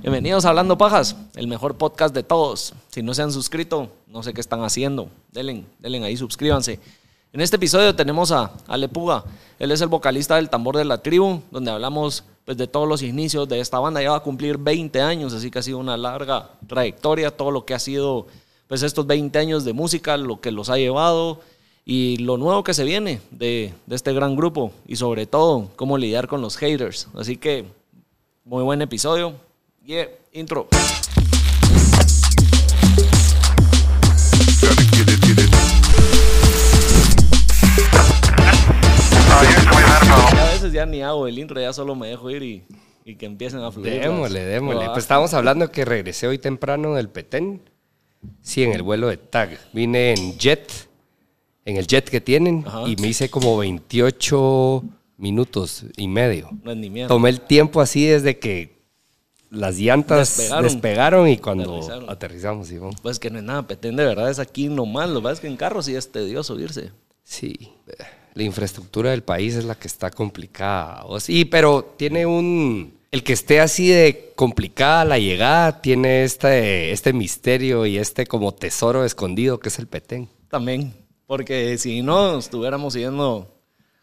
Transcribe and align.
Bienvenidos 0.00 0.46
a 0.46 0.48
Hablando 0.48 0.78
Pajas, 0.78 1.14
el 1.36 1.46
mejor 1.46 1.76
podcast 1.76 2.14
de 2.14 2.22
todos. 2.22 2.72
Si 2.88 3.02
no 3.02 3.12
se 3.12 3.20
han 3.20 3.32
suscrito, 3.32 3.90
no 4.06 4.22
sé 4.22 4.32
qué 4.32 4.40
están 4.40 4.64
haciendo. 4.64 5.10
Denle, 5.30 5.66
denle 5.78 6.02
ahí, 6.02 6.16
suscríbanse. 6.16 6.80
En 7.34 7.42
este 7.42 7.56
episodio 7.56 7.94
tenemos 7.94 8.32
a 8.32 8.50
Ale 8.66 8.88
Puga. 8.88 9.24
Él 9.58 9.70
es 9.70 9.82
el 9.82 9.88
vocalista 9.88 10.36
del 10.36 10.48
Tambor 10.48 10.78
de 10.78 10.86
la 10.86 11.02
Tribu, 11.02 11.42
donde 11.50 11.70
hablamos 11.70 12.24
pues, 12.46 12.56
de 12.56 12.66
todos 12.66 12.88
los 12.88 13.02
inicios 13.02 13.46
de 13.46 13.60
esta 13.60 13.78
banda. 13.78 14.00
Ya 14.00 14.12
va 14.12 14.16
a 14.16 14.22
cumplir 14.22 14.56
20 14.56 15.02
años, 15.02 15.34
así 15.34 15.50
que 15.50 15.58
ha 15.58 15.62
sido 15.62 15.76
una 15.76 15.98
larga 15.98 16.48
trayectoria, 16.66 17.30
todo 17.30 17.50
lo 17.50 17.66
que 17.66 17.74
ha 17.74 17.78
sido 17.78 18.26
pues, 18.68 18.82
estos 18.82 19.06
20 19.06 19.38
años 19.38 19.66
de 19.66 19.74
música, 19.74 20.16
lo 20.16 20.40
que 20.40 20.50
los 20.50 20.70
ha 20.70 20.78
llevado 20.78 21.40
y 21.84 22.16
lo 22.16 22.38
nuevo 22.38 22.64
que 22.64 22.72
se 22.72 22.84
viene 22.84 23.20
de, 23.30 23.74
de 23.84 23.96
este 23.96 24.14
gran 24.14 24.34
grupo 24.34 24.72
y 24.86 24.96
sobre 24.96 25.26
todo 25.26 25.68
cómo 25.76 25.98
lidiar 25.98 26.26
con 26.26 26.40
los 26.40 26.56
haters. 26.56 27.08
Así 27.14 27.36
que 27.36 27.66
muy 28.46 28.62
buen 28.62 28.80
episodio. 28.80 29.49
Yeah, 29.90 30.06
intro. 30.32 30.68
A 39.20 40.52
veces 40.52 40.72
ya 40.72 40.86
ni 40.86 41.02
hago 41.02 41.26
el 41.26 41.38
intro, 41.38 41.60
ya 41.60 41.72
solo 41.72 41.94
me 41.94 42.08
dejo 42.08 42.30
ir 42.30 42.42
y, 42.42 42.62
y 43.04 43.16
que 43.16 43.26
empiecen 43.26 43.60
a 43.60 43.70
fluir. 43.70 44.00
Démosle, 44.00 44.44
démosle. 44.44 44.84
Ah, 44.84 44.92
Pues 44.92 45.04
estábamos 45.04 45.34
hablando 45.34 45.70
que 45.70 45.84
regresé 45.84 46.26
hoy 46.26 46.38
temprano 46.38 46.94
del 46.94 47.08
Petén. 47.08 47.62
Sí, 48.42 48.62
en 48.62 48.72
el 48.72 48.82
vuelo 48.82 49.08
de 49.08 49.16
TAG. 49.16 49.58
Vine 49.72 50.12
en 50.12 50.38
jet, 50.38 50.70
en 51.64 51.76
el 51.76 51.86
jet 51.86 52.08
que 52.08 52.20
tienen, 52.20 52.64
Ajá. 52.66 52.82
y 52.86 52.96
me 52.96 53.08
hice 53.08 53.30
como 53.30 53.56
28 53.56 54.84
minutos 55.16 55.84
y 55.96 56.06
medio. 56.06 56.50
No 56.62 56.70
es 56.70 56.76
ni 56.76 56.90
mierda. 56.90 57.08
Tomé 57.08 57.30
el 57.30 57.40
tiempo 57.40 57.80
así 57.80 58.06
desde 58.06 58.38
que 58.38 58.79
las 59.50 59.76
llantas 59.78 60.36
Despegaron. 60.36 60.64
despegaron, 60.64 61.28
y 61.28 61.38
cuando 61.38 61.64
Aterrizaron. 61.76 62.10
aterrizamos, 62.10 62.68
Simón. 62.68 62.92
Pues 63.02 63.18
que 63.18 63.30
no 63.30 63.38
es 63.38 63.44
nada, 63.44 63.66
Petén 63.66 63.96
de 63.96 64.04
verdad 64.04 64.30
es 64.30 64.38
aquí 64.38 64.68
nomás. 64.68 65.08
Lo 65.10 65.20
que 65.20 65.24
pasa 65.24 65.32
es 65.34 65.40
que 65.40 65.46
en 65.48 65.56
carro 65.56 65.82
sí 65.82 65.94
es 65.94 66.10
tedioso 66.12 66.58
irse. 66.58 66.90
Sí, 67.24 67.72
la 68.34 68.42
infraestructura 68.42 69.10
del 69.10 69.22
país 69.22 69.54
es 69.56 69.64
la 69.64 69.74
que 69.74 69.88
está 69.88 70.10
complicada. 70.10 71.04
Sí, 71.20 71.44
pero 71.44 71.94
tiene 71.96 72.26
un... 72.26 72.98
El 73.12 73.24
que 73.24 73.32
esté 73.32 73.60
así 73.60 73.88
de 73.88 74.32
complicada 74.36 75.04
la 75.04 75.18
llegada 75.18 75.80
tiene 75.82 76.22
este, 76.22 76.92
este 76.92 77.12
misterio 77.12 77.84
y 77.84 77.98
este 77.98 78.24
como 78.24 78.54
tesoro 78.54 79.04
escondido 79.04 79.58
que 79.58 79.68
es 79.68 79.78
el 79.80 79.88
Petén. 79.88 80.28
También. 80.48 80.94
Porque 81.26 81.76
si 81.78 82.02
no, 82.02 82.38
estuviéramos 82.38 82.94
yendo 82.94 83.52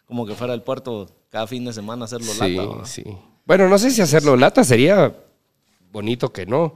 como 0.04 0.26
que 0.26 0.34
fuera 0.34 0.52
el 0.52 0.62
puerto 0.62 1.08
cada 1.30 1.46
fin 1.46 1.64
de 1.64 1.72
semana 1.72 2.02
a 2.02 2.06
hacerlo 2.06 2.32
Sí, 2.32 2.54
lata. 2.56 2.84
sí. 2.84 3.04
Bueno, 3.46 3.66
no 3.68 3.78
sé 3.78 3.90
si 3.90 4.02
hacerlo 4.02 4.36
lata 4.36 4.62
sería 4.62 5.14
bonito 5.92 6.32
que 6.32 6.46
no, 6.46 6.74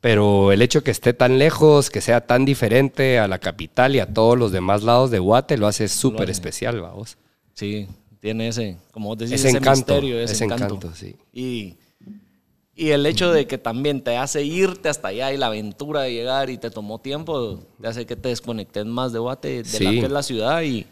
pero 0.00 0.52
el 0.52 0.60
hecho 0.62 0.82
que 0.84 0.90
esté 0.90 1.12
tan 1.14 1.38
lejos, 1.38 1.90
que 1.90 2.00
sea 2.00 2.26
tan 2.26 2.44
diferente 2.44 3.18
a 3.18 3.26
la 3.28 3.38
capital 3.38 3.96
y 3.96 4.00
a 4.00 4.12
todos 4.12 4.38
los 4.38 4.52
demás 4.52 4.82
lados 4.82 5.10
de 5.10 5.18
Guate 5.18 5.56
lo 5.56 5.66
hace 5.66 5.88
súper 5.88 6.28
especial, 6.30 6.80
vamos. 6.80 7.16
Sí, 7.54 7.86
tiene 8.20 8.48
ese, 8.48 8.76
como 8.90 9.08
vos 9.10 9.18
decís, 9.18 9.34
Ese 9.34 9.48
ese, 9.48 9.58
encanto, 9.58 9.94
misterio, 9.94 10.20
ese, 10.20 10.34
ese 10.34 10.44
encanto. 10.44 10.64
encanto, 10.74 10.92
sí. 10.94 11.16
Y, 11.32 11.76
y 12.76 12.90
el 12.90 13.06
hecho 13.06 13.30
de 13.32 13.46
que 13.46 13.56
también 13.56 14.02
te 14.02 14.16
hace 14.16 14.42
irte 14.42 14.88
hasta 14.88 15.08
allá 15.08 15.32
y 15.32 15.36
la 15.36 15.46
aventura 15.46 16.02
de 16.02 16.12
llegar 16.12 16.50
y 16.50 16.58
te 16.58 16.70
tomó 16.70 16.98
tiempo, 17.00 17.60
te 17.80 17.86
hace 17.88 18.04
que 18.06 18.16
te 18.16 18.28
desconectes 18.30 18.84
más 18.84 19.12
de 19.12 19.20
Guate, 19.20 19.62
de 19.62 19.62
la 19.62 19.78
Sí. 19.78 20.00
que 20.00 20.06
es 20.06 20.10
la 20.12 20.22
ciudad 20.22 20.62
y, 20.62 20.86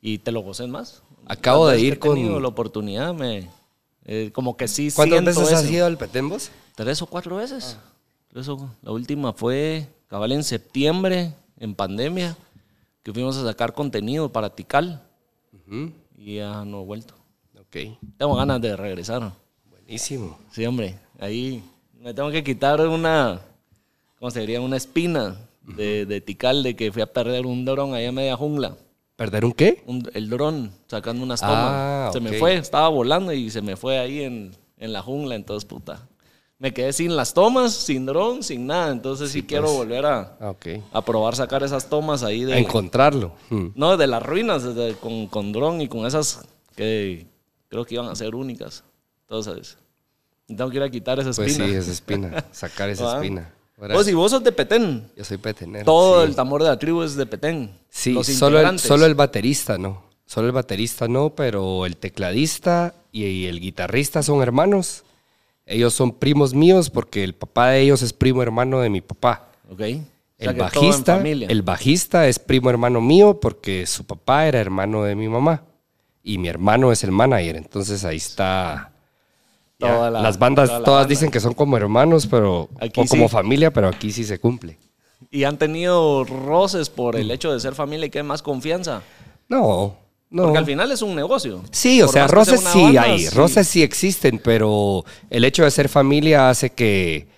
y 0.00 0.18
te 0.18 0.32
lo 0.32 0.40
goces 0.40 0.68
más. 0.68 1.02
Acabo 1.26 1.68
de 1.68 1.78
ir 1.80 1.92
he 1.94 1.98
con- 1.98 2.42
la 2.42 2.48
oportunidad, 2.48 3.12
me, 3.12 3.48
eh, 4.06 4.30
como 4.32 4.56
que 4.56 4.66
sí 4.68 4.90
¿Cuántas 4.94 5.22
veces 5.24 5.52
has 5.52 5.70
ido 5.70 5.84
al 5.84 5.98
Petén 5.98 6.28
vos? 6.30 6.50
Tres 6.78 7.02
o 7.02 7.06
cuatro 7.06 7.34
veces. 7.36 7.76
Eso, 8.32 8.70
la 8.82 8.92
última 8.92 9.32
fue 9.32 9.88
cabal 10.06 10.30
en 10.30 10.44
septiembre, 10.44 11.32
en 11.58 11.74
pandemia, 11.74 12.36
que 13.02 13.12
fuimos 13.12 13.36
a 13.36 13.42
sacar 13.44 13.72
contenido 13.74 14.28
para 14.30 14.50
Tikal 14.50 15.02
Ujú. 15.52 15.90
y 16.16 16.36
ya 16.36 16.64
no 16.64 16.82
he 16.82 16.84
vuelto. 16.84 17.14
Ok, 17.58 17.98
Tengo 18.16 18.36
ganas 18.36 18.60
de 18.60 18.76
regresar. 18.76 19.32
buenísimo. 19.68 20.38
Sí, 20.52 20.64
hombre, 20.66 20.96
ahí 21.18 21.64
me 22.00 22.14
tengo 22.14 22.30
que 22.30 22.44
quitar 22.44 22.80
una, 22.86 23.40
¿cómo 24.20 24.30
se 24.30 24.38
diría? 24.40 24.60
Una 24.60 24.76
espina 24.76 25.36
de, 25.62 26.06
de 26.06 26.20
Tikal 26.20 26.62
de 26.62 26.76
que 26.76 26.92
fui 26.92 27.02
a 27.02 27.12
perder 27.12 27.44
un 27.44 27.64
dron 27.64 27.92
allá 27.92 28.10
a 28.10 28.12
media 28.12 28.36
jungla. 28.36 28.76
¿Perder 29.16 29.44
un 29.44 29.52
qué? 29.52 29.82
Un- 29.86 30.08
el 30.14 30.30
dron 30.30 30.70
sacando 30.86 31.24
unas 31.24 31.40
tomas. 31.40 31.56
Ah, 31.58 32.10
se 32.12 32.20
me 32.20 32.34
fue, 32.34 32.54
estaba 32.56 32.88
volando 32.88 33.32
y 33.32 33.50
se 33.50 33.62
me 33.62 33.74
fue 33.76 33.98
ahí 33.98 34.20
en, 34.22 34.54
en 34.76 34.92
la 34.92 35.02
jungla, 35.02 35.34
entonces 35.34 35.64
puta. 35.68 36.06
Me 36.60 36.74
quedé 36.74 36.92
sin 36.92 37.14
las 37.14 37.34
tomas, 37.34 37.72
sin 37.72 38.04
dron, 38.06 38.42
sin 38.42 38.66
nada. 38.66 38.90
Entonces 38.90 39.30
sí, 39.30 39.42
quiero 39.44 39.70
volver 39.72 40.04
a, 40.06 40.36
Ah, 40.40 40.50
ok. 40.50 40.66
a 40.92 41.04
probar 41.04 41.36
sacar 41.36 41.62
esas 41.62 41.88
tomas 41.88 42.22
ahí 42.24 42.42
A 42.42 42.46
de... 42.46 42.58
encontrarlo. 42.58 43.32
Mm. 43.50 43.66
No, 43.76 43.96
de 43.96 44.06
las 44.08 44.22
ruinas, 44.22 44.64
desde- 44.64 44.94
con, 44.96 45.28
con 45.28 45.52
dron 45.52 45.80
y 45.80 45.86
con 45.88 46.04
esas 46.06 46.44
que 46.74 47.26
creo 47.68 47.84
que 47.84 47.94
iban 47.94 48.08
a 48.08 48.16
ser 48.16 48.34
únicas. 48.34 48.82
Entonces, 49.22 49.78
tengo 50.48 50.68
que 50.70 50.78
ir 50.78 50.82
a 50.82 50.90
quitar 50.90 51.20
esa 51.20 51.30
Pues 51.32 51.52
espina. 51.52 51.68
sí, 51.68 51.74
esa 51.74 51.92
espina. 51.92 52.44
Sacar 52.52 52.88
esa 52.88 53.14
espina. 53.16 53.52
Vos 53.76 54.08
y 54.08 54.14
vos 54.14 54.32
sos 54.32 54.42
de 54.42 54.50
Petén. 54.50 55.08
yo 55.16 55.22
soy 55.24 55.36
petenero. 55.36 55.84
Todo 55.84 56.22
sí. 56.24 56.28
el 56.30 56.34
tambor 56.34 56.64
de 56.64 56.68
la 56.70 56.78
tribu 56.80 57.02
es 57.02 57.14
de 57.14 57.26
Petén. 57.26 57.70
Sí, 57.88 58.12
Los 58.14 58.26
solo 58.26 58.58
el, 58.58 58.80
solo 58.80 59.06
el 59.06 59.14
baterista 59.14 59.78
no. 59.78 60.02
Solo 60.26 60.48
el 60.48 60.52
baterista 60.52 61.06
no, 61.06 61.30
pero 61.30 61.86
el 61.86 61.96
tecladista 61.96 62.94
y 63.12 63.46
el 63.46 63.60
guitarrista 63.60 64.24
son 64.24 64.42
hermanos. 64.42 65.04
Ellos 65.70 65.92
son 65.94 66.12
primos 66.12 66.54
míos 66.54 66.88
porque 66.90 67.22
el 67.24 67.34
papá 67.34 67.68
de 67.68 67.80
ellos 67.82 68.02
es 68.02 68.12
primo 68.12 68.42
hermano 68.42 68.80
de 68.80 68.88
mi 68.90 69.00
papá. 69.00 69.48
Ok. 69.70 69.80
O 69.80 70.44
sea 70.44 70.50
El 70.52 70.56
bajista, 70.56 71.20
el 71.22 71.62
bajista 71.62 72.26
es 72.28 72.38
primo 72.38 72.70
hermano 72.70 73.00
mío 73.00 73.38
porque 73.40 73.86
su 73.86 74.04
papá 74.06 74.46
era 74.46 74.60
hermano 74.60 75.02
de 75.02 75.14
mi 75.14 75.28
mamá 75.28 75.64
y 76.22 76.38
mi 76.38 76.48
hermano 76.48 76.90
es 76.92 77.02
el 77.04 77.10
manager. 77.12 77.56
Entonces 77.56 78.04
ahí 78.04 78.16
está. 78.16 78.92
la- 79.78 80.10
Las 80.10 80.38
bandas 80.38 80.68
toda 80.68 80.78
la 80.80 80.84
todas 80.84 81.00
banda. 81.02 81.08
dicen 81.10 81.30
que 81.30 81.40
son 81.40 81.54
como 81.54 81.76
hermanos, 81.76 82.26
pero 82.26 82.68
Aquí 82.80 83.00
o 83.00 83.04
como 83.06 83.28
sí. 83.28 83.32
familia, 83.32 83.72
pero 83.72 83.88
aquí 83.88 84.10
sí 84.12 84.24
se 84.24 84.38
cumple. 84.38 84.78
Y 85.30 85.44
han 85.44 85.58
tenido 85.58 86.24
roces 86.24 86.88
por 86.88 87.16
el 87.16 87.30
hecho 87.30 87.52
de 87.52 87.60
ser 87.60 87.74
familia 87.74 88.06
y 88.06 88.10
que 88.10 88.18
hay 88.18 88.24
más 88.24 88.40
confianza. 88.42 89.02
No, 89.48 89.96
no. 90.30 90.42
Porque 90.44 90.58
al 90.58 90.66
final 90.66 90.92
es 90.92 91.02
un 91.02 91.14
negocio. 91.16 91.62
Sí, 91.70 92.02
o 92.02 92.06
Por 92.06 92.12
sea, 92.12 92.26
roces 92.26 92.60
sí 92.60 92.82
banda, 92.82 93.02
hay, 93.02 93.18
sí. 93.20 93.28
roces 93.34 93.66
sí 93.68 93.82
existen, 93.82 94.38
pero 94.42 95.04
el 95.30 95.44
hecho 95.44 95.64
de 95.64 95.70
ser 95.70 95.88
familia 95.88 96.50
hace 96.50 96.70
que 96.70 97.28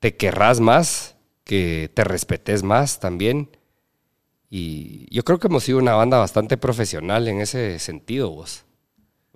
te 0.00 0.16
querrás 0.16 0.60
más, 0.60 1.16
que 1.44 1.90
te 1.94 2.04
respetes 2.04 2.62
más 2.62 3.00
también. 3.00 3.48
Y 4.50 5.12
yo 5.14 5.24
creo 5.24 5.38
que 5.38 5.48
hemos 5.48 5.64
sido 5.64 5.78
una 5.78 5.94
banda 5.94 6.18
bastante 6.18 6.56
profesional 6.56 7.26
en 7.28 7.40
ese 7.40 7.78
sentido, 7.78 8.30
vos. 8.30 8.64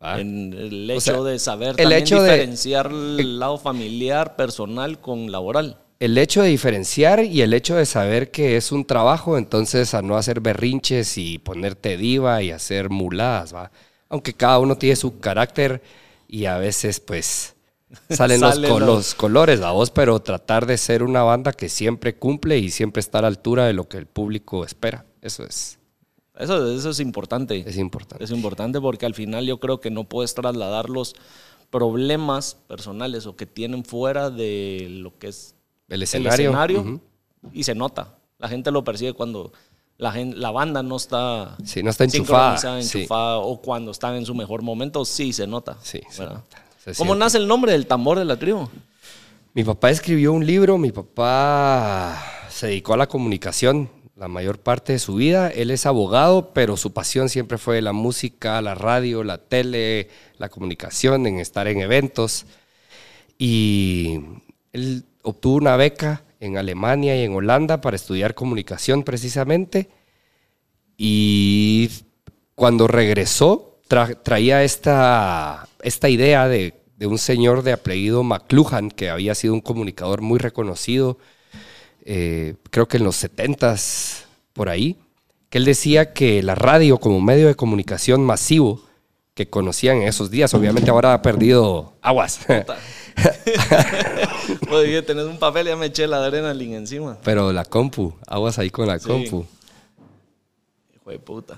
En 0.02 0.52
el 0.54 0.90
O 0.90 0.94
hecho 0.94 1.00
sea, 1.00 1.20
de 1.22 1.38
saber 1.38 1.70
el 1.70 1.76
también 1.76 2.02
hecho 2.02 2.22
de- 2.22 2.30
diferenciar 2.32 2.86
el 2.86 3.38
lado 3.38 3.58
familiar, 3.58 4.34
personal 4.36 4.98
con 5.00 5.30
laboral. 5.30 5.78
El 6.00 6.16
hecho 6.18 6.42
de 6.42 6.48
diferenciar 6.48 7.22
y 7.24 7.42
el 7.42 7.52
hecho 7.54 7.76
de 7.76 7.84
saber 7.86 8.30
que 8.30 8.56
es 8.56 8.72
un 8.72 8.86
trabajo, 8.86 9.36
entonces 9.38 9.92
a 9.94 10.00
no 10.02 10.16
hacer 10.16 10.40
berrinches 10.40 11.18
y 11.18 11.38
ponerte 11.38 11.96
diva 11.98 12.42
y 12.42 12.50
hacer 12.52 12.88
muladas, 12.90 13.54
¿va? 13.54 13.70
Aunque 14.08 14.32
cada 14.34 14.58
uno 14.58 14.76
tiene 14.76 14.96
su 14.96 15.20
carácter 15.20 15.82
y 16.26 16.46
a 16.46 16.56
veces 16.58 17.00
pues 17.00 17.54
salen, 18.08 18.40
los, 18.40 18.54
Salen 18.54 18.70
col- 18.70 18.80
los- 18.80 18.88
los 18.88 19.14
colores, 19.14 19.60
la 19.60 19.72
voz, 19.72 19.90
pero 19.90 20.20
tratar 20.20 20.64
de 20.66 20.78
ser 20.78 21.02
una 21.02 21.22
banda 21.22 21.52
que 21.52 21.68
siempre 21.68 22.16
cumple 22.16 22.58
y 22.58 22.70
siempre 22.70 23.00
está 23.00 23.18
a 23.18 23.22
la 23.22 23.28
altura 23.28 23.66
de 23.66 23.74
lo 23.74 23.88
que 23.88 23.98
el 23.98 24.06
público 24.06 24.64
espera. 24.64 25.04
Eso 25.20 25.44
es, 25.44 25.78
Eso, 26.38 26.72
eso 26.74 26.90
es 26.90 27.00
importante. 27.00 27.62
es 27.66 27.76
importante. 27.76 28.24
Es 28.24 28.30
importante 28.30 28.80
porque 28.80 29.04
al 29.06 29.14
final 29.14 29.44
yo 29.46 29.60
creo 29.60 29.80
que 29.80 29.90
no 29.90 30.04
puedes 30.08 30.34
trasladar 30.34 30.88
los 30.88 31.14
problemas 31.70 32.54
personales 32.68 33.26
o 33.26 33.36
que 33.36 33.46
tienen 33.46 33.84
fuera 33.84 34.30
de 34.30 34.86
lo 34.90 35.18
que 35.18 35.28
es 35.28 35.54
El 35.90 35.96
el 35.96 36.02
escenario. 36.04 37.00
y 37.52 37.64
se 37.64 37.74
nota. 37.74 38.16
La 38.38 38.48
gente 38.48 38.70
lo 38.70 38.82
percibe 38.82 39.12
cuando 39.12 39.52
la, 39.98 40.14
la 40.16 40.50
banda 40.50 40.82
no 40.82 40.96
está, 40.96 41.58
Sí, 41.62 41.82
no 41.82 41.90
está 41.90 42.04
enchufada. 42.04 42.56
sí. 42.82 43.00
enchufada, 43.00 43.36
o 43.38 43.60
cuando 43.60 43.90
están 43.90 44.14
en 44.16 44.24
su 44.24 44.34
mejor 44.34 44.62
momento, 44.62 45.04
sí 45.04 45.34
se 45.34 45.46
nota. 45.46 45.76
Sí, 45.82 46.00
se 46.08 46.24
nota, 46.24 46.64
se 46.82 46.94
¿Cómo 46.94 47.14
nace 47.14 47.36
el 47.36 47.46
nombre 47.46 47.72
del 47.72 47.86
tambor 47.86 48.18
de 48.18 48.24
la 48.24 48.38
tribu? 48.38 48.66
Mi 49.52 49.62
papá 49.64 49.90
escribió 49.90 50.32
un 50.32 50.46
libro, 50.46 50.78
mi 50.78 50.90
papá 50.92 52.16
se 52.48 52.68
dedicó 52.68 52.94
a 52.94 52.96
la 52.96 53.08
comunicación 53.08 53.90
la 54.16 54.28
mayor 54.28 54.58
parte 54.58 54.92
de 54.92 54.98
su 54.98 55.16
vida. 55.16 55.48
Él 55.50 55.70
es 55.70 55.86
abogado, 55.86 56.50
pero 56.54 56.76
su 56.76 56.92
pasión 56.92 57.28
siempre 57.28 57.58
fue 57.58 57.82
la 57.82 57.92
música, 57.92 58.62
la 58.62 58.74
radio, 58.74 59.24
la 59.24 59.38
tele, 59.38 60.08
la 60.38 60.48
comunicación, 60.50 61.26
en 61.26 61.38
estar 61.40 61.66
en 61.68 61.80
eventos. 61.80 62.46
Y 63.38 64.20
él 64.72 65.04
obtuvo 65.22 65.56
una 65.56 65.76
beca 65.76 66.22
en 66.40 66.56
Alemania 66.56 67.16
y 67.16 67.24
en 67.24 67.34
Holanda 67.34 67.80
para 67.80 67.96
estudiar 67.96 68.34
comunicación 68.34 69.02
precisamente. 69.02 69.88
Y 70.96 71.90
cuando 72.54 72.86
regresó, 72.86 73.78
tra- 73.88 74.18
traía 74.22 74.62
esta, 74.64 75.68
esta 75.82 76.08
idea 76.08 76.48
de, 76.48 76.74
de 76.96 77.06
un 77.06 77.18
señor 77.18 77.62
de 77.62 77.72
apellido 77.72 78.22
McLuhan, 78.22 78.90
que 78.90 79.08
había 79.10 79.34
sido 79.34 79.54
un 79.54 79.60
comunicador 79.60 80.20
muy 80.20 80.38
reconocido, 80.38 81.18
eh, 82.04 82.54
creo 82.70 82.88
que 82.88 82.96
en 82.98 83.04
los 83.04 83.22
70s, 83.22 84.24
por 84.52 84.68
ahí, 84.68 84.96
que 85.48 85.58
él 85.58 85.64
decía 85.64 86.12
que 86.12 86.42
la 86.42 86.54
radio 86.54 86.98
como 86.98 87.20
medio 87.20 87.46
de 87.48 87.54
comunicación 87.54 88.22
masivo 88.24 88.82
que 89.34 89.48
conocían 89.48 89.98
en 89.98 90.08
esos 90.08 90.30
días, 90.30 90.52
obviamente 90.54 90.90
ahora 90.90 91.14
ha 91.14 91.22
perdido 91.22 91.94
aguas. 92.02 92.40
Oye, 94.70 95.02
tenés 95.02 95.24
un 95.24 95.38
papel, 95.38 95.66
ya 95.66 95.76
me 95.76 95.86
eché 95.86 96.06
la 96.06 96.18
adrenalina 96.18 96.76
encima. 96.76 97.18
Pero 97.22 97.52
la 97.52 97.64
compu, 97.64 98.14
aguas 98.26 98.58
ahí 98.58 98.70
con 98.70 98.86
la 98.86 98.98
compu. 98.98 99.46
Hijo 100.94 101.10
de 101.10 101.18
puta. 101.18 101.56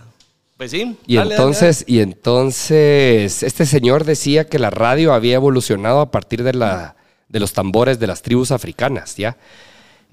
Pues 0.56 0.70
sí. 0.70 0.96
Y 1.06 1.16
entonces, 1.16 1.84
y 1.86 2.00
entonces, 2.00 3.42
este 3.42 3.66
señor 3.66 4.04
decía 4.04 4.46
que 4.46 4.58
la 4.58 4.70
radio 4.70 5.12
había 5.12 5.34
evolucionado 5.34 6.00
a 6.00 6.10
partir 6.10 6.44
de, 6.44 6.54
la, 6.54 6.94
de 7.28 7.40
los 7.40 7.52
tambores 7.52 7.98
de 7.98 8.06
las 8.06 8.22
tribus 8.22 8.52
africanas, 8.52 9.16
¿ya? 9.16 9.36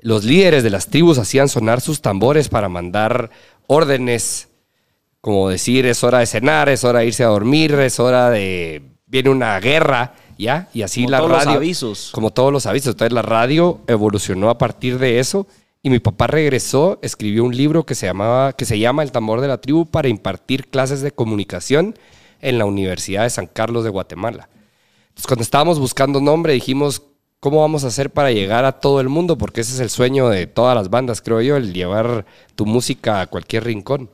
Los 0.01 0.23
líderes 0.23 0.63
de 0.63 0.69
las 0.69 0.87
tribus 0.87 1.17
hacían 1.17 1.49
sonar 1.49 1.81
sus 1.81 2.01
tambores 2.01 2.49
para 2.49 2.69
mandar 2.69 3.29
órdenes, 3.67 4.47
como 5.21 5.49
decir, 5.49 5.85
es 5.85 6.03
hora 6.03 6.19
de 6.19 6.25
cenar, 6.25 6.69
es 6.69 6.83
hora 6.83 6.99
de 6.99 7.07
irse 7.07 7.23
a 7.23 7.27
dormir, 7.27 7.73
es 7.73 7.99
hora 7.99 8.29
de... 8.29 8.81
viene 9.05 9.29
una 9.29 9.59
guerra, 9.59 10.15
¿ya? 10.39 10.69
Y 10.73 10.81
así 10.81 11.01
Como 11.01 11.11
la 11.11 11.17
todos 11.19 11.31
radio... 11.31 11.45
los 11.45 11.55
avisos. 11.55 12.09
Como 12.13 12.31
todos 12.31 12.51
los 12.51 12.65
avisos. 12.65 12.93
Entonces 12.93 13.13
la 13.13 13.21
radio 13.21 13.81
evolucionó 13.87 14.49
a 14.49 14.57
partir 14.57 14.97
de 14.97 15.19
eso 15.19 15.45
y 15.83 15.89
mi 15.89 15.99
papá 15.99 16.27
regresó, 16.27 16.97
escribió 17.01 17.43
un 17.43 17.55
libro 17.55 17.85
que 17.85 17.95
se, 17.95 18.05
llamaba, 18.05 18.53
que 18.53 18.65
se 18.65 18.79
llama 18.79 19.03
El 19.03 19.11
tambor 19.11 19.41
de 19.41 19.47
la 19.47 19.59
tribu 19.59 19.85
para 19.85 20.07
impartir 20.07 20.69
clases 20.69 21.01
de 21.01 21.11
comunicación 21.11 21.95
en 22.41 22.57
la 22.57 22.65
Universidad 22.65 23.23
de 23.23 23.29
San 23.29 23.47
Carlos 23.47 23.83
de 23.83 23.89
Guatemala. 23.89 24.49
Entonces 25.09 25.27
cuando 25.27 25.43
estábamos 25.43 25.79
buscando 25.79 26.21
nombre 26.21 26.53
dijimos, 26.53 27.03
¿cómo 27.39 27.61
vamos 27.61 27.83
a 27.83 27.87
hacer 27.87 28.09
para 28.09 28.31
llegar 28.31 28.65
a 28.65 28.79
todo 28.79 29.01
el 29.01 29.09
mundo? 29.09 29.37
Porque 29.37 29.61
ese 29.61 29.73
es 29.73 29.79
el 29.81 29.89
sueño 29.89 30.29
de 30.29 30.47
todas 30.47 30.75
las 30.75 30.89
bandas, 30.89 31.21
creo 31.21 31.41
yo, 31.41 31.57
el 31.57 31.73
llevar 31.73 32.25
tu 32.55 32.65
música 32.65 33.21
a 33.21 33.27
cualquier 33.27 33.65
rincón. 33.65 34.09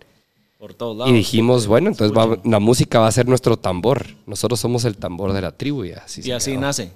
Por 0.66 0.74
todos 0.74 0.98
lados. 0.98 1.12
Y 1.12 1.16
dijimos, 1.16 1.68
bueno, 1.68 1.90
entonces 1.90 2.18
va- 2.18 2.40
la 2.44 2.60
música 2.60 3.00
va 3.00 3.08
a 3.08 3.12
ser 3.12 3.28
nuestro 3.28 3.56
tambor. 3.58 4.04
Nosotros 4.26 4.60
somos 4.60 4.84
el 4.86 4.98
tambor 4.98 5.32
de 5.34 5.42
la 5.42 5.52
tribu 5.52 5.84
y 5.86 5.92
así. 5.92 6.22
Y 6.24 6.32
así 6.32 6.52
quedó. 6.52 6.62
nace. 6.62 6.92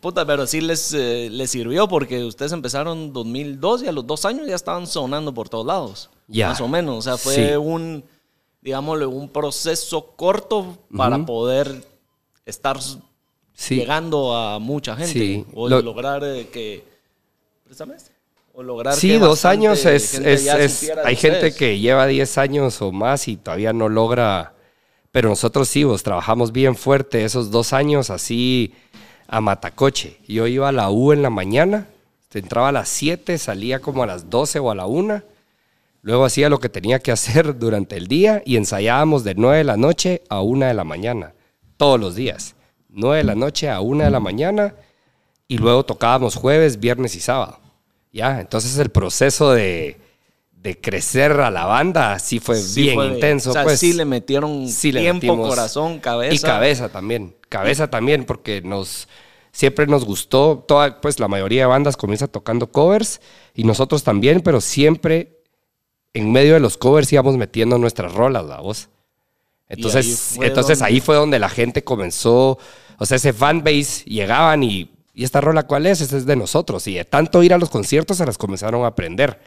Puta, 0.00 0.26
pero 0.26 0.46
sí 0.46 0.60
les, 0.60 0.92
eh, 0.92 1.28
les 1.30 1.50
sirvió 1.50 1.86
porque 1.88 2.22
ustedes 2.24 2.52
empezaron 2.52 2.98
en 2.98 3.12
2002 3.12 3.82
y 3.82 3.86
a 3.88 3.92
los 3.92 4.06
dos 4.06 4.24
años 4.26 4.46
ya 4.46 4.54
estaban 4.54 4.86
sonando 4.86 5.32
por 5.32 5.48
todos 5.48 5.64
lados. 5.66 6.10
Ya. 6.28 6.48
Más 6.48 6.60
o 6.60 6.68
menos. 6.68 6.96
O 6.98 7.02
sea, 7.02 7.16
fue 7.16 7.34
Sí. 7.34 7.54
un, 7.56 8.04
digámosle, 8.60 9.06
un 9.06 9.28
proceso 9.28 10.12
corto 10.16 10.76
para 10.94 11.18
poder 11.24 11.82
estar 12.44 12.78
Sí. 13.54 13.76
llegando 13.76 14.36
a 14.36 14.58
mucha 14.58 14.96
gente. 14.96 15.12
Sí. 15.12 15.44
O 15.54 15.68
Lo- 15.68 15.80
lograr 15.82 16.22
eh, 16.24 16.48
que... 16.52 16.84
Préstame 17.64 17.94
este. 17.96 18.10
O 18.56 18.62
lograr 18.62 18.94
Sí, 18.94 19.10
que 19.10 19.18
dos 19.18 19.44
años 19.44 19.84
es, 19.84 20.18
hay 21.04 21.16
gente 21.16 21.54
que 21.54 21.78
lleva 21.78 22.06
10 22.06 22.38
años 22.38 22.80
o 22.80 22.90
más 22.90 23.28
y 23.28 23.36
todavía 23.36 23.74
no 23.74 23.90
logra, 23.90 24.54
pero 25.12 25.28
nosotros 25.28 25.68
sí, 25.68 25.84
vos 25.84 26.02
trabajamos 26.02 26.52
bien 26.52 26.74
fuerte 26.74 27.24
esos 27.24 27.50
dos 27.50 27.74
años 27.74 28.08
así 28.08 28.72
a 29.28 29.42
matacoche. 29.42 30.18
Yo 30.26 30.46
iba 30.46 30.70
a 30.70 30.72
la 30.72 30.90
U 30.90 31.12
en 31.12 31.20
la 31.20 31.28
mañana, 31.28 31.86
entraba 32.38 32.68
a 32.68 32.72
las 32.72 32.88
7, 32.88 33.38
salía 33.38 33.80
como 33.80 34.02
a 34.02 34.06
las 34.06 34.30
12 34.30 34.58
o 34.58 34.70
a 34.70 34.74
la 34.74 34.86
1, 34.86 35.22
luego 36.02 36.24
hacía 36.24 36.48
lo 36.48 36.60
que 36.60 36.68
tenía 36.68 36.98
que 36.98 37.12
hacer 37.12 37.58
durante 37.58 37.96
el 37.96 38.06
día 38.06 38.42
y 38.44 38.56
ensayábamos 38.56 39.24
de 39.24 39.34
9 39.34 39.58
de 39.58 39.64
la 39.64 39.76
noche 39.76 40.22
a 40.28 40.40
1 40.40 40.66
de 40.66 40.74
la 40.74 40.84
mañana, 40.84 41.34
todos 41.76 41.98
los 42.00 42.14
días. 42.14 42.54
9 42.88 43.18
de 43.18 43.24
la 43.24 43.34
noche 43.34 43.68
a 43.68 43.80
1 43.80 44.04
de 44.04 44.10
la 44.10 44.20
mañana 44.20 44.74
y 45.48 45.58
luego 45.58 45.84
tocábamos 45.84 46.34
jueves, 46.34 46.80
viernes 46.80 47.14
y 47.14 47.20
sábado. 47.20 47.65
Ya, 48.16 48.40
entonces 48.40 48.78
el 48.78 48.88
proceso 48.88 49.52
de, 49.52 49.98
de 50.52 50.80
crecer 50.80 51.32
a 51.32 51.50
la 51.50 51.66
banda 51.66 52.18
sí 52.18 52.40
fue 52.40 52.56
Sí 52.56 52.82
bien 52.82 52.94
fue 52.94 53.08
de- 53.08 53.14
intenso. 53.14 53.50
O 53.50 53.52
sea, 53.52 53.62
pues. 53.64 53.78
sí 53.78 53.92
le 53.92 54.04
metieron 54.04 54.68
Sí 54.68 54.90
le 54.90 55.00
tiempo, 55.00 55.20
metimos- 55.26 55.48
corazón, 55.50 55.98
cabeza. 56.00 56.34
Y 56.34 56.38
cabeza 56.38 56.88
también. 56.88 57.36
Cabeza 57.48 57.88
también, 57.90 58.24
porque 58.24 58.62
nos 58.62 59.06
siempre 59.52 59.86
nos 59.86 60.04
gustó. 60.04 60.64
Toda, 60.66 61.00
pues 61.00 61.20
la 61.20 61.28
mayoría 61.28 61.62
de 61.62 61.66
bandas 61.66 61.96
comienza 61.96 62.26
tocando 62.26 62.66
covers 62.72 63.20
y 63.54 63.64
nosotros 63.64 64.02
también, 64.02 64.40
pero 64.40 64.60
siempre 64.60 65.42
en 66.14 66.32
medio 66.32 66.54
de 66.54 66.60
los 66.60 66.76
covers 66.78 67.12
íbamos 67.12 67.36
metiendo 67.36 67.76
nuestras 67.78 68.12
rolas, 68.14 68.44
la 68.46 68.60
voz. 68.60 68.88
Entonces, 69.68 70.06
ahí 70.06 70.36
fue 70.38 70.46
entonces 70.46 70.78
donde- 70.78 70.94
ahí 70.94 71.00
fue 71.00 71.16
donde 71.16 71.38
la 71.38 71.48
gente 71.48 71.84
comenzó, 71.84 72.58
o 72.98 73.04
sea, 73.06 73.16
ese 73.16 73.32
fanbase 73.32 74.04
llegaban 74.06 74.62
y, 74.62 74.90
¿y 75.16 75.24
esta 75.24 75.40
rola 75.40 75.66
cuál 75.66 75.86
es? 75.86 76.00
Esta 76.00 76.16
es 76.16 76.26
de 76.26 76.36
nosotros. 76.36 76.86
Y 76.86 76.94
de 76.94 77.04
tanto 77.04 77.42
ir 77.42 77.52
a 77.52 77.58
los 77.58 77.70
conciertos 77.70 78.18
se 78.18 78.26
las 78.26 78.38
comenzaron 78.38 78.84
a 78.84 78.88
aprender. 78.88 79.40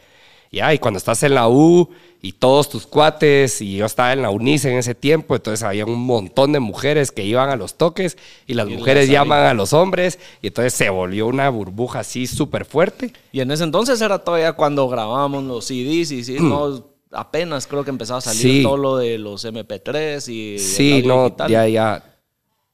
Ya, 0.52 0.74
y 0.74 0.80
cuando 0.80 0.98
estás 0.98 1.22
en 1.22 1.36
la 1.36 1.48
U 1.48 1.88
y 2.20 2.32
todos 2.32 2.68
tus 2.68 2.84
cuates, 2.84 3.60
y 3.62 3.76
yo 3.76 3.86
estaba 3.86 4.12
en 4.12 4.20
la 4.22 4.30
UNICE 4.30 4.72
en 4.72 4.78
ese 4.78 4.96
tiempo, 4.96 5.36
entonces 5.36 5.62
había 5.62 5.86
un 5.86 6.00
montón 6.04 6.50
de 6.50 6.58
mujeres 6.58 7.12
que 7.12 7.24
iban 7.24 7.50
a 7.50 7.54
los 7.56 7.74
toques 7.76 8.18
y 8.48 8.54
las 8.54 8.68
Y 8.68 8.72
mujeres 8.74 9.06
las 9.06 9.12
llaman 9.12 9.44
a 9.46 9.54
los 9.54 9.72
hombres 9.72 10.18
y 10.42 10.48
entonces 10.48 10.74
se 10.74 10.90
volvió 10.90 11.28
una 11.28 11.48
burbuja 11.50 12.00
así 12.00 12.26
súper 12.26 12.64
fuerte. 12.64 13.12
Y 13.30 13.38
en 13.40 13.52
ese 13.52 13.62
entonces 13.62 14.00
era 14.00 14.18
todavía 14.24 14.54
cuando 14.54 14.88
grabábamos 14.88 15.44
los 15.44 15.66
CDs 15.66 16.10
y 16.10 16.24
sí, 16.24 16.36
no, 16.40 16.84
apenas 17.12 17.68
creo 17.68 17.84
que 17.84 17.90
empezaba 17.90 18.18
a 18.18 18.22
salir 18.22 18.40
Sí. 18.42 18.62
todo 18.64 18.76
lo 18.76 18.96
de 18.96 19.18
los 19.18 19.44
MP3 19.44 20.28
y 20.28 20.58
Sí, 20.58 21.02
no, 21.06 21.26
digital. 21.26 21.48
ya, 21.48 21.68
ya, 21.68 22.16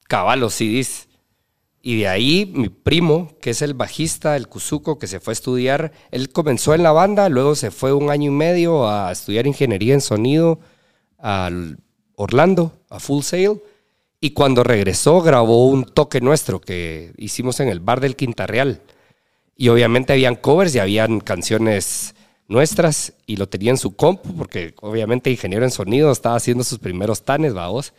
cabalos 0.08 0.54
CDs. 0.54 1.06
Y 1.87 1.99
de 1.99 2.09
ahí 2.09 2.50
mi 2.53 2.69
primo, 2.69 3.31
que 3.41 3.50
es 3.50 3.62
el 3.62 3.73
bajista, 3.73 4.35
el 4.35 4.49
Cuzuco, 4.49 4.99
que 4.99 5.06
se 5.06 5.21
fue 5.21 5.31
a 5.31 5.35
estudiar, 5.35 5.93
él 6.11 6.31
comenzó 6.31 6.75
en 6.75 6.83
la 6.83 6.91
banda, 6.91 7.29
luego 7.29 7.55
se 7.55 7.71
fue 7.71 7.93
un 7.93 8.11
año 8.11 8.33
y 8.33 8.35
medio 8.35 8.88
a 8.88 9.12
estudiar 9.12 9.47
ingeniería 9.47 9.94
en 9.94 10.00
sonido 10.00 10.59
al 11.17 11.79
Orlando, 12.17 12.73
a 12.91 12.99
Full 12.99 13.23
Sail. 13.23 13.61
Y 14.19 14.31
cuando 14.33 14.65
regresó 14.65 15.23
grabó 15.23 15.69
un 15.69 15.85
toque 15.85 16.21
nuestro 16.21 16.61
que 16.61 17.12
hicimos 17.19 17.61
en 17.61 17.69
el 17.69 17.79
bar 17.79 18.00
del 18.00 18.17
Quinta 18.17 18.49
Real. 18.49 18.82
Y 19.56 19.69
obviamente 19.69 20.12
habían 20.12 20.35
covers 20.35 20.75
y 20.75 20.81
habían 20.81 21.21
canciones 21.21 22.17
nuestras 22.49 23.12
y 23.27 23.37
lo 23.37 23.49
tenía 23.49 23.71
en 23.71 23.79
su 23.79 23.94
compu 23.94 24.35
porque 24.37 24.75
obviamente 24.81 25.31
ingeniero 25.31 25.65
en 25.65 25.71
sonido 25.71 26.11
estaba 26.11 26.35
haciendo 26.35 26.65
sus 26.65 26.81
primeros 26.81 27.25
tanes, 27.25 27.55
vamos. 27.55 27.94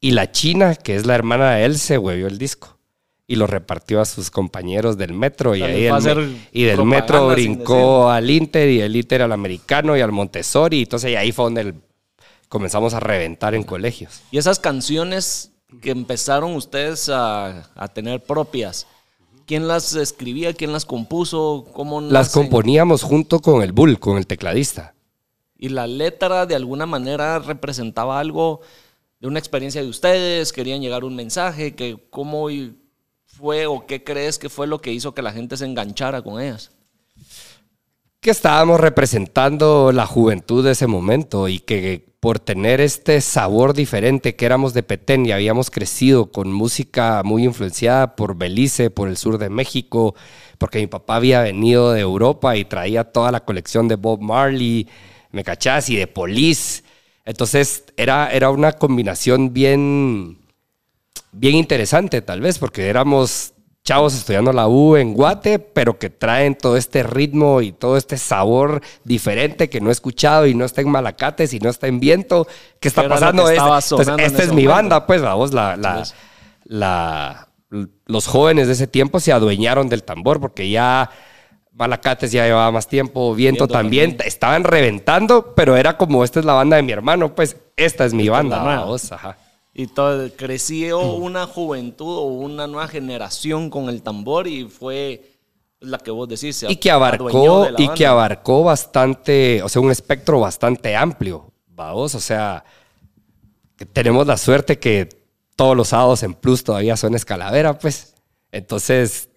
Y 0.00 0.10
la 0.10 0.32
china, 0.32 0.74
que 0.74 0.96
es 0.96 1.06
la 1.06 1.14
hermana 1.14 1.52
de 1.52 1.66
él, 1.66 1.78
se 1.78 1.98
huevió 1.98 2.26
el 2.26 2.38
disco 2.38 2.81
y 3.32 3.36
lo 3.36 3.46
repartió 3.46 4.02
a 4.02 4.04
sus 4.04 4.30
compañeros 4.30 4.98
del 4.98 5.14
metro 5.14 5.56
y, 5.56 5.62
ahí 5.62 5.86
el 5.86 6.36
y 6.52 6.64
del 6.64 6.84
metro 6.84 7.28
brincó 7.28 8.10
al 8.10 8.28
Inter 8.28 8.68
y 8.68 8.80
el 8.82 8.94
Inter 8.94 9.22
al 9.22 9.32
americano 9.32 9.96
y 9.96 10.02
al 10.02 10.12
Montessori. 10.12 10.82
Entonces 10.82 11.12
y 11.12 11.16
ahí 11.16 11.32
fue 11.32 11.46
donde 11.46 11.60
el- 11.62 11.74
comenzamos 12.50 12.92
a 12.92 13.00
reventar 13.00 13.54
en 13.54 13.62
colegios. 13.62 14.20
Y 14.30 14.36
esas 14.36 14.58
canciones 14.58 15.52
que 15.80 15.92
empezaron 15.92 16.54
ustedes 16.54 17.08
a, 17.08 17.70
a 17.74 17.88
tener 17.88 18.22
propias, 18.22 18.86
¿quién 19.46 19.66
las 19.66 19.94
escribía? 19.94 20.52
¿Quién 20.52 20.70
las 20.70 20.84
compuso? 20.84 21.64
¿Cómo 21.72 22.02
Las 22.02 22.28
componíamos 22.34 23.02
junto 23.02 23.40
con 23.40 23.62
el 23.62 23.72
Bull, 23.72 23.98
con 23.98 24.18
el 24.18 24.26
tecladista. 24.26 24.94
Y 25.56 25.70
la 25.70 25.86
letra 25.86 26.44
de 26.44 26.54
alguna 26.54 26.84
manera 26.84 27.38
representaba 27.38 28.20
algo 28.20 28.60
de 29.20 29.28
una 29.28 29.38
experiencia 29.38 29.80
de 29.80 29.88
ustedes, 29.88 30.52
querían 30.52 30.82
llegar 30.82 31.04
un 31.04 31.16
mensaje, 31.16 31.74
que 31.74 31.96
cómo 32.10 32.50
fue 33.36 33.66
o 33.66 33.86
qué 33.86 34.04
crees 34.04 34.38
que 34.38 34.48
fue 34.48 34.66
lo 34.66 34.80
que 34.80 34.92
hizo 34.92 35.14
que 35.14 35.22
la 35.22 35.32
gente 35.32 35.56
se 35.56 35.64
enganchara 35.64 36.22
con 36.22 36.40
ellas. 36.40 36.70
que 38.20 38.30
estábamos 38.30 38.78
representando 38.78 39.90
la 39.90 40.06
juventud 40.06 40.64
de 40.64 40.72
ese 40.72 40.86
momento 40.86 41.48
y 41.48 41.58
que 41.58 42.12
por 42.20 42.38
tener 42.38 42.80
este 42.80 43.20
sabor 43.20 43.74
diferente 43.74 44.36
que 44.36 44.46
éramos 44.46 44.74
de 44.74 44.84
Petén 44.84 45.26
y 45.26 45.32
habíamos 45.32 45.70
crecido 45.70 46.30
con 46.30 46.52
música 46.52 47.22
muy 47.24 47.42
influenciada 47.42 48.14
por 48.14 48.36
Belice, 48.36 48.90
por 48.90 49.08
el 49.08 49.16
sur 49.16 49.38
de 49.38 49.50
México, 49.50 50.14
porque 50.58 50.78
mi 50.78 50.86
papá 50.86 51.16
había 51.16 51.42
venido 51.42 51.90
de 51.90 52.00
Europa 52.00 52.56
y 52.56 52.64
traía 52.64 53.02
toda 53.02 53.32
la 53.32 53.44
colección 53.44 53.88
de 53.88 53.96
Bob 53.96 54.20
Marley, 54.20 54.86
me 55.32 55.42
cachás, 55.42 55.90
y 55.90 55.96
de 55.96 56.06
Police. 56.06 56.84
Entonces 57.24 57.86
era, 57.96 58.30
era 58.30 58.50
una 58.50 58.70
combinación 58.70 59.52
bien, 59.52 60.38
bien 61.32 61.56
interesante, 61.56 62.22
tal 62.22 62.40
vez, 62.40 62.58
porque 62.58 62.88
éramos 62.88 63.54
chavos 63.84 64.14
estudiando 64.14 64.52
la 64.52 64.68
U 64.68 64.94
en 64.96 65.12
Guate, 65.14 65.58
pero 65.58 65.98
que 65.98 66.08
traen 66.08 66.54
todo 66.54 66.76
este 66.76 67.02
ritmo 67.02 67.60
y 67.62 67.72
todo 67.72 67.96
este 67.96 68.16
sabor 68.16 68.80
diferente 69.02 69.68
que 69.68 69.80
no 69.80 69.88
he 69.88 69.92
escuchado 69.92 70.46
y 70.46 70.54
no 70.54 70.64
está 70.64 70.82
en 70.82 70.90
Malacates 70.90 71.52
y 71.52 71.58
no 71.58 71.68
está 71.70 71.88
en 71.88 71.98
Viento. 71.98 72.46
¿Qué 72.78 72.86
está 72.88 73.02
lo 73.02 73.08
que 73.08 73.14
pasando? 73.14 73.48
Este- 73.50 73.60
entonces, 73.60 74.08
en 74.08 74.20
esta 74.20 74.42
es 74.44 74.48
mi 74.50 74.62
momento. 74.66 74.70
banda, 74.70 75.06
pues, 75.06 75.20
vamos, 75.22 75.52
la, 75.52 75.76
la, 75.76 75.94
Pues. 75.96 76.14
la- 76.64 77.48
los 78.06 78.26
jóvenes 78.26 78.66
de 78.68 78.74
ese 78.74 78.86
tiempo 78.86 79.18
se 79.18 79.32
adueñaron 79.32 79.88
del 79.88 80.04
tambor 80.04 80.40
porque 80.40 80.70
ya 80.70 81.10
Malacates 81.72 82.30
ya 82.30 82.44
llevaba 82.44 82.70
más 82.70 82.86
tiempo, 82.86 83.34
Viento, 83.34 83.64
Viento 83.64 83.66
también, 83.72 84.10
también. 84.10 84.28
estaban 84.28 84.62
reventando, 84.62 85.54
pero 85.56 85.74
era 85.76 85.96
como, 85.96 86.22
esta 86.22 86.38
es 86.38 86.44
la 86.46 86.52
banda 86.52 86.76
de 86.76 86.82
mi 86.82 86.92
hermano, 86.92 87.34
pues, 87.34 87.56
esta 87.76 88.04
es 88.04 88.12
mi 88.12 88.24
Esta 88.24 88.36
es 88.36 88.42
banda, 88.50 88.62
vamos, 88.62 89.10
ajá. 89.10 89.38
Y 89.74 89.86
todo, 89.86 90.30
creció 90.36 91.00
una 91.14 91.46
juventud 91.46 92.18
o 92.18 92.24
una 92.24 92.66
nueva 92.66 92.88
generación 92.88 93.70
con 93.70 93.88
el 93.88 94.02
tambor 94.02 94.46
y 94.46 94.64
fue 94.64 95.32
la 95.80 95.98
que 95.98 96.10
vos 96.10 96.28
decís. 96.28 96.56
se 96.56 96.70
Y 96.70 96.76
que 96.76 96.90
abarcó, 96.90 97.66
y 97.76 97.86
banda. 97.86 97.94
que 97.94 98.06
abarcó 98.06 98.62
bastante, 98.62 99.62
o 99.62 99.68
sea, 99.68 99.80
un 99.80 99.90
espectro 99.90 100.40
bastante 100.40 100.94
amplio, 100.94 101.50
vamos, 101.68 102.14
o 102.14 102.20
sea, 102.20 102.64
que 103.76 103.86
tenemos 103.86 104.26
la 104.26 104.36
suerte 104.36 104.78
que 104.78 105.08
todos 105.56 105.76
los 105.76 105.88
sábados 105.88 106.22
en 106.22 106.34
Plus 106.34 106.64
todavía 106.64 106.96
son 106.96 107.14
escalavera, 107.14 107.78
pues. 107.78 108.14
Entonces, 108.50 109.30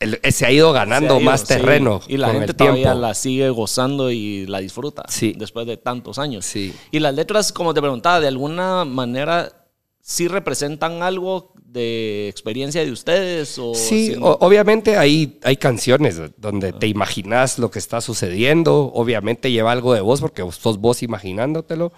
el- 0.00 0.18
se 0.32 0.46
ha 0.46 0.50
ido 0.50 0.72
ganando 0.72 1.08
Se 1.10 1.14
ha 1.14 1.20
ido, 1.20 1.30
más 1.30 1.40
sí. 1.42 1.46
terreno 1.48 2.00
Y 2.08 2.16
la 2.16 2.28
con 2.28 2.36
gente 2.36 2.50
el 2.52 2.56
tiempo. 2.56 2.76
todavía 2.80 2.94
la 2.94 3.14
sigue 3.14 3.50
gozando 3.50 4.10
y 4.10 4.46
la 4.46 4.58
disfruta 4.60 5.04
Sí. 5.08 5.34
después 5.36 5.66
de 5.66 5.76
tantos 5.76 6.18
años. 6.18 6.44
Sí. 6.44 6.74
Y 6.90 6.98
las 6.98 7.14
letras, 7.14 7.52
como 7.52 7.72
te 7.74 7.80
preguntaba, 7.80 8.20
de 8.20 8.28
alguna 8.28 8.84
manera 8.84 9.66
sí 10.02 10.26
representan 10.28 11.02
algo 11.02 11.52
de 11.64 12.28
experiencia 12.28 12.84
de 12.84 12.90
ustedes 12.90 13.56
o 13.58 13.74
Sí, 13.76 14.16
o- 14.20 14.38
obviamente 14.40 14.96
hay, 14.96 15.38
hay 15.44 15.56
canciones 15.56 16.20
donde 16.36 16.72
te 16.72 16.88
imaginas 16.88 17.60
lo 17.60 17.70
que 17.70 17.78
está 17.78 18.00
sucediendo, 18.00 18.90
obviamente 18.92 19.52
lleva 19.52 19.70
algo 19.70 19.94
de 19.94 20.00
voz 20.00 20.20
porque 20.20 20.42
sos 20.50 20.78
vos 20.78 21.04
imaginándotelo, 21.04 21.92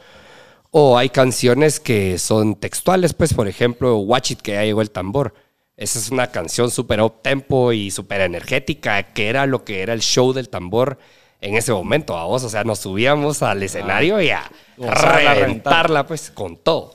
o 0.73 0.99
hay 0.99 1.09
canciones 1.09 1.81
que 1.81 2.19
son 2.19 2.55
textuales, 2.57 3.15
pues 3.15 3.33
por 3.33 3.49
ejemplo, 3.49 3.97
Watch 3.97 4.33
It 4.33 4.41
que 4.43 4.53
ya 4.53 4.65
llegó 4.65 4.83
el 4.83 4.91
tambor. 4.91 5.33
Esa 5.77 5.99
es 5.99 6.11
una 6.11 6.27
canción 6.29 6.71
súper 6.71 7.01
up 7.01 7.23
tempo 7.23 7.73
y 7.73 7.91
súper 7.91 8.21
energética, 8.21 9.03
que 9.15 9.29
era 9.29 9.47
lo 9.47 9.65
que 9.65 9.83
era 9.83 9.93
el 9.95 10.01
show 10.01 10.33
del 10.33 10.49
tambor 10.49 10.99
en 11.41 11.57
ese 11.57 11.73
momento, 11.73 12.17
a 12.17 12.25
vos, 12.25 12.45
o 12.45 12.49
sea, 12.49 12.63
nos 12.63 12.79
subíamos 12.79 13.43
al 13.43 13.63
escenario 13.65 14.21
y 14.21 14.31
a 14.31 14.49
reventarla, 14.79 16.07
pues, 16.07 16.31
con 16.31 16.57
todo. 16.57 16.95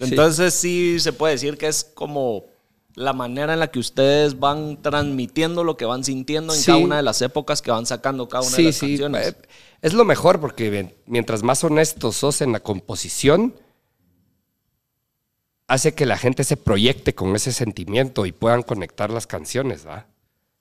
Entonces 0.00 0.54
sí 0.54 0.98
se 1.00 1.12
puede 1.12 1.34
decir 1.34 1.56
que 1.58 1.66
es 1.68 1.84
como 1.84 2.44
la 2.94 3.12
manera 3.12 3.52
en 3.52 3.60
la 3.60 3.68
que 3.70 3.78
ustedes 3.78 4.38
van 4.40 4.80
transmitiendo 4.82 5.62
lo 5.62 5.76
que 5.76 5.84
van 5.84 6.02
sintiendo 6.02 6.52
en 6.54 6.58
Sí. 6.58 6.66
cada 6.66 6.78
una 6.78 6.96
de 6.96 7.02
las 7.04 7.22
épocas 7.22 7.62
que 7.62 7.70
van 7.70 7.86
sacando 7.86 8.28
cada 8.28 8.42
una 8.46 8.56
de 8.56 8.62
las 8.64 8.74
sí. 8.74 8.88
canciones. 8.88 9.28
eh, 9.28 9.34
Es 9.82 9.92
lo 9.92 10.04
mejor 10.04 10.40
porque 10.40 10.96
mientras 11.06 11.44
más 11.44 11.62
honestos 11.62 12.16
sos 12.16 12.40
en 12.40 12.50
la 12.52 12.58
composición, 12.60 13.54
hace 15.68 15.94
que 15.94 16.06
la 16.06 16.18
gente 16.18 16.42
se 16.44 16.56
proyecte 16.56 17.14
con 17.14 17.36
ese 17.36 17.52
sentimiento 17.52 18.26
y 18.26 18.32
puedan 18.32 18.62
conectar 18.62 19.10
las 19.10 19.26
canciones, 19.26 19.86
¿va? 19.86 20.06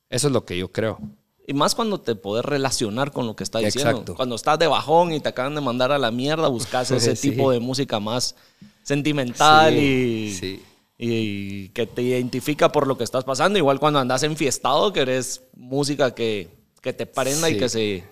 Eso 0.09 0.27
es 0.27 0.33
lo 0.33 0.45
que 0.45 0.57
yo 0.57 0.71
creo. 0.71 0.99
Y 1.47 1.53
más 1.53 1.75
cuando 1.75 1.99
te 2.01 2.13
podés 2.15 2.43
relacionar 2.45 3.11
con 3.13 3.25
lo 3.25 3.35
que 3.35 3.43
está 3.45 3.59
diciendo. 3.59 3.89
Exacto. 3.91 4.15
Cuando 4.15 4.35
estás 4.35 4.59
de 4.59 4.67
bajón 4.67 5.13
y 5.13 5.21
te 5.21 5.29
acaban 5.29 5.55
de 5.55 5.61
mandar 5.61 5.91
a 5.93 5.97
la 5.97 6.11
mierda, 6.11 6.49
buscas 6.49 6.91
ese 6.91 7.15
Sí. 7.15 7.31
tipo 7.31 7.51
de 7.51 7.59
música 7.61 7.99
más 8.01 8.35
sentimental 8.83 9.73
Sí, 9.73 9.79
y, 9.79 10.33
sí. 10.33 10.63
y 10.97 11.69
que 11.69 11.87
te 11.87 12.01
identifica 12.01 12.71
por 12.71 12.85
lo 12.85 12.97
que 12.97 13.03
estás 13.05 13.23
pasando. 13.23 13.57
Igual 13.57 13.79
cuando 13.79 13.99
andas 13.99 14.23
enfiestado, 14.23 14.91
querés 14.91 15.41
música 15.55 16.13
que, 16.13 16.49
que 16.81 16.91
te 16.93 17.05
prenda 17.05 17.49
y 17.49 17.57
que 17.57 17.69
se 17.69 18.03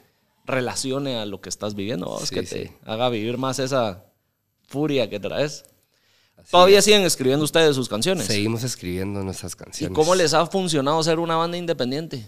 relacione 0.45 1.17
a 1.17 1.25
lo 1.25 1.41
que 1.41 1.49
estás 1.49 1.75
viviendo, 1.75 2.17
que 2.29 2.43
te 2.43 2.71
haga 2.85 3.09
vivir 3.09 3.37
más 3.37 3.59
esa 3.59 4.05
furia 4.67 5.09
que 5.09 5.19
traes. 5.19 5.65
Todavía 6.51 6.81
siguen 6.81 7.01
escribiendo 7.03 7.43
ustedes 7.43 7.75
sus 7.75 7.89
canciones. 7.89 8.25
Seguimos 8.25 8.63
escribiendo 8.63 9.23
nuestras 9.23 9.53
¿Y 9.53 9.57
canciones. 9.57 9.95
cómo 9.95 10.15
les 10.15 10.33
ha 10.33 10.45
funcionado 10.45 11.01
ser 11.03 11.19
una 11.19 11.35
banda 11.35 11.57
independiente? 11.57 12.27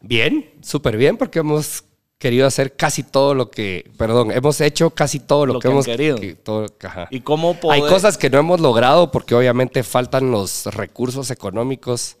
Bien, 0.00 0.50
súper 0.62 0.96
bien, 0.96 1.16
porque 1.16 1.40
hemos 1.40 1.84
querido 2.18 2.46
hacer 2.46 2.74
casi 2.76 3.02
todo 3.02 3.34
lo 3.34 3.50
que, 3.50 3.90
perdón, 3.98 4.30
hemos 4.32 4.60
hecho 4.60 4.90
casi 4.90 5.20
todo 5.20 5.44
lo, 5.46 5.54
Lo 5.54 5.60
que, 5.60 5.68
hemos 5.68 5.84
querido. 5.84 6.16
que- 6.16 6.34
todo- 6.34 6.66
ajá. 6.82 7.08
¿Y 7.10 7.20
cómo 7.20 7.50
Hay 7.50 7.80
poder- 7.80 7.92
cosas 7.92 8.16
que 8.16 8.30
no 8.30 8.38
hemos 8.38 8.60
logrado 8.60 9.10
porque 9.10 9.34
obviamente 9.34 9.82
faltan 9.82 10.30
los 10.30 10.66
recursos 10.66 11.30
económicos. 11.30 12.16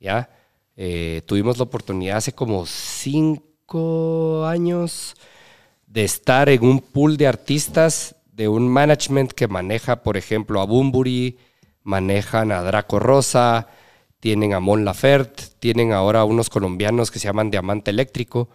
¿Ya? 0.00 0.28
Eh, 0.76 1.22
tuvimos 1.26 1.56
la 1.58 1.64
oportunidad 1.64 2.16
hace 2.18 2.32
como 2.32 2.66
cinco 2.66 4.44
años 4.46 5.14
de 5.86 6.04
estar 6.04 6.48
en 6.48 6.64
un 6.64 6.80
pool 6.80 7.16
de 7.16 7.26
artistas 7.28 8.16
de 8.34 8.48
un 8.48 8.68
management 8.68 9.32
que 9.32 9.46
maneja, 9.46 10.02
por 10.02 10.16
ejemplo, 10.16 10.60
a 10.60 10.66
Bumburi, 10.66 11.38
manejan 11.84 12.50
a 12.50 12.62
Draco 12.62 12.98
Rosa, 12.98 13.68
tienen 14.18 14.54
a 14.54 14.60
Mon 14.60 14.84
Laferte, 14.84 15.44
tienen 15.60 15.92
ahora 15.92 16.24
unos 16.24 16.50
colombianos 16.50 17.10
que 17.10 17.18
se 17.18 17.28
llaman 17.28 17.50
Diamante 17.50 17.90
Eléctrico. 17.90 18.48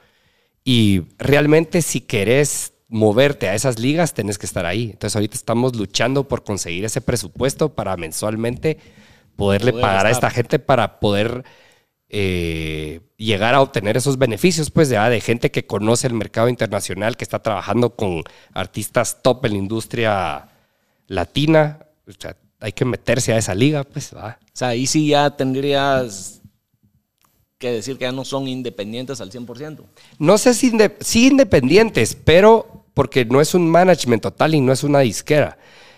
Y 0.66 1.04
realmente 1.18 1.82
si 1.82 2.02
querés 2.02 2.74
moverte 2.90 3.48
a 3.48 3.56
esas 3.56 3.80
ligas, 3.80 4.14
tenés 4.14 4.38
que 4.38 4.48
estar 4.48 4.66
ahí. 4.66 4.90
Entonces 4.92 5.16
ahorita 5.16 5.36
estamos 5.36 5.76
luchando 5.76 6.28
por 6.28 6.44
conseguir 6.44 6.84
ese 6.84 7.00
presupuesto 7.00 7.70
para 7.70 7.96
mensualmente 7.96 8.80
poderle 9.38 9.72
Poder 9.72 9.82
pagar 9.82 10.08
a 10.08 10.12
esta 10.12 10.30
gente 10.30 10.60
para 10.60 11.00
poder 11.00 11.46
eh, 12.10 13.02
llegar 13.18 13.54
a 13.56 13.62
obtener 13.62 13.96
esos 13.98 14.18
beneficios, 14.18 14.72
pues, 14.72 14.90
de, 14.90 14.98
ah, 14.98 15.10
de 15.10 15.22
gente 15.22 15.52
que 15.52 15.66
conoce 15.68 16.08
el 16.08 16.14
mercado 16.14 16.50
internacional, 16.50 17.16
que 17.18 17.24
está 17.24 17.40
trabajando 17.40 17.96
con 17.96 18.24
artistas 18.54 19.22
top 19.22 19.46
en 19.46 19.52
la 19.54 19.58
industria 19.60 20.50
latina. 21.08 21.80
O 22.08 22.12
sea, 22.18 22.36
hay 22.60 22.72
que 22.72 22.86
meterse 22.86 23.34
a 23.34 23.38
esa 23.38 23.54
liga, 23.56 23.84
pues, 23.84 24.14
va. 24.16 24.40
O 24.44 24.50
sea, 24.54 24.70
ahí 24.70 24.88
sí 24.88 25.08
ya 25.10 25.30
tendrías 25.36 26.42
que 27.58 27.72
decir 27.72 27.98
que 27.98 28.04
ya 28.06 28.12
no 28.12 28.24
son 28.26 28.48
independientes 28.48 29.20
al 29.22 29.32
100%. 29.32 29.84
No 30.18 30.38
sé 30.38 30.54
si 30.54 30.72
inde- 30.72 30.96
sí 31.02 31.28
independientes, 31.28 32.16
pero 32.16 32.86
porque 32.94 33.26
no 33.26 33.42
es 33.42 33.54
un 33.54 33.70
management 33.70 34.24
total 34.24 34.56
y 34.56 34.62
no 34.62 34.72
es 34.72 34.84
una 34.84 35.00
disquera. 35.00 35.58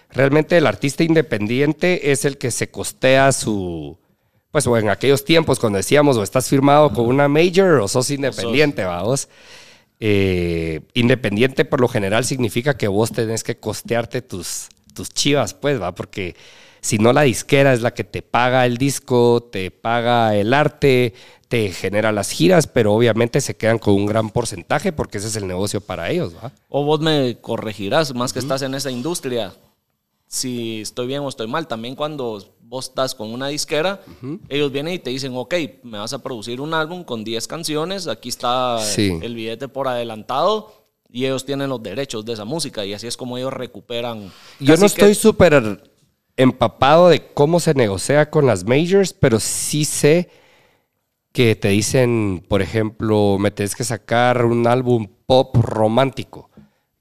Realmente 0.10 0.58
el 0.58 0.68
artista 0.68 1.04
independiente 1.04 2.12
es 2.12 2.26
el 2.26 2.38
que 2.38 2.52
se 2.52 2.70
costea 2.70 3.32
su... 3.32 3.98
Pues 4.52 4.68
o 4.68 4.78
en 4.78 4.90
aquellos 4.90 5.24
tiempos 5.24 5.60
cuando 5.60 5.78
decíamos 5.78 6.18
o 6.18 6.24
estás 6.24 6.48
firmado 6.48 6.92
con 6.92 7.06
una 7.06 7.28
major 7.28 7.80
o 7.80 7.88
sos 7.88 8.12
independiente, 8.12 8.84
vamos. 8.84 9.30
Eh, 10.00 10.82
independiente 10.94 11.64
por 11.64 11.80
lo 11.80 11.88
general 11.88 12.26
significa 12.26 12.76
que 12.76 12.88
vos 12.88 13.12
tenés 13.12 13.44
que 13.44 13.58
costearte 13.58 14.22
tus, 14.22 14.68
tus 14.94 15.10
chivas, 15.10 15.54
pues, 15.54 15.82
va, 15.82 15.94
porque 15.94 16.36
si 16.82 16.98
no 16.98 17.14
la 17.14 17.22
disquera 17.22 17.74
es 17.74 17.82
la 17.82 17.94
que 17.94 18.04
te 18.04 18.22
paga 18.24 18.66
el 18.66 18.78
disco, 18.78 19.48
te 19.52 19.70
paga 19.70 20.36
el 20.36 20.54
arte, 20.54 21.14
te 21.48 21.72
genera 21.72 22.12
las 22.12 22.32
giras, 22.32 22.66
pero 22.66 22.94
obviamente 22.94 23.42
se 23.42 23.56
quedan 23.56 23.78
con 23.78 23.94
un 23.94 24.06
gran 24.08 24.32
porcentaje 24.32 24.92
porque 24.92 25.20
ese 25.20 25.28
es 25.28 25.36
el 25.36 25.48
negocio 25.48 25.82
para 25.82 26.10
ellos, 26.10 26.34
¿va? 26.36 26.52
O 26.70 26.84
vos 26.84 27.00
me 27.00 27.38
corregirás, 27.40 28.16
más 28.16 28.34
que 28.34 28.40
estás 28.40 28.64
en 28.64 28.74
esa 28.74 28.90
industria, 28.90 29.54
si 30.28 30.82
estoy 30.82 31.08
bien 31.08 31.22
o 31.22 31.30
estoy 31.30 31.48
mal. 31.48 31.68
También 31.68 31.96
cuando 31.96 32.56
vos 32.72 32.88
estás 32.88 33.14
con 33.14 33.34
una 33.34 33.50
disquera, 33.50 34.00
ellos 34.48 34.72
vienen 34.72 34.94
y 34.94 35.00
te 35.00 35.10
dicen, 35.10 35.34
ok, 35.36 35.54
me 35.84 35.98
vas 35.98 36.14
a 36.14 36.24
producir 36.24 36.62
un 36.62 36.74
álbum 36.74 37.04
con 37.04 37.26
10 37.26 37.46
canciones, 37.46 38.08
aquí 38.08 38.30
está 38.30 38.80
Sí. 38.80 39.20
el 39.22 39.36
billete 39.36 39.68
por 39.68 39.90
adelantado. 39.90 40.74
Y 41.14 41.26
ellos 41.26 41.44
tienen 41.44 41.68
los 41.70 41.84
derechos 41.84 42.24
de 42.24 42.32
esa 42.32 42.46
música 42.46 42.86
y 42.86 42.94
así 42.94 43.06
es 43.08 43.18
como 43.18 43.38
ellos 43.38 43.52
recuperan. 43.52 44.32
Yo 44.62 44.76
no 44.76 44.80
que- 44.80 44.86
estoy 44.86 45.16
súper 45.16 45.84
empapado 46.38 47.10
de 47.10 47.34
cómo 47.34 47.60
se 47.60 47.74
negocia 47.74 48.30
con 48.30 48.46
las 48.48 48.64
majors, 48.66 49.12
pero 49.12 49.42
sí 49.42 49.84
sé 49.84 50.30
que 51.34 51.58
te 51.58 51.68
dicen, 51.68 52.42
por 52.48 52.62
ejemplo, 52.62 53.36
me 53.38 53.52
tienes 53.52 53.76
que 53.76 53.84
sacar 53.84 54.46
un 54.46 54.66
álbum 54.66 55.08
pop 55.26 55.58
romántico. 55.58 56.50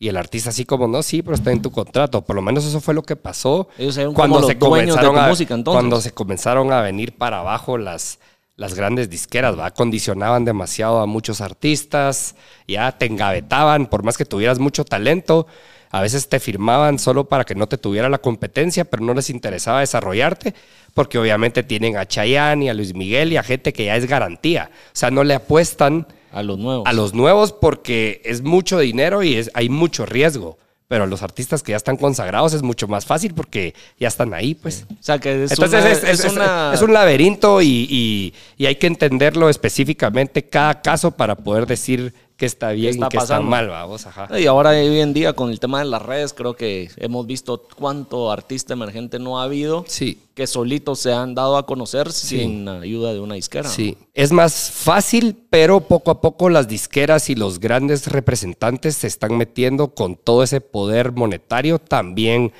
Y 0.02 0.09
el 0.09 0.16
artista 0.16 0.49
así 0.49 0.64
como, 0.64 0.88
no, 0.88 1.02
sí, 1.02 1.21
pero 1.21 1.35
está 1.35 1.52
en 1.52 1.61
tu 1.61 1.71
contrato. 1.71 2.23
Por 2.23 2.35
lo 2.35 2.40
menos 2.40 2.64
eso 2.64 2.80
fue 2.80 2.95
lo 2.95 3.02
que 3.02 3.16
pasó 3.16 3.69
Ellos 3.76 3.99
eran 3.99 4.14
como 4.14 4.40
los 4.40 4.59
dueños 4.59 4.99
de 4.99 5.07
a, 5.07 5.28
música, 5.28 5.52
entonces. 5.52 5.78
cuando 5.78 6.00
se 6.00 6.12
comenzaron 6.12 6.73
a 6.73 6.80
venir 6.80 7.19
para 7.19 7.40
abajo 7.40 7.76
las, 7.76 8.19
las 8.57 8.73
grandes 8.73 9.11
disqueras, 9.11 9.59
¿va? 9.59 9.71
Condicionaban 9.73 10.47
demasiado 10.47 11.00
a 11.00 11.07
muchos 11.07 11.42
artistas, 11.42 12.35
ya 12.66 12.92
te 12.92 13.04
engavetaban, 13.04 13.88
por 13.88 14.02
más 14.02 14.16
que 14.16 14.25
tuvieras 14.25 14.59
mucho 14.59 14.87
talento, 14.87 15.47
a 15.90 16.00
veces 16.00 16.30
te 16.30 16.40
firmaban 16.40 16.99
solo 16.99 17.28
para 17.28 17.45
que 17.45 17.54
no 17.54 17.66
te 17.66 17.76
tuviera 17.76 18.09
la 18.09 18.19
competencia, 18.19 18.87
pero 18.87 19.04
no 19.04 19.12
les 19.12 19.28
interesaba 19.28 19.80
desarrollarte, 19.80 20.54
porque 20.95 21.19
obviamente 21.19 21.62
tienen 21.62 21.99
a 21.99 22.07
Chayanne 22.07 22.64
y 22.64 22.69
a 22.71 22.75
Luis 22.75 22.95
Miguel 22.95 23.35
y 23.35 23.37
a 23.37 23.42
gente 23.42 23.75
que 23.75 23.85
ya 23.85 23.97
es 23.97 24.07
garantía. 24.07 24.71
O 24.73 24.97
sea, 24.97 25.11
no 25.11 25.25
le 25.25 25.35
apuestan 25.35 26.07
A 26.33 26.43
los 26.43 26.59
nuevos. 26.59 26.87
a 26.87 26.93
los 26.93 27.15
nuevos 27.15 27.53
porque 27.53 28.21
es 28.25 28.43
mucho 28.43 28.79
dinero 28.79 29.23
y 29.23 29.35
es, 29.37 29.51
hay 29.55 29.69
mucho 29.69 30.07
riesgo. 30.07 30.59
Pero 30.89 31.05
a 31.05 31.07
los 31.07 31.23
artistas 31.23 31.63
que 31.63 31.71
ya 31.71 31.77
están 31.77 31.97
consagrados 31.97 32.53
es 32.53 32.63
mucho 32.63 32.89
más 32.89 33.07
fácil 33.07 33.33
porque 33.33 33.75
ya 34.01 34.09
están 34.09 34.35
ahí, 34.35 34.57
pues. 34.57 34.87
O 34.91 34.97
sea, 35.03 35.21
que 35.21 35.45
es 35.45 35.53
Entonces 35.53 35.81
una- 35.83 35.91
es, 35.93 36.03
es- 36.03 36.25
es- 36.25 36.33
una- 36.33 36.73
es 36.75 36.83
un 36.83 36.93
laberinto 36.93 37.63
y, 37.63 37.87
y- 37.89 38.35
y 38.57 38.67
hay 38.67 38.75
que 38.75 38.89
entenderlo 38.89 39.49
específicamente 39.49 40.49
cada 40.49 40.83
caso 40.83 41.13
para 41.13 41.37
poder 41.37 41.67
decir 41.67 42.13
qué 42.40 42.47
está 42.47 42.70
bien 42.70 42.94
está 42.94 43.04
y 43.04 43.06
está 43.09 43.18
pasando? 43.20 43.50
mal, 43.50 43.68
vamos, 43.68 44.06
ajá. 44.06 44.40
Y 44.40 44.47
ahora 44.47 44.70
hoy 44.70 44.99
en 44.99 45.12
día 45.12 45.35
con 45.35 45.50
el 45.50 45.61
tema 45.61 45.78
de 45.80 45.85
las 45.85 46.00
redes 46.00 46.32
creo 46.32 46.54
que 46.54 46.90
hemos 46.97 47.26
visto 47.26 47.68
cuánto 47.76 48.32
artista 48.32 48.73
emergente 48.73 49.18
no 49.18 49.38
ha 49.38 49.44
habido 49.44 49.85
Sí, 49.87 50.23
que 50.35 50.47
solitos 50.47 50.99
se 51.00 51.12
han 51.12 51.35
dado 51.35 51.59
a 51.59 51.66
conocer 51.66 52.11
sin 52.11 52.66
ayuda 52.66 53.12
de 53.12 53.20
una 53.20 53.35
disquera. 53.35 53.68
sí. 53.68 53.99
Es 54.14 54.32
más 54.32 54.70
fácil, 54.73 55.37
pero 55.50 55.80
poco 55.82 56.11
a 56.11 56.20
poco 56.23 56.49
las 56.49 56.66
disqueras 56.66 57.28
y 57.28 57.35
los 57.35 57.61
grandes 57.61 58.06
representantes 58.06 58.97
se 58.97 59.06
están 59.06 59.37
metiendo 59.37 59.94
con 59.94 60.16
todo 60.16 60.42
ese 60.42 60.62
poder 60.62 61.12
monetario 61.12 61.78
también 61.78 62.52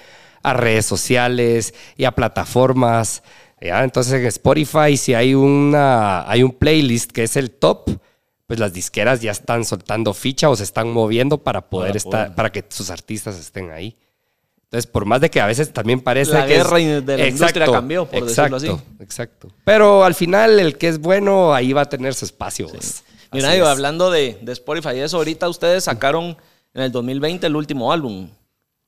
a 0.42 0.52
redes 0.52 0.84
sociales 0.87 1.72
y 1.96 2.04
a 2.04 2.12
plataformas. 2.12 3.22
¿ya? 3.60 3.82
Entonces 3.84 4.12
en 4.14 4.26
Spotify, 4.26 4.96
si 4.96 5.14
hay, 5.14 5.34
una, 5.34 6.30
hay 6.30 6.42
un 6.42 6.52
playlist 6.52 7.10
que 7.12 7.22
es 7.25 7.37
el 7.37 7.50
top, 7.50 7.90
pues 8.50 8.59
las 8.59 8.73
disqueras 8.73 9.21
ya 9.21 9.30
están 9.30 9.64
soltando 9.64 10.12
ficha 10.12 10.50
o 10.50 10.57
se 10.57 10.64
están 10.64 10.90
moviendo 10.90 11.38
para 11.38 11.71
poder 11.71 11.90
Para 11.90 11.97
estar, 11.99 12.25
poder. 12.25 12.35
para 12.35 12.50
que 12.50 12.64
sus 12.69 12.90
artistas 12.90 13.38
estén 13.38 13.71
ahí. 13.71 13.97
Entonces, 14.64 14.90
por 14.90 15.04
más 15.04 15.21
de 15.21 15.30
que 15.30 15.40
a 15.40 15.47
veces 15.47 15.73
también 15.73 16.00
parece 16.00 16.33
La 16.33 16.47
que 16.47 16.57
es- 16.57 16.64
guerra 16.64 17.00
de 17.00 17.16
la 17.16 17.28
industria 17.28 17.66
cambió, 17.66 18.07
por 18.07 18.25
decirlo 18.26 18.57
así. 18.57 18.66
exacto. 18.99 19.52
Pero 19.64 20.02
al 20.02 20.16
final, 20.16 20.59
el 20.59 20.76
que 20.78 20.88
es 20.88 20.99
bueno, 20.99 21.54
ahí 21.54 21.73
va 21.73 21.83
a 21.83 21.88
tener 21.88 22.12
su 22.12 22.25
espacio. 22.25 22.66
pues. 22.66 23.04
Mira, 23.30 23.50
Así 23.50 23.59
yo 23.59 23.64
es. 23.66 23.71
hablando 23.71 24.11
de, 24.11 24.37
de 24.42 24.50
Spotify 24.52 24.97
y 24.97 24.99
eso, 24.99 25.19
ahorita 25.19 25.49
ustedes 25.49 25.85
sacaron 25.85 26.37
en 26.75 26.83
el 26.83 26.90
2020 26.90 27.47
el 27.47 27.54
último 27.54 27.92
álbum, 27.92 28.30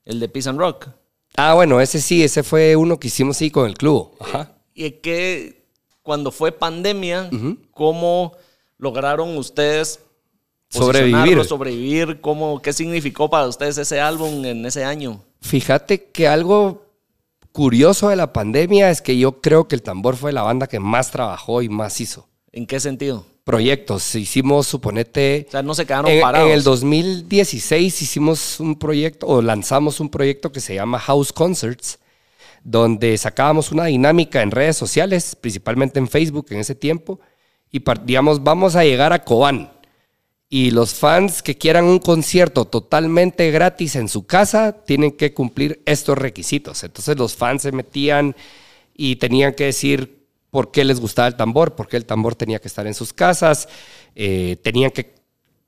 el 0.05 0.19
de 0.19 0.29
Peace 0.29 0.49
and 0.49 0.59
Rock. 0.59 0.89
Ah, 1.37 1.55
bueno, 1.55 1.81
ese 1.81 2.01
sí, 2.01 2.25
ese 2.25 2.43
fue 2.43 2.75
uno 2.75 2.99
que 2.99 3.07
hicimos 3.07 3.37
sí 3.37 3.53
con 3.53 3.67
el 3.69 3.75
club. 3.79 4.11
Ajá. 4.19 4.51
Y 4.75 4.91
que 4.91 5.69
cuando 6.03 6.33
fue 6.33 6.51
pandemia, 6.51 7.31
¿cómo 7.71 8.33
lograron 8.83 9.37
ustedes 9.39 10.01
Sobrevivir. 10.69 11.45
sobrevivir? 11.45 12.21
¿Cómo, 12.21 12.61
¿Qué 12.61 12.73
significó 12.73 13.31
para 13.31 13.47
ustedes 13.47 13.79
ese 13.79 14.01
álbum 14.01 14.45
en 14.45 14.67
ese 14.67 14.85
año? 14.85 15.23
Fíjate 15.41 16.05
que 16.07 16.27
algo 16.27 16.87
curioso 17.53 18.09
de 18.09 18.17
la 18.17 18.33
pandemia 18.33 18.91
es 18.91 19.01
que 19.03 19.17
yo 19.19 19.41
creo 19.41 19.69
que 19.69 19.77
el 19.77 19.83
tambor 19.83 20.17
fue 20.17 20.33
la 20.33 20.43
banda 20.43 20.67
que 20.67 20.81
más 20.81 21.11
trabajó 21.11 21.63
y 21.63 21.69
más 21.69 22.01
hizo. 22.01 22.27
¿En 22.51 22.67
qué 22.67 22.81
sentido? 22.81 23.25
Proyectos. 23.45 24.15
Hicimos, 24.15 24.67
suponete. 24.67 25.45
O 25.49 25.51
sea, 25.53 25.63
no 25.63 25.75
se 25.75 25.85
quedaron 25.87 26.11
En, 26.11 26.21
parados. 26.21 26.49
en 26.49 26.55
el 26.55 26.63
2016 26.65 28.03
hicimos 28.03 28.59
un 28.59 28.77
proyecto 28.79 29.27
o 29.29 29.43
lanzamos 29.43 30.01
un 30.01 30.09
proyecto 30.09 30.51
que 30.51 30.61
se 30.61 30.75
llama 30.75 30.99
House 30.99 31.33
Concerts, 31.33 31.99
donde 32.65 33.17
sacábamos 33.19 33.71
una 33.71 33.85
dinámica 33.87 34.43
en 34.43 34.51
redes 34.51 34.77
sociales, 34.77 35.37
principalmente 35.39 35.99
en 35.99 36.09
Facebook 36.09 36.47
en 36.51 36.59
ese 36.61 36.75
tiempo, 36.75 37.21
y 37.73 37.83
digamos, 38.05 38.45
vamos 38.45 38.77
a 38.77 38.85
llegar 38.85 39.15
a 39.15 39.25
Cobán. 39.25 39.73
Y 40.51 40.71
los 40.71 40.93
fans 40.93 41.43
que 41.43 41.57
quieran 41.57 41.87
un 41.87 41.99
concierto 41.99 42.67
totalmente 42.67 43.51
gratis 43.51 43.97
en 43.97 44.09
su 44.09 44.27
casa 44.27 44.85
tienen 44.85 45.13
que 45.13 45.33
cumplir 45.33 45.83
estos 45.87 46.19
requisitos. 46.19 46.85
Entonces 46.85 47.17
los 47.17 47.35
fans 47.35 47.63
se 47.63 47.73
metían 47.73 48.37
y 48.95 49.17
tenían 49.17 49.55
que 49.55 49.65
decir 49.65 50.27
por 50.51 50.71
qué 50.71 50.85
les 50.85 51.01
gustaba 51.01 51.29
el 51.29 51.37
tambor, 51.37 51.75
por 51.75 51.89
qué 51.89 51.97
el 51.97 52.05
tambor 52.05 52.35
tenía 52.35 52.59
que 52.59 52.69
estar 52.69 52.87
en 52.87 52.93
sus 52.93 53.15
casas, 53.15 53.67
eh, 54.15 54.59
tenían 54.63 54.91
que 54.91 55.15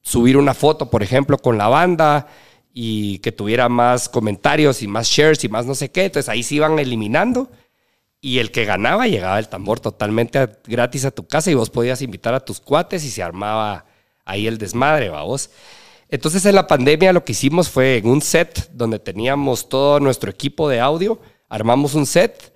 subir 0.02 0.36
una 0.36 0.52
foto, 0.52 0.90
por 0.90 1.02
ejemplo, 1.02 1.38
con 1.38 1.56
la 1.56 1.68
banda 1.68 2.26
y 2.74 3.20
que 3.20 3.32
tuviera 3.32 3.70
más 3.70 4.10
comentarios 4.10 4.82
y 4.82 4.86
más 4.86 5.08
shares 5.08 5.42
y 5.44 5.48
más 5.48 5.64
no 5.64 5.74
sé 5.74 5.90
qué. 5.90 6.04
Entonces 6.04 6.28
ahí 6.28 6.42
se 6.42 6.56
iban 6.56 6.78
eliminando 6.78 7.50
y 8.24 8.38
el 8.38 8.50
que 8.50 8.64
ganaba 8.64 9.06
llegaba 9.06 9.38
el 9.38 9.50
tambor 9.50 9.80
totalmente 9.80 10.48
gratis 10.64 11.04
a 11.04 11.10
tu 11.10 11.26
casa 11.26 11.50
y 11.50 11.54
vos 11.54 11.68
podías 11.68 12.00
invitar 12.00 12.32
a 12.32 12.40
tus 12.40 12.58
cuates 12.58 13.04
y 13.04 13.10
se 13.10 13.22
armaba 13.22 13.84
ahí 14.24 14.46
el 14.46 14.56
desmadre, 14.56 15.10
vos. 15.10 15.50
Entonces 16.08 16.46
en 16.46 16.54
la 16.54 16.66
pandemia 16.66 17.12
lo 17.12 17.22
que 17.22 17.32
hicimos 17.32 17.68
fue 17.68 17.98
en 17.98 18.06
un 18.06 18.22
set 18.22 18.70
donde 18.72 18.98
teníamos 18.98 19.68
todo 19.68 20.00
nuestro 20.00 20.30
equipo 20.30 20.70
de 20.70 20.80
audio, 20.80 21.20
armamos 21.50 21.92
un 21.92 22.06
set, 22.06 22.54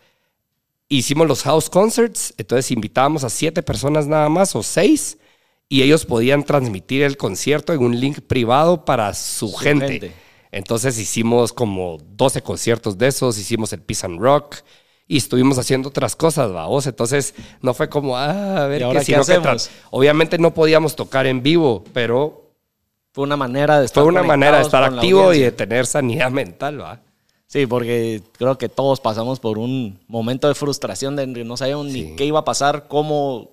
hicimos 0.89 1.29
los 1.29 1.43
house 1.43 1.69
concerts, 1.69 2.33
entonces 2.39 2.71
invitábamos 2.71 3.23
a 3.23 3.29
siete 3.29 3.63
personas 3.63 4.07
nada 4.07 4.31
más 4.31 4.57
o 4.57 4.63
seis 4.63 5.19
y 5.69 5.83
ellos 5.83 6.07
podían 6.07 6.45
transmitir 6.45 7.03
el 7.03 7.19
concierto 7.19 7.75
en 7.75 7.81
un 7.81 8.01
link 8.01 8.21
privado 8.21 8.87
para 8.87 9.13
su, 9.13 9.53
gente. 9.53 9.87
gente. 9.87 10.13
Entonces 10.51 10.99
hicimos 10.99 11.53
como 11.53 11.99
12 12.17 12.41
conciertos 12.41 12.97
de 12.97 13.09
esos, 13.09 13.37
hicimos 13.37 13.71
el 13.75 13.83
Peace 13.83 14.07
and 14.07 14.19
Rock 14.19 14.63
y 15.09 15.17
estuvimos 15.17 15.59
haciendo 15.59 15.89
otras 15.89 16.15
cosas, 16.15 16.53
vamos. 16.53 16.87
Entonces 16.87 17.35
no 17.63 17.73
fue 17.73 17.89
como, 17.89 18.17
ah, 18.17 18.65
a 18.65 18.67
ver 18.67 18.83
¿Y 18.83 18.85
ahora 18.85 19.01
qué, 19.01 19.15
qué 19.15 19.25
sino 19.25 19.43
que 19.43 19.57
obviamente 19.91 20.39
no 20.39 20.53
podíamos 20.53 20.95
tocar 20.95 21.27
en 21.27 21.43
vivo, 21.43 21.83
pero 21.95 22.53
Fue 23.13 23.25
una 23.25 23.37
manera 23.37 23.81
de 23.81 23.87
estar 23.87 24.03
fue 24.03 24.13
una 24.13 24.23
manera 24.23 24.59
de 24.59 24.63
estar 24.65 24.85
activo 24.85 25.33
y 25.33 25.41
de 25.41 25.51
tener 25.51 25.87
sanidad 25.87 26.31
mental, 26.31 26.81
va. 26.81 27.01
Sí, 27.47 27.67
porque 27.67 28.23
creo 28.37 28.59
que 28.59 28.69
todos 28.69 29.01
pasamos 29.01 29.41
por 29.41 29.57
un 29.57 29.99
momento 30.07 30.49
de 30.49 30.55
frustración 30.55 31.17
de 31.17 31.27
no 31.27 31.57
sabíamos 31.57 31.87
ni 31.87 32.15
qué 32.15 32.27
iba 32.27 32.41
a 32.41 32.45
pasar, 32.45 32.87
cómo, 32.89 33.53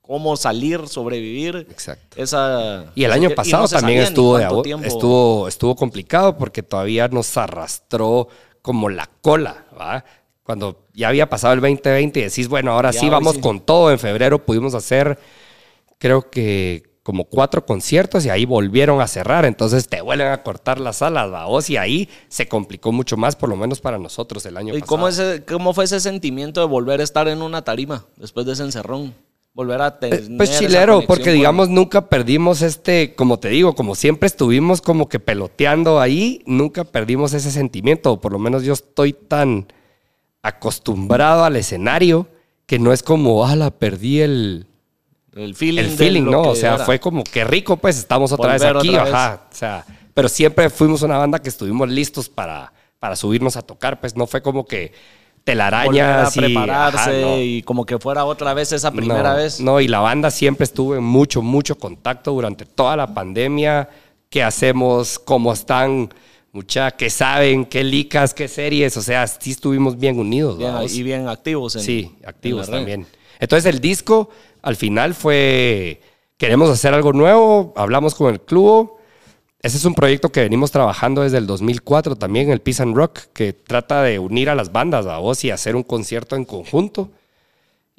cómo 0.00 0.36
salir, 0.36 0.86
sobrevivir. 0.86 1.66
Exacto. 1.68 2.22
Esa, 2.22 2.92
Y 2.94 3.02
el 3.02 3.10
año 3.10 3.30
no 3.30 3.34
pasado 3.34 3.66
también 3.66 4.02
estuvo, 4.02 4.38
de 4.38 4.44
estuvo, 4.84 5.48
estuvo 5.48 5.74
complicado 5.74 6.38
porque 6.38 6.62
todavía 6.62 7.08
nos 7.08 7.36
arrastró 7.36 8.28
como 8.62 8.88
la 8.88 9.10
cola, 9.20 9.64
¿va? 9.76 10.04
Cuando 10.44 10.86
ya 10.92 11.08
había 11.08 11.28
pasado 11.28 11.54
el 11.54 11.60
2020 11.60 12.20
y 12.20 12.22
decís, 12.24 12.48
bueno, 12.48 12.72
ahora 12.72 12.90
Ya, 12.90 13.00
sí 13.00 13.08
vamos 13.08 13.36
sí. 13.36 13.40
con 13.40 13.60
todo. 13.60 13.90
En 13.92 13.98
febrero 13.98 14.44
pudimos 14.44 14.74
hacer, 14.74 15.18
creo 15.98 16.30
que 16.30 16.90
como 17.04 17.24
cuatro 17.24 17.66
conciertos 17.66 18.24
y 18.26 18.30
ahí 18.30 18.44
volvieron 18.44 19.00
a 19.00 19.06
cerrar. 19.08 19.44
Entonces 19.44 19.88
te 19.88 20.00
vuelven 20.00 20.28
a 20.28 20.42
cortar 20.42 20.80
las 20.80 20.96
salas, 20.98 21.32
¿va? 21.32 21.46
vos? 21.46 21.68
Y 21.70 21.76
ahí 21.76 22.08
se 22.28 22.46
complicó 22.48 22.92
mucho 22.92 23.16
más, 23.16 23.34
por 23.36 23.48
lo 23.48 23.56
menos 23.56 23.80
para 23.80 23.98
nosotros 23.98 24.44
el 24.46 24.56
año 24.56 24.74
¿Y 24.74 24.80
pasado. 24.80 24.88
cómo, 24.88 25.08
ese, 25.08 25.44
cómo 25.44 25.74
fue 25.74 25.84
ese 25.84 26.00
sentimiento 26.00 26.60
de 26.60 26.66
volver 26.66 27.00
a 27.00 27.04
estar 27.04 27.28
en 27.28 27.42
una 27.42 27.62
tarima 27.62 28.06
después 28.16 28.46
de 28.46 28.52
ese 28.52 28.62
encerrón? 28.62 29.14
Volver 29.54 29.82
a 29.82 29.98
tener. 29.98 30.24
Pues 30.36 30.50
esa 30.50 30.60
chilero, 30.60 30.94
conexión 30.94 31.06
porque 31.08 31.32
digamos 31.32 31.68
nunca 31.68 32.08
perdimos 32.08 32.62
este, 32.62 33.14
como 33.14 33.38
te 33.38 33.48
digo, 33.48 33.74
como 33.74 33.94
siempre 33.94 34.26
estuvimos 34.26 34.80
como 34.80 35.08
que 35.08 35.20
peloteando 35.20 36.00
ahí, 36.00 36.42
nunca 36.46 36.84
perdimos 36.84 37.34
ese 37.34 37.50
sentimiento, 37.50 38.18
por 38.20 38.32
lo 38.32 38.38
menos 38.38 38.62
yo 38.62 38.72
estoy 38.72 39.12
tan 39.12 39.66
acostumbrado 40.42 41.44
al 41.44 41.56
escenario 41.56 42.28
que 42.66 42.78
no 42.78 42.92
es 42.92 43.02
como, 43.02 43.44
ah, 43.46 43.56
la 43.56 43.70
perdí 43.70 44.20
el, 44.20 44.66
El 45.34 45.54
feeling. 45.54 45.78
el 45.80 45.90
feeling, 45.90 46.22
¿no? 46.24 46.42
O 46.42 46.54
sea, 46.54 46.74
era. 46.74 46.84
fue 46.84 46.98
como 47.00 47.22
que 47.24 47.44
rico, 47.44 47.76
pues 47.76 47.98
estamos 47.98 48.32
otra 48.32 48.52
vez 48.52 48.62
aquí, 48.62 48.88
otra 48.90 49.04
vez. 49.04 49.14
ajá. 49.14 49.42
O 49.50 49.54
sea, 49.54 49.84
pero 50.14 50.28
siempre 50.28 50.68
fuimos 50.70 51.02
una 51.02 51.16
banda 51.18 51.38
que 51.40 51.48
estuvimos 51.48 51.88
listos 51.88 52.28
para, 52.28 52.72
para 52.98 53.16
subirnos 53.16 53.56
a 53.56 53.62
tocar, 53.62 54.00
pues 54.00 54.16
no 54.16 54.26
fue 54.26 54.42
como 54.42 54.66
que 54.66 54.92
Volver 55.44 55.64
a 55.64 55.70
telarañas 55.70 56.36
y 56.36 56.40
prepararse 56.40 56.98
ajá, 57.00 57.10
no. 57.10 57.38
y 57.40 57.62
como 57.62 57.84
que 57.84 57.98
fuera 57.98 58.24
otra 58.24 58.54
vez 58.54 58.70
esa 58.70 58.92
primera 58.92 59.30
No, 59.32 59.36
vez. 59.36 59.60
No, 59.60 59.80
y 59.80 59.88
la 59.88 59.98
banda 59.98 60.30
siempre 60.30 60.62
estuvo 60.64 60.94
en 60.94 61.02
mucho, 61.02 61.42
mucho 61.42 61.74
contacto 61.74 62.30
durante 62.32 62.64
toda 62.64 62.96
la 62.96 63.12
pandemia. 63.12 63.88
¿Qué 64.30 64.42
hacemos? 64.44 65.18
¿Cómo 65.18 65.52
están? 65.52 66.10
Mucha, 66.52 66.90
¿qué 66.90 67.08
saben? 67.08 67.64
¿Qué 67.64 67.82
licas? 67.82 68.34
¿Qué 68.34 68.46
series? 68.46 68.96
O 68.98 69.02
sea, 69.02 69.26
sí 69.26 69.52
estuvimos 69.52 69.98
bien 69.98 70.18
unidos. 70.18 70.58
Bien- 70.58 70.74
y 70.86 71.02
bien 71.02 71.26
activos. 71.28 71.76
En, 71.76 71.82
sí, 71.82 72.14
en 72.20 72.28
activos 72.28 72.66
red. 72.66 72.74
también. 72.74 73.06
Entonces 73.40 73.72
el 73.72 73.80
disco 73.80 74.28
al 74.60 74.76
final 74.76 75.14
fue, 75.14 76.00
queremos 76.36 76.68
hacer 76.68 76.92
algo 76.92 77.12
nuevo, 77.14 77.72
hablamos 77.74 78.14
con 78.14 78.32
el 78.32 78.40
club. 78.40 78.92
Ese 79.62 79.78
es 79.78 79.84
un 79.84 79.94
proyecto 79.94 80.30
que 80.30 80.40
venimos 80.40 80.70
trabajando 80.70 81.22
desde 81.22 81.38
el 81.38 81.46
2004 81.46 82.16
también, 82.16 82.50
el 82.50 82.60
Peace 82.60 82.82
and 82.82 82.94
Rock, 82.96 83.20
que 83.32 83.52
trata 83.52 84.02
de 84.02 84.18
unir 84.18 84.50
a 84.50 84.54
las 84.54 84.72
bandas, 84.72 85.06
a 85.06 85.18
vos, 85.18 85.42
y 85.44 85.50
hacer 85.50 85.74
un 85.74 85.84
concierto 85.84 86.36
en 86.36 86.44
conjunto. 86.44 87.10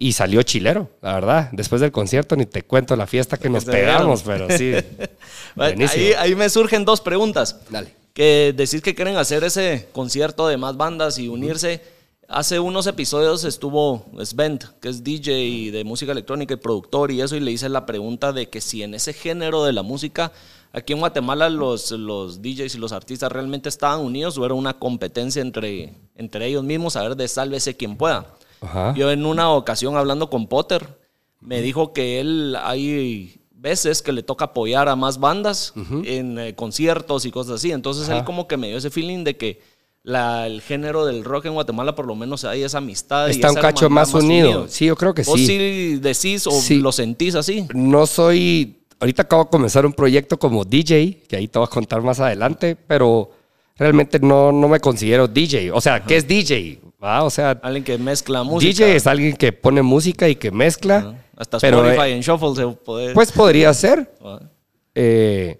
Y 0.04 0.12
salió 0.12 0.44
chilero, 0.44 0.90
la 1.02 1.14
verdad. 1.14 1.50
Después 1.54 1.80
del 1.80 1.94
concierto 1.94 2.36
ni 2.36 2.46
te 2.46 2.64
cuento 2.64 2.94
la 2.98 3.08
fiesta 3.08 3.38
que 3.38 3.50
nos 3.50 3.64
dieron. 3.64 3.86
pegamos, 3.86 4.24
pero 4.24 4.50
sí. 4.50 4.74
Ahí, 5.56 6.12
ahí 6.18 6.36
me 6.36 6.50
surgen 6.50 6.84
dos 6.84 7.00
preguntas. 7.00 7.56
Dale. 7.70 7.96
Que 8.14 8.54
decís 8.54 8.82
que 8.82 8.96
quieren 8.96 9.16
hacer 9.16 9.46
ese 9.46 9.88
concierto 9.94 10.46
de 10.50 10.58
más 10.58 10.76
bandas 10.76 11.20
y 11.20 11.30
unirse. 11.30 11.82
Hace 12.28 12.60
unos 12.60 12.86
episodios 12.86 13.46
estuvo 13.46 14.06
Svent, 14.26 14.66
que 14.82 14.90
es 14.90 15.06
DJ 15.06 15.72
de 15.72 15.86
música 15.86 16.12
electrónica 16.12 16.56
y 16.56 16.58
productor 16.58 17.10
y 17.10 17.22
eso, 17.22 17.38
y 17.38 17.40
le 17.40 17.52
hice 17.52 17.70
la 17.70 17.86
pregunta 17.86 18.34
de 18.34 18.50
que 18.50 18.60
si 18.60 18.84
en 18.84 18.96
ese 18.96 19.14
género 19.14 19.64
de 19.64 19.72
la 19.72 19.84
música, 19.84 20.34
aquí 20.74 20.92
en 20.92 21.00
Guatemala 21.00 21.50
los, 21.50 21.92
los 21.92 22.42
DJs 22.42 22.76
y 22.76 22.78
los 22.78 22.92
artistas 22.92 23.32
realmente 23.32 23.70
estaban 23.70 24.02
unidos 24.02 24.38
o 24.38 24.46
era 24.46 24.54
una 24.54 24.74
competencia 24.74 25.42
entre, 25.42 25.94
entre 26.18 26.48
ellos 26.48 26.66
mismos, 26.66 26.98
a 26.98 27.04
ver 27.04 27.16
de 27.16 27.30
sálvese 27.30 27.78
quien 27.78 27.96
pueda. 27.96 28.36
Ajá. 28.64 28.94
Yo 28.96 29.12
en 29.12 29.26
una 29.26 29.52
ocasión 29.52 29.96
hablando 29.98 30.30
con 30.30 30.48
Potter, 30.48 31.00
me 31.40 31.62
dijo 31.62 31.94
que 31.94 32.20
él 32.20 32.58
hay 32.62 33.40
veces 33.52 34.02
que 34.02 34.12
le 34.12 34.24
toca 34.24 34.46
apoyar 34.46 34.90
a 34.90 34.96
más 34.96 35.20
bandas 35.20 35.74
en 36.06 36.38
eh, 36.40 36.56
conciertos 36.56 37.26
y 37.26 37.32
cosas 37.32 37.56
así. 37.56 37.72
Entonces 37.72 38.10
él 38.10 38.24
como 38.24 38.48
que 38.48 38.58
me 38.58 38.68
dio 38.70 38.78
ese 38.78 38.90
feeling 38.90 39.24
de 39.24 39.38
que 39.38 39.62
la- 40.04 40.48
el 40.48 40.62
género 40.62 41.06
del 41.06 41.24
rock 41.24 41.46
en 41.46 41.54
Guatemala 41.54 41.96
por 41.96 42.06
lo 42.06 42.16
menos 42.16 42.44
hay 42.44 42.64
esa 42.64 42.80
amistad. 42.80 43.28
y 43.28 43.32
Está 43.32 43.52
un 43.52 43.56
cacho 43.58 43.90
más 43.90 44.14
unido. 44.14 44.68
Sí, 44.68 44.86
yo 44.86 44.96
creo 44.98 45.14
que 45.14 45.24
¿Vos 45.24 45.40
sí. 45.40 45.48
sí 45.48 45.96
decís 46.00 46.46
o 46.48 46.52
Sí. 46.52 46.80
lo 46.80 46.92
sentís 46.92 47.36
así? 47.36 47.66
No 47.74 48.06
soy, 48.06 48.82
ahorita 49.00 49.22
acabo 49.24 49.46
de 49.46 49.50
comenzar 49.50 49.86
un 49.86 49.94
proyecto 49.94 50.38
como 50.38 50.66
DJ, 50.66 51.24
que 51.28 51.38
ahí 51.38 51.48
te 51.48 51.58
voy 51.58 51.66
a 51.66 51.70
contar 51.70 52.02
más 52.02 52.20
adelante, 52.20 52.76
pero 52.76 53.32
realmente 53.76 54.20
no, 54.20 54.52
no 54.52 54.68
me 54.68 54.80
considero 54.80 55.28
DJ. 55.28 55.72
O 55.72 55.82
sea, 55.82 56.04
¿qué 56.04 56.18
es 56.18 56.28
DJ? 56.28 56.80
¿Va? 57.04 57.24
O 57.24 57.30
sea, 57.30 57.52
Alguien 57.62 57.84
que 57.84 57.98
mezcla 57.98 58.44
música. 58.44 58.86
DJ 58.86 58.96
es 58.96 59.08
alguien 59.08 59.36
que 59.36 59.52
pone 59.52 59.82
música 59.82 60.30
y 60.30 60.36
que 60.36 60.52
mezcla. 60.52 60.98
Ajá. 60.98 61.24
Hasta 61.36 61.60
pero, 61.60 61.80
Spotify 61.80 62.12
eh, 62.12 62.16
en 62.16 62.22
Shuffle 62.22 62.56
se 62.56 62.68
puede. 62.68 63.14
Pues 63.14 63.32
podría 63.32 63.74
ser. 63.74 64.12
Eh, 64.96 65.60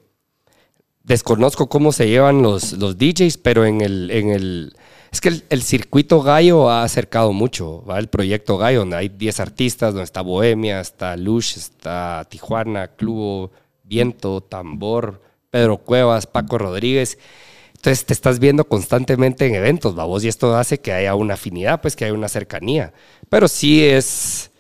desconozco 1.02 1.68
cómo 1.68 1.92
se 1.92 2.08
llevan 2.08 2.44
los, 2.44 2.74
los 2.74 3.00
DJs, 3.00 3.40
pero 3.40 3.66
en 3.66 3.82
el, 3.82 4.12
en 4.12 4.30
el... 4.30 4.76
Es 5.12 5.22
que 5.22 5.30
el, 5.30 5.44
el 5.50 5.64
circuito 5.64 6.22
Gallo 6.22 6.70
ha 6.70 6.84
acercado 6.84 7.34
mucho, 7.34 7.84
¿va? 7.84 7.98
El 7.98 8.10
proyecto 8.10 8.60
Gallo, 8.60 8.82
donde 8.82 8.98
hay 8.98 9.10
10 9.10 9.40
artistas, 9.40 9.96
donde 9.96 10.04
está 10.04 10.22
Bohemia, 10.22 10.80
está 10.82 11.18
Lush, 11.18 11.58
está 11.58 12.28
Tijuana, 12.30 12.90
Clubo, 12.90 13.50
Viento, 13.84 14.42
Tambor, 14.42 15.20
Pedro 15.50 15.78
Cuevas, 15.78 16.28
Paco 16.28 16.60
Rodríguez. 16.60 17.18
Entonces 17.84 18.06
te 18.06 18.14
estás 18.14 18.40
viendo 18.40 18.64
constantemente 18.64 19.46
en 19.46 19.56
eventos, 19.56 19.94
vos 19.94 20.24
y 20.24 20.30
esto 20.30 20.56
hace 20.56 20.80
que 20.80 20.94
haya 20.94 21.16
una 21.16 21.34
afinidad, 21.34 21.82
pues 21.82 21.98
que 21.98 22.06
haya 22.06 22.14
una 22.14 22.30
cercanía. 22.30 22.94
Pero 23.28 23.50
sí 23.50 23.84
es... 23.84 24.52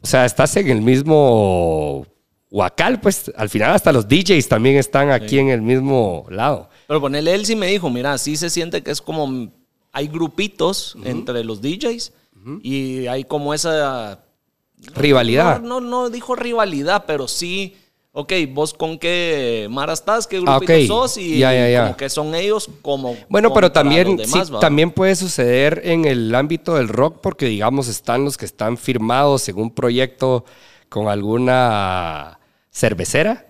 O 0.00 0.06
sea, 0.06 0.24
estás 0.24 0.56
en 0.56 0.70
el 0.70 0.80
mismo 0.80 2.06
Huacal, 2.48 3.00
pues 3.00 3.32
al 3.36 3.48
final 3.48 3.72
hasta 3.72 3.92
los 3.92 4.06
DJs 4.06 4.46
también 4.46 4.76
están 4.76 5.10
aquí 5.10 5.40
en 5.40 5.48
el 5.48 5.60
mismo 5.60 6.24
lado. 6.30 6.70
Pero 6.86 7.00
ponele, 7.00 7.34
él 7.34 7.44
sí 7.44 7.56
me 7.56 7.66
dijo, 7.66 7.90
mira, 7.90 8.16
sí 8.16 8.36
se 8.36 8.48
siente 8.48 8.84
que 8.84 8.92
es 8.92 9.02
como, 9.02 9.50
hay 9.90 10.06
grupitos 10.06 10.96
entre 11.02 11.42
los 11.42 11.60
DJs 11.60 12.12
y 12.62 13.08
hay 13.08 13.24
como 13.24 13.54
esa... 13.54 14.24
Rivalidad. 14.94 15.60
No, 15.60 15.80
no, 15.80 16.04
no 16.04 16.10
dijo 16.10 16.36
rivalidad, 16.36 17.06
pero 17.08 17.26
sí, 17.26 17.76
ok, 18.12 18.32
vos 18.52 18.74
con 18.74 18.98
qué 18.98 19.68
Mara 19.70 19.92
estás, 19.92 20.26
qué 20.26 20.42
Ah, 20.46 20.58
grupito 20.58 20.86
sos 20.86 21.16
y 21.16 21.38
Ya, 21.38 21.52
ya, 21.52 21.68
ya. 21.68 21.82
como 21.84 21.96
que 21.96 22.08
son 22.10 22.34
ellos 22.34 22.68
como... 22.82 23.16
Bueno, 23.28 23.52
pero 23.52 23.70
también, 23.72 24.16
demás, 24.16 24.48
sí, 24.48 24.52
¿va? 24.52 24.60
también 24.60 24.90
puede 24.90 25.14
suceder 25.16 25.82
en 25.84 26.04
el 26.04 26.34
ámbito 26.34 26.74
del 26.74 26.88
rock 26.88 27.18
porque, 27.20 27.46
digamos, 27.46 27.88
están 27.88 28.24
los 28.24 28.36
que 28.36 28.44
están 28.46 28.76
firmados 28.76 29.48
en 29.48 29.58
un 29.58 29.70
proyecto 29.70 30.44
con 30.88 31.08
alguna 31.08 32.40
cervecera 32.70 33.46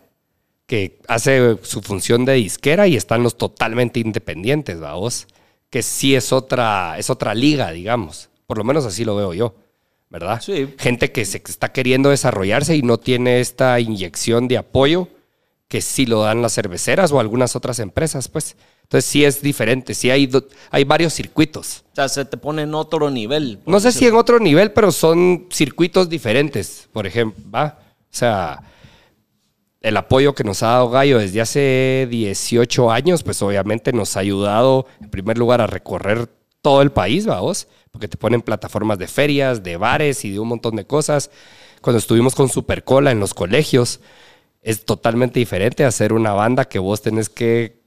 que 0.67 1.01
hace 1.09 1.59
su 1.63 1.81
función 1.83 2.25
de 2.25 2.35
disquera 2.35 2.87
y 2.87 2.97
están 2.97 3.23
los 3.23 3.37
totalmente 3.37 3.99
independientes, 3.99 4.79
vos 4.81 5.27
Que 5.69 5.83
sí 5.83 6.15
es 6.15 6.33
otra, 6.33 6.97
es 6.99 7.11
otra 7.11 7.35
liga, 7.35 7.71
digamos. 7.73 8.29
Por 8.47 8.59
lo 8.59 8.65
menos 8.65 8.85
así 8.85 9.05
lo 9.05 9.17
veo 9.17 9.33
yo, 9.35 9.55
¿verdad? 10.11 10.43
Sí. 10.43 10.75
Gente 10.79 11.13
que 11.13 11.25
se 11.25 11.39
está 11.39 11.73
queriendo 11.73 12.11
desarrollarse 12.11 12.77
y 12.77 12.83
no 12.83 12.99
tiene 12.99 13.41
esta 13.41 13.81
inyección 13.81 14.49
de 14.49 14.59
apoyo 14.59 15.09
que 15.69 15.81
sí 15.81 16.05
lo 16.05 16.23
dan 16.23 16.43
las 16.43 16.53
cerveceras 16.55 17.13
o 17.13 17.21
algunas 17.21 17.55
otras 17.55 17.79
empresas, 17.79 18.29
pues. 18.29 18.57
Entonces 18.83 19.09
sí 19.09 19.25
es 19.25 19.41
diferente, 19.41 19.95
sí 19.95 20.11
hay, 20.11 20.29
hay 20.73 20.83
varios 20.83 21.15
circuitos. 21.15 21.85
O 21.93 21.95
sea, 21.95 22.09
se 22.09 22.25
te 22.25 22.37
pone 22.37 22.63
en 22.63 22.75
otro 22.75 23.09
nivel. 23.09 23.61
No 23.65 23.79
sé 23.79 23.93
si 23.93 24.05
en 24.09 24.17
otro 24.17 24.41
nivel, 24.41 24.73
pero 24.73 24.91
son 24.91 25.47
circuitos 25.53 26.09
diferentes, 26.09 26.89
por 26.93 27.07
ejemplo, 27.07 27.41
¿va? 27.55 27.79
O 28.01 28.09
sea, 28.11 28.65
el 29.81 29.97
apoyo 29.97 30.35
que 30.35 30.43
nos 30.43 30.65
ha 30.65 30.71
dado 30.71 30.91
Gallo 30.91 31.21
desde 31.21 31.41
hace 31.41 32.09
18 32.11 32.91
años, 32.91 33.23
pues 33.23 33.41
obviamente 33.43 33.93
nos 33.93 34.17
ha 34.17 34.21
ayudado, 34.21 34.87
en 35.01 35.09
primer 35.09 35.39
lugar, 35.39 35.61
a 35.61 35.69
recorrer 35.69 36.29
todo 36.63 36.83
el 36.83 36.93
país, 36.93 37.27
vamos, 37.27 37.69
porque 37.91 38.09
te 38.09 38.17
ponen 38.17 38.43
plataformas 38.43 38.99
de 38.99 39.09
ferias, 39.09 39.63
de 39.63 39.77
bares 39.77 40.25
y 40.25 40.31
de 40.31 40.39
un 40.39 40.49
montón 40.49 40.77
de 40.77 40.87
cosas. 40.87 41.31
Cuando 41.81 41.99
estuvimos 41.99 42.35
con 42.35 42.49
Supercola 42.49 43.11
en 43.11 43.21
los 43.21 43.35
colegios, 43.35 44.01
es 44.63 44.85
totalmente 44.85 45.39
diferente 45.39 45.85
hacer 45.85 46.13
una 46.13 46.33
banda 46.33 46.67
que 46.67 46.79
vos 46.79 47.01
tenés 47.01 47.29
que, 47.29 47.81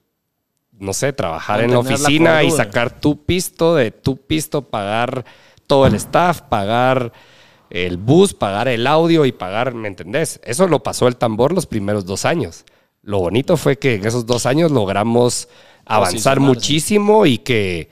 no 0.72 0.94
sé, 0.94 1.14
trabajar 1.14 1.62
en 1.62 1.72
la 1.72 1.80
oficina 1.80 2.44
y 2.44 2.52
sacar 2.52 3.00
tu 3.00 3.24
pisto, 3.24 3.76
de 3.76 3.92
tu 3.92 4.18
pisto, 4.18 4.64
pagar 4.70 5.26
todo 5.68 5.86
el 5.86 5.96
staff, 5.96 6.42
pagar 6.42 7.14
el 7.70 7.98
bus, 7.98 8.34
pagar 8.34 8.68
el 8.68 8.88
audio 8.88 9.26
y 9.26 9.32
pagar, 9.32 9.74
¿me 9.74 9.88
entendés? 9.88 10.40
Eso 10.44 10.68
lo 10.68 10.82
pasó 10.82 11.08
el 11.08 11.16
tambor 11.16 11.54
los 11.54 11.66
primeros 11.66 12.06
dos 12.06 12.26
años. 12.26 12.66
Lo 13.02 13.20
bonito 13.20 13.58
fue 13.58 13.78
que 13.78 13.96
en 13.96 14.06
esos 14.06 14.26
dos 14.26 14.46
años 14.46 14.72
logramos 14.72 15.50
avanzar 15.86 16.40
muchísimo 16.40 17.26
y 17.26 17.40
que, 17.40 17.90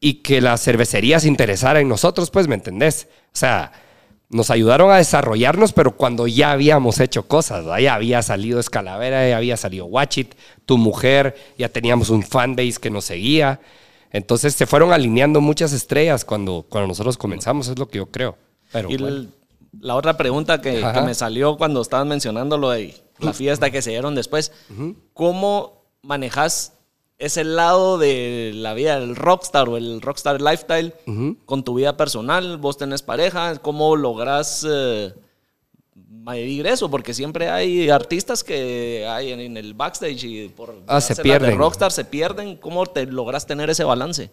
y 0.00 0.14
que 0.14 0.40
la 0.40 0.56
cervecería 0.56 1.20
se 1.20 1.28
interesara 1.28 1.80
en 1.80 1.88
nosotros, 1.88 2.30
pues, 2.30 2.48
¿me 2.48 2.54
entendés? 2.54 3.08
O 3.26 3.36
sea, 3.36 3.72
nos 4.30 4.50
ayudaron 4.50 4.90
a 4.90 4.96
desarrollarnos, 4.96 5.72
pero 5.72 5.96
cuando 5.96 6.26
ya 6.26 6.52
habíamos 6.52 7.00
hecho 7.00 7.26
cosas, 7.26 7.64
¿verdad? 7.64 7.78
ya 7.78 7.94
había 7.94 8.22
salido 8.22 8.60
Escalavera, 8.60 9.28
ya 9.28 9.36
había 9.38 9.56
salido 9.56 9.86
Watchit, 9.86 10.34
tu 10.66 10.76
mujer, 10.76 11.34
ya 11.56 11.68
teníamos 11.70 12.10
un 12.10 12.22
fanbase 12.22 12.74
que 12.80 12.90
nos 12.90 13.06
seguía. 13.06 13.60
Entonces 14.10 14.54
se 14.54 14.66
fueron 14.66 14.92
alineando 14.92 15.40
muchas 15.40 15.72
estrellas 15.72 16.24
cuando, 16.24 16.66
cuando 16.68 16.88
nosotros 16.88 17.16
comenzamos, 17.16 17.68
es 17.68 17.78
lo 17.78 17.88
que 17.88 17.98
yo 17.98 18.06
creo. 18.06 18.36
Pero 18.72 18.90
Y 18.90 18.96
bueno. 18.98 19.26
la 19.80 19.94
otra 19.94 20.16
pregunta 20.16 20.60
que 20.60 20.82
me 21.04 21.14
salió 21.14 21.56
cuando 21.56 21.80
estabas 21.80 22.06
mencionando 22.06 22.58
lo 22.58 22.70
de 22.70 22.94
la 23.18 23.32
fiesta 23.32 23.70
que 23.70 23.82
se 23.82 23.90
dieron 23.90 24.14
después, 24.14 24.52
¿cómo 25.14 25.84
manejas 26.02 26.74
ese 27.18 27.42
lado 27.44 27.98
de 27.98 28.52
la 28.54 28.74
vida 28.74 29.00
del 29.00 29.16
rockstar 29.16 29.68
o 29.68 29.76
el 29.76 30.00
rockstar 30.00 30.40
lifestyle 30.40 30.94
con 31.44 31.64
tu 31.64 31.74
vida 31.74 31.96
personal? 31.96 32.56
¿Vos 32.58 32.76
tenés 32.78 33.02
pareja? 33.02 33.56
¿Cómo 33.58 33.96
logras 33.96 34.64
eh, 34.68 35.12
medir 35.94 36.66
eso? 36.66 36.88
Porque 36.90 37.12
siempre 37.14 37.50
hay 37.50 37.90
artistas 37.90 38.44
que 38.44 39.06
hay 39.08 39.32
en, 39.32 39.40
en 39.40 39.56
el 39.56 39.74
backstage 39.74 40.24
y 40.24 40.48
por 40.48 40.74
Ah, 40.86 41.00
se 41.00 41.14
de 41.14 41.22
pierden. 41.22 41.58
rockstar 41.58 41.90
se 41.92 42.04
pierden. 42.04 42.56
¿Cómo 42.56 42.86
te 42.86 43.04
logras 43.06 43.46
tener 43.46 43.68
ese 43.70 43.84
balance? 43.84 44.30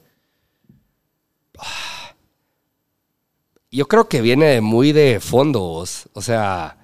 Yo 3.71 3.87
creo 3.87 4.07
que 4.07 4.21
viene 4.21 4.61
muy 4.61 4.91
de 4.93 5.19
fondo, 5.19 5.59
vos. 5.59 6.07
O 6.13 6.21
sea, 6.21 6.77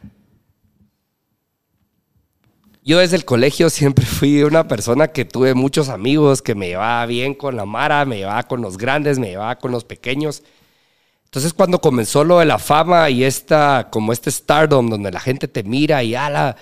yo 2.84 3.00
desde 3.00 3.16
el 3.16 3.26
colegio 3.26 3.70
siempre 3.70 4.06
fui 4.06 4.44
una 4.44 4.68
persona 4.68 5.08
que 5.10 5.26
tuve 5.26 5.54
muchos 5.54 5.90
amigos, 5.90 6.42
que 6.42 6.56
me 6.56 6.68
llevaba 6.68 7.06
bien 7.06 7.34
con 7.34 7.56
la 7.56 7.66
Mara, 7.66 8.06
me 8.06 8.18
llevaba 8.18 8.44
con 8.44 8.62
los 8.62 8.78
grandes, 8.78 9.20
me 9.20 9.30
llevaba 9.30 9.58
con 9.58 9.72
los 9.72 9.84
pequeños. 9.84 10.44
Entonces 11.26 11.54
cuando 11.54 11.80
comenzó 11.80 12.24
lo 12.24 12.40
de 12.40 12.46
la 12.46 12.60
fama 12.60 13.10
y 13.10 13.24
esta, 13.24 13.90
como 13.92 14.12
este 14.12 14.32
stardom 14.32 14.90
donde 14.90 15.12
la 15.12 15.20
gente 15.20 15.48
te 15.48 15.64
mira 15.64 16.04
y 16.04 16.16
ala, 16.16 16.58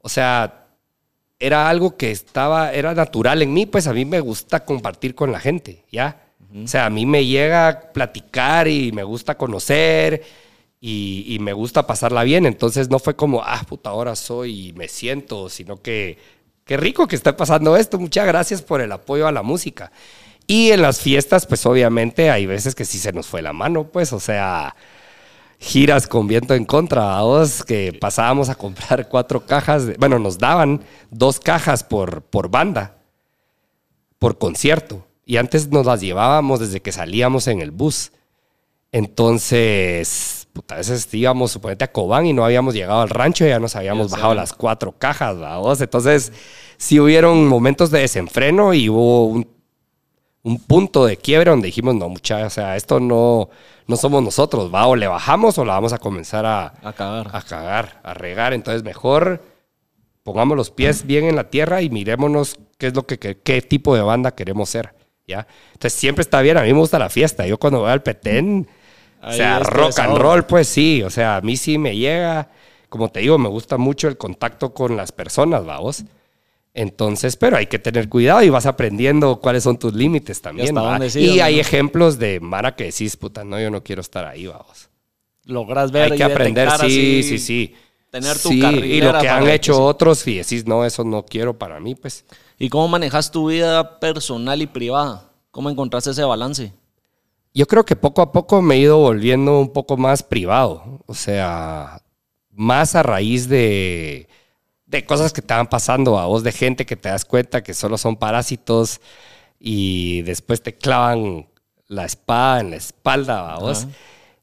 o 0.00 0.08
sea, 0.08 0.66
era 1.38 1.68
algo 1.68 1.96
que 1.96 2.12
estaba, 2.12 2.72
era 2.72 2.94
natural 2.94 3.42
en 3.42 3.52
mí, 3.52 3.66
pues 3.66 3.86
a 3.88 3.92
mí 3.92 4.04
me 4.04 4.20
gusta 4.20 4.64
compartir 4.64 5.14
con 5.14 5.32
la 5.32 5.40
gente, 5.40 5.84
¿ya? 5.90 6.22
O 6.54 6.68
sea, 6.68 6.86
a 6.86 6.90
mí 6.90 7.06
me 7.06 7.24
llega 7.24 7.68
a 7.68 7.80
platicar 7.92 8.68
y 8.68 8.92
me 8.92 9.02
gusta 9.02 9.36
conocer 9.36 10.22
y, 10.84 11.38
me 11.40 11.52
gusta 11.52 11.86
pasarla 11.86 12.24
bien. 12.24 12.44
Entonces 12.44 12.90
no 12.90 12.98
fue 12.98 13.14
como, 13.14 13.42
ah, 13.44 13.62
puta, 13.68 13.90
ahora 13.90 14.16
soy 14.16 14.68
y 14.68 14.72
me 14.72 14.88
siento, 14.88 15.48
sino 15.48 15.80
que 15.80 16.18
qué 16.64 16.76
rico 16.76 17.06
que 17.06 17.14
esté 17.14 17.32
pasando 17.32 17.76
esto. 17.76 18.00
Muchas 18.00 18.26
gracias 18.26 18.62
por 18.62 18.80
el 18.80 18.90
apoyo 18.90 19.28
a 19.28 19.32
la 19.32 19.42
música. 19.42 19.92
Y 20.48 20.72
en 20.72 20.82
las 20.82 21.00
fiestas, 21.00 21.46
pues 21.46 21.64
obviamente 21.66 22.30
hay 22.30 22.46
veces 22.46 22.74
que 22.74 22.84
sí 22.84 22.98
se 22.98 23.12
nos 23.12 23.28
fue 23.28 23.42
la 23.42 23.52
mano, 23.52 23.84
pues, 23.84 24.12
o 24.12 24.18
sea, 24.18 24.74
giras 25.60 26.08
con 26.08 26.26
viento 26.26 26.52
en 26.54 26.64
contra, 26.64 27.16
a 27.16 27.22
vos 27.22 27.62
que 27.64 27.92
pasábamos 27.92 28.48
a 28.48 28.56
comprar 28.56 29.08
cuatro 29.10 29.46
cajas, 29.46 29.96
bueno, 29.98 30.18
nos 30.18 30.38
daban 30.38 30.82
dos 31.12 31.38
cajas 31.38 31.84
por, 31.84 32.22
por 32.22 32.50
banda, 32.50 32.96
por 34.18 34.36
concierto. 34.36 35.06
Y 35.24 35.36
antes 35.36 35.68
nos 35.68 35.86
las 35.86 36.00
llevábamos 36.00 36.58
desde 36.58 36.82
que 36.82 36.90
salíamos 36.90 37.46
en 37.46 37.60
el 37.60 37.70
bus. 37.70 38.10
Entonces, 38.90 40.41
puta, 40.52 40.74
a 40.74 40.78
veces 40.78 41.08
íbamos, 41.14 41.50
suponete, 41.52 41.84
a 41.84 41.92
Cobán 41.92 42.26
y 42.26 42.32
no 42.32 42.44
habíamos 42.44 42.74
llegado 42.74 43.00
al 43.00 43.08
rancho 43.10 43.46
ya 43.46 43.58
nos 43.58 43.74
habíamos 43.76 44.10
bajado 44.10 44.32
sé. 44.32 44.36
las 44.36 44.52
cuatro 44.52 44.92
cajas, 44.92 45.38
vamos. 45.38 45.80
Entonces, 45.80 46.32
sí 46.76 47.00
hubieron 47.00 47.46
momentos 47.48 47.90
de 47.90 48.00
desenfreno 48.00 48.74
y 48.74 48.88
hubo 48.88 49.26
un, 49.26 49.48
un 50.42 50.58
punto 50.58 51.06
de 51.06 51.16
quiebre 51.16 51.50
donde 51.50 51.66
dijimos, 51.66 51.94
no, 51.94 52.08
mucha, 52.08 52.44
o 52.46 52.50
sea, 52.50 52.76
esto 52.76 53.00
no, 53.00 53.48
no 53.86 53.96
somos 53.96 54.22
nosotros, 54.22 54.72
va, 54.74 54.86
o 54.86 54.96
le 54.96 55.06
bajamos 55.06 55.56
o 55.58 55.64
la 55.64 55.74
vamos 55.74 55.92
a 55.92 55.98
comenzar 55.98 56.44
a, 56.44 56.74
A 56.82 56.92
cagar. 56.92 57.30
a 57.32 57.42
cagar, 57.42 58.00
a 58.02 58.12
regar. 58.14 58.52
Entonces, 58.52 58.82
mejor 58.82 59.42
pongamos 60.22 60.56
los 60.56 60.70
pies 60.70 61.06
bien 61.06 61.24
en 61.24 61.36
la 61.36 61.48
tierra 61.50 61.82
y 61.82 61.90
mirémonos 61.90 62.56
qué 62.78 62.88
es 62.88 62.94
lo 62.94 63.06
que, 63.06 63.18
que- 63.18 63.38
qué 63.40 63.62
tipo 63.62 63.94
de 63.94 64.02
banda 64.02 64.34
queremos 64.34 64.68
ser, 64.68 64.94
¿ya? 65.26 65.46
Entonces, 65.72 65.98
siempre 65.98 66.22
está 66.22 66.40
bien, 66.42 66.58
a 66.58 66.62
mí 66.62 66.72
me 66.72 66.78
gusta 66.78 66.98
la 66.98 67.08
fiesta. 67.08 67.46
Yo 67.46 67.58
cuando 67.58 67.80
voy 67.80 67.90
al 67.90 68.02
Petén, 68.02 68.68
o 69.22 69.26
Ahí 69.28 69.36
sea, 69.36 69.58
es 69.58 69.66
rock 69.68 69.98
and 70.00 70.18
roll, 70.18 70.44
pues 70.44 70.68
sí, 70.68 71.02
o 71.02 71.10
sea, 71.10 71.36
a 71.36 71.40
mí 71.40 71.56
sí 71.56 71.78
me 71.78 71.96
llega, 71.96 72.50
como 72.88 73.08
te 73.10 73.20
digo, 73.20 73.38
me 73.38 73.48
gusta 73.48 73.78
mucho 73.78 74.08
el 74.08 74.16
contacto 74.16 74.74
con 74.74 74.96
las 74.96 75.12
personas, 75.12 75.64
vamos. 75.64 76.04
Entonces, 76.74 77.36
pero 77.36 77.56
hay 77.58 77.66
que 77.66 77.78
tener 77.78 78.08
cuidado 78.08 78.42
y 78.42 78.48
vas 78.48 78.64
aprendiendo 78.66 79.40
cuáles 79.40 79.62
son 79.64 79.78
tus 79.78 79.92
límites 79.94 80.40
también. 80.40 80.68
y 80.68 80.72
dónde 80.72 81.42
hay 81.42 81.60
ejemplos 81.60 82.18
de 82.18 82.40
Mara 82.40 82.74
que 82.74 82.84
decís, 82.84 83.16
puta, 83.16 83.44
no, 83.44 83.60
yo 83.60 83.70
no 83.70 83.82
quiero 83.82 84.00
estar 84.00 84.24
ahí, 84.24 84.46
vamos. 84.46 84.88
Logras 85.44 85.90
ver 85.92 86.04
Hay 86.04 86.12
y 86.12 86.16
que 86.16 86.24
aprender, 86.24 86.68
sí, 86.70 86.74
así 86.74 87.22
sí, 87.24 87.38
sí. 87.38 87.74
tener 88.10 88.38
tu 88.38 88.48
Sí, 88.48 88.60
carrera. 88.60 88.86
y 88.86 89.00
lo 89.00 89.18
que 89.20 89.28
han 89.28 89.48
hecho 89.48 89.84
otros, 89.84 90.26
y 90.26 90.36
decís, 90.38 90.66
no, 90.66 90.84
eso 90.84 91.04
no 91.04 91.24
quiero 91.26 91.58
para 91.58 91.78
mí, 91.80 91.94
pues. 91.94 92.24
¿Y 92.58 92.68
cómo 92.68 92.88
manejas 92.88 93.30
tu 93.30 93.48
vida 93.50 93.98
personal 94.00 94.62
y 94.62 94.66
privada? 94.66 95.30
¿Cómo 95.50 95.68
encontraste 95.68 96.10
ese 96.10 96.24
balance? 96.24 96.72
Yo 97.54 97.66
creo 97.66 97.84
que 97.84 97.96
poco 97.96 98.22
a 98.22 98.32
poco 98.32 98.62
me 98.62 98.76
he 98.76 98.78
ido 98.78 98.98
volviendo 98.98 99.60
un 99.60 99.72
poco 99.72 99.96
más 99.96 100.22
privado. 100.22 101.02
O 101.06 101.14
sea, 101.14 102.02
más 102.50 102.94
a 102.94 103.02
raíz 103.02 103.48
de, 103.48 104.28
de 104.86 105.04
cosas 105.04 105.32
que 105.32 105.42
te 105.42 105.54
van 105.54 105.68
pasando 105.68 106.18
a 106.18 106.26
vos, 106.26 106.42
de 106.42 106.52
gente 106.52 106.86
que 106.86 106.96
te 106.96 107.08
das 107.08 107.24
cuenta 107.24 107.62
que 107.62 107.74
solo 107.74 107.98
son 107.98 108.16
parásitos 108.16 109.00
y 109.58 110.22
después 110.22 110.62
te 110.62 110.74
clavan 110.74 111.46
la 111.86 112.04
espada 112.04 112.60
en 112.60 112.70
la 112.70 112.76
espalda 112.76 113.54
a 113.54 113.58
vos. 113.58 113.86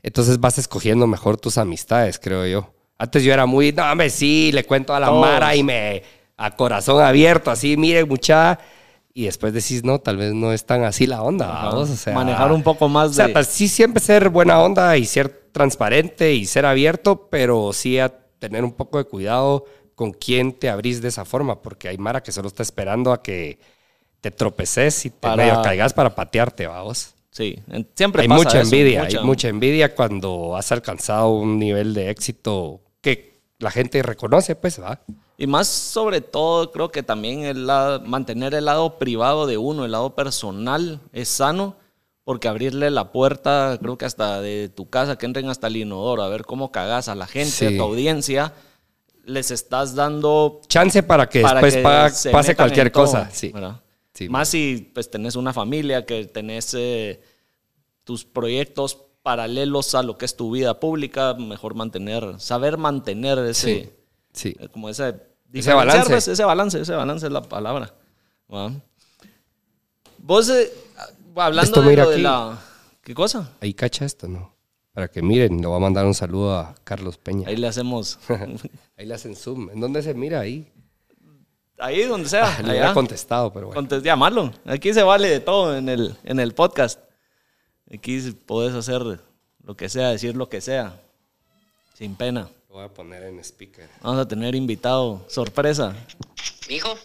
Entonces 0.02 0.40
vas 0.40 0.58
escogiendo 0.58 1.08
mejor 1.08 1.38
tus 1.38 1.58
amistades, 1.58 2.20
creo 2.20 2.46
yo. 2.46 2.74
Antes 2.98 3.24
yo 3.24 3.34
era 3.34 3.46
muy, 3.46 3.72
no, 3.72 3.90
hombre, 3.90 4.10
sí, 4.10 4.52
le 4.52 4.64
cuento 4.66 4.94
a 4.94 5.00
la 5.00 5.08
Todos. 5.08 5.22
Mara 5.22 5.56
y 5.56 5.64
me 5.64 6.04
a 6.38 6.56
corazón 6.56 7.04
abierto, 7.04 7.52
así, 7.52 7.76
mire, 7.76 8.06
mucha. 8.06 8.60
Y 9.20 9.26
después 9.26 9.52
decís, 9.52 9.84
no, 9.84 10.00
tal 10.00 10.16
vez 10.16 10.34
no 10.34 10.54
es 10.54 10.66
tan 10.66 10.86
así 10.86 11.06
la 11.06 11.22
onda. 11.22 11.70
O 11.76 11.86
sea, 11.86 12.14
Manejar 12.14 12.54
un 12.54 12.64
poco 12.64 12.88
más 12.88 13.10
o 13.10 13.14
sea, 13.14 13.28
pues, 13.34 13.48
sí 13.48 13.68
siempre 13.68 14.02
ser 14.02 14.30
buena 14.30 14.62
onda 14.62 14.96
y 14.96 15.04
ser 15.06 15.28
transparente 15.52 16.34
y 16.36 16.46
ser 16.46 16.66
abierto, 16.66 17.28
pero 17.30 17.74
sí 17.74 18.00
a 18.00 18.08
tener 18.40 18.64
un 18.64 18.72
poco 18.72 18.98
de 18.98 19.04
cuidado 19.04 19.66
con 19.94 20.14
quién 20.14 20.54
te 20.54 20.70
abrís 20.70 21.02
de 21.02 21.10
esa 21.10 21.26
forma, 21.26 21.62
porque 21.62 21.90
hay 21.90 21.98
Mara 21.98 22.24
que 22.24 22.32
solo 22.32 22.48
está 22.48 22.64
esperando 22.64 23.12
a 23.12 23.22
que 23.22 23.60
te 24.22 24.32
tropeces 24.32 25.06
y 25.06 25.10
te 25.10 25.18
Para- 25.20 25.36
medio 25.44 25.62
caigas 25.64 25.94
para 25.94 26.16
patearte, 26.16 26.68
vamos. 26.68 27.14
Sí, 27.30 27.60
siempre 27.96 28.22
Hay 28.22 28.28
pasa 28.30 28.38
mucha 28.42 28.62
eso, 28.62 28.74
envidia, 28.74 29.04
mucha- 29.04 29.20
hay 29.20 29.26
mucha 29.26 29.48
envidia 29.50 29.96
cuando 29.96 30.56
has 30.56 30.72
alcanzado 30.72 31.32
un 31.32 31.60
nivel 31.60 31.94
de 31.94 32.10
éxito 32.10 32.80
que 33.02 33.29
la 33.60 33.72
gente 33.72 34.02
reconoce, 34.02 34.56
pues, 34.56 34.82
va. 34.82 35.00
Y 35.38 35.48
más 35.48 35.68
sobre 35.68 36.22
todo, 36.22 36.72
creo 36.72 36.90
que 36.92 37.04
también 37.04 37.44
el 37.44 37.68
lado- 37.68 38.02
mantener 38.02 38.54
el 38.54 38.66
lado 38.66 38.98
privado 38.98 39.46
de 39.48 39.58
uno, 39.58 39.86
el 39.86 39.92
lado 39.92 40.16
personal, 40.16 41.00
es 41.14 41.30
sano, 41.30 41.76
porque 42.24 42.48
abrirle 42.48 42.90
la 42.92 43.12
puerta, 43.12 43.78
creo 43.82 43.98
que 43.98 44.06
hasta 44.06 44.42
de 44.42 44.70
tu 44.70 44.90
casa, 44.90 45.18
que 45.18 45.26
entren 45.26 45.50
hasta 45.50 45.68
el 45.68 45.78
inodoro, 45.78 46.24
a 46.24 46.30
ver 46.30 46.44
cómo 46.44 46.72
cagas 46.72 47.08
a 47.10 47.16
la 47.16 47.28
gente, 47.28 47.52
Sí. 47.52 47.66
a 47.66 47.78
tu 47.78 47.84
audiencia, 47.84 48.54
les 49.26 49.52
estás 49.52 49.94
dando 49.96 50.62
Chance 50.68 51.04
para 51.04 51.28
que 51.30 51.42
para 51.42 51.56
después 51.62 51.76
que 51.76 51.82
pa- 51.84 52.10
se 52.10 52.30
pase 52.32 52.56
cualquier 52.56 52.92
todo, 52.92 53.04
cosa. 53.06 53.30
Sí. 53.32 53.50
¿verdad? 53.52 53.82
Sí. 54.14 54.28
Más 54.30 54.50
si 54.50 54.92
pues 54.94 55.10
tenés 55.10 55.36
una 55.36 55.54
familia, 55.54 56.06
que 56.06 56.26
tenés 56.26 56.74
eh, 56.78 57.22
tus 58.04 58.26
proyectos 58.26 58.98
paralelos 59.22 59.96
a 59.96 60.04
lo 60.04 60.18
que 60.18 60.26
es 60.26 60.36
tu 60.36 60.52
vida 60.52 60.80
pública, 60.80 61.34
mejor 61.36 61.76
mantener, 61.76 62.40
saber 62.40 62.78
mantener 62.78 63.38
ese, 63.40 63.94
Sí. 64.34 64.56
eh, 64.60 64.68
como 64.70 64.90
ese, 64.90 65.16
Ese 65.54 65.74
balance. 65.74 66.10
pues, 66.10 66.28
ese 66.28 66.44
balance, 66.44 66.80
ese 66.82 66.94
balance 66.94 67.26
es 67.26 67.32
la 67.32 67.42
palabra. 67.42 67.94
¿va? 68.54 68.72
Vos, 70.20 70.50
eh, 70.50 70.72
hablando 71.36 71.64
Esto 71.64 71.82
de 71.82 71.96
lo 71.98 72.10
de 72.10 72.18
la... 72.20 72.60
¿Qué 73.02 73.14
cosa? 73.14 73.52
Ahí 73.62 73.74
cacha 73.74 74.06
esto, 74.06 74.28
¿no? 74.28 74.54
Para 74.94 75.08
que 75.08 75.22
miren, 75.22 75.62
le 75.62 75.68
voy 75.68 75.78
a 75.78 75.80
mandar 75.80 76.06
un 76.06 76.14
saludo 76.14 76.56
a 76.58 76.76
Carlos 76.84 77.18
Peña. 77.18 77.48
Ahí 77.48 77.56
le 77.58 77.68
hacemos... 77.68 78.20
Ahí 78.98 79.06
le 79.06 79.14
hacen 79.14 79.36
zoom. 79.36 79.70
¿En 79.72 79.80
dónde 79.80 80.02
se 80.04 80.14
mira 80.14 80.42
ahí? 80.42 80.72
ahí 81.82 82.04
donde 82.04 82.28
sea. 82.28 82.58
Ah, 82.58 82.62
le 82.62 82.72
hubiera 82.72 82.94
contestado, 82.94 83.54
pero 83.54 83.68
bueno. 83.68 83.82
Contes- 83.82 84.04
llamarlo. 84.04 84.52
Aquí 84.66 84.94
se 84.94 85.02
vale 85.02 85.30
de 85.30 85.40
todo 85.40 85.78
en 85.78 85.88
el, 85.88 86.14
en 86.26 86.42
el 86.42 86.54
podcast. 86.54 87.00
Aquí 87.94 88.20
podés 88.46 88.76
hacer 88.76 89.02
lo 89.64 89.76
que 89.76 89.90
sea, 89.90 90.10
decir 90.10 90.36
lo 90.36 90.50
que 90.50 90.62
sea. 90.62 91.02
Sin 91.96 92.16
pena. 92.16 92.50
Lo 92.70 92.76
voy 92.76 92.86
a 92.86 92.90
poner 92.90 93.24
en 93.24 93.40
speaker. 93.40 93.90
Vamos 94.02 94.22
a 94.22 94.28
tener 94.28 94.56
invitado 94.56 95.26
sorpresa. 95.28 95.96
Mijo, 96.70 96.96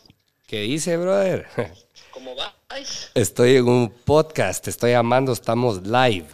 ¿Qué 0.46 0.60
dice, 0.60 0.96
brother? 0.96 1.48
¿cómo 2.12 2.34
vais? 2.36 3.10
Estoy 3.14 3.56
en 3.56 3.66
un 3.66 3.90
podcast, 3.90 4.64
te 4.64 4.70
estoy 4.70 4.92
llamando, 4.92 5.32
estamos 5.32 5.82
live. 5.82 6.26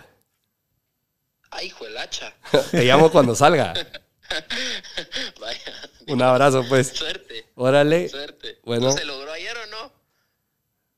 Ay, 1.51 1.69
hijo 1.69 1.87
el 1.87 1.97
hacha. 1.97 2.33
Te 2.71 2.85
llamo 2.85 3.11
cuando 3.11 3.35
salga. 3.35 3.73
Vaya. 5.41 5.91
Un 6.07 6.23
abrazo, 6.23 6.65
pues. 6.69 6.89
Suerte, 6.89 7.47
Órale. 7.55 8.09
suerte. 8.09 8.61
Bueno. 8.65 8.87
¿No 8.87 8.93
se 8.93 9.05
logró 9.05 9.33
ayer 9.33 9.57
o 9.57 9.67
no? 9.67 9.93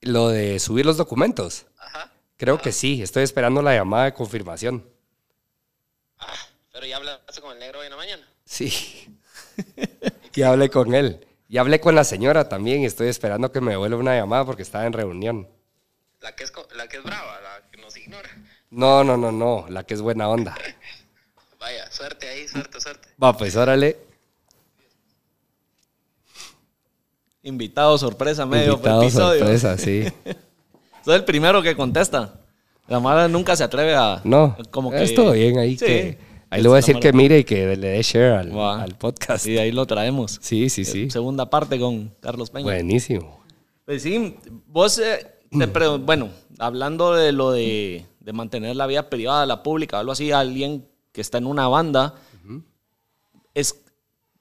Lo 0.01 0.29
de 0.29 0.59
subir 0.59 0.85
los 0.85 0.97
documentos. 0.97 1.67
Creo 2.43 2.59
que 2.59 2.73
sí, 2.73 3.01
estoy 3.01 3.23
esperando 3.23 3.63
la 3.63 3.73
llamada 3.73 4.07
de 4.07 4.15
confirmación. 4.15 4.85
Ah, 6.19 6.35
pero 6.73 6.85
ya 6.85 6.97
hablaste 6.97 7.41
con 7.41 7.53
el 7.53 7.61
negro 7.61 7.79
hoy 7.79 7.87
en 7.87 7.93
la 7.93 7.97
mañana. 7.97 8.29
Sí. 8.45 9.17
y 10.35 10.43
hablé 10.43 10.69
con 10.69 10.93
él. 10.93 11.25
Y 11.49 11.59
hablé 11.59 11.79
con 11.79 11.95
la 11.95 12.03
señora 12.03 12.49
también 12.49 12.81
y 12.81 12.87
estoy 12.87 13.07
esperando 13.07 13.53
que 13.53 13.61
me 13.61 13.71
devuelva 13.71 13.97
una 13.97 14.17
llamada 14.17 14.45
porque 14.45 14.63
estaba 14.63 14.87
en 14.87 14.93
reunión. 14.93 15.49
La 16.19 16.35
que 16.35 16.43
es, 16.43 16.53
la 16.75 16.89
que 16.89 16.97
es 16.97 17.05
brava, 17.05 17.41
la 17.43 17.71
que 17.71 17.81
nos 17.81 17.97
ignora. 17.97 18.29
No, 18.71 19.05
no, 19.05 19.17
no, 19.17 19.31
no, 19.31 19.67
la 19.69 19.85
que 19.85 19.95
es 19.95 20.01
buena 20.01 20.29
onda. 20.29 20.57
Vaya, 21.61 21.93
suerte 21.93 22.29
ahí, 22.29 22.49
suerte, 22.49 22.81
suerte. 22.81 23.09
Va, 23.23 23.37
pues 23.37 23.55
órale. 23.55 23.99
Invitado 27.45 27.97
sorpresa 27.99 28.45
medio 28.47 28.73
Invitado 28.73 29.03
episodio. 29.05 29.39
sorpresa, 29.39 29.79
sí. 29.79 30.13
Soy 31.05 31.17
el 31.17 31.25
primero 31.25 31.63
que 31.63 31.75
contesta. 31.77 32.41
La 32.89 33.01
Mara 33.01 33.29
nunca 33.29 33.57
se 33.57 33.65
atreve 33.65 33.95
a. 33.95 34.21
No, 34.25 34.57
como 34.71 34.91
que. 34.91 35.03
es 35.03 35.15
todo 35.15 35.33
bien 35.33 35.59
ahí. 35.59 35.77
Sí. 35.79 35.87
que- 35.87 36.19
ahí 36.51 36.63
le 36.63 36.69
voy 36.69 36.77
a 36.77 36.81
decir 36.81 36.99
que 36.99 37.13
mire 37.13 37.39
y 37.39 37.45
que 37.45 37.77
le 37.77 37.89
dé 37.89 38.03
share 38.03 38.33
al, 38.33 38.95
podcast. 38.97 39.47
Y 39.47 39.59
ahí 39.59 39.73
lo 39.73 39.87
traemos. 39.87 40.39
Sí, 40.43 40.69
sí, 40.69 40.85
sí. 40.85 41.11
Segunda 41.11 41.49
parte 41.49 41.79
con 41.79 42.13
Carlos 42.21 42.51
Peña. 42.51 42.65
Buenísimo. 42.65 43.41
Pues 43.85 44.03
sí, 44.03 44.37
vos, 44.67 44.99
eh, 44.99 45.27
te 45.51 45.67
bueno, 45.99 46.29
hablando 46.59 47.15
de 47.15 47.33
lo 47.33 47.51
de, 47.51 48.05
de 48.21 48.33
mantener 48.33 48.77
la 48.77 48.87
vida 48.87 49.09
privada, 49.09 49.47
la 49.47 49.63
pública, 49.63 49.99
algo 49.99 50.13
así, 50.13 50.31
alguien 50.31 50.87
que 51.13 51.21
está 51.21 51.39
en 51.39 51.47
una 51.47 51.69
banda, 51.69 52.15
es 53.55 53.83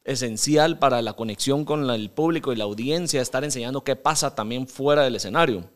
esencial 0.03 0.79
para 0.79 1.01
la 1.01 1.13
conexión 1.13 1.65
con 1.65 1.89
el 1.89 2.09
público 2.09 2.53
y 2.53 2.55
la 2.55 2.63
audiencia 2.63 3.21
estar 3.21 3.43
enseñando 3.43 3.83
qué 3.83 3.95
pasa 3.95 4.33
también 4.35 4.67
fuera 4.67 5.03
del 5.03 5.15
escenario. 5.15 5.69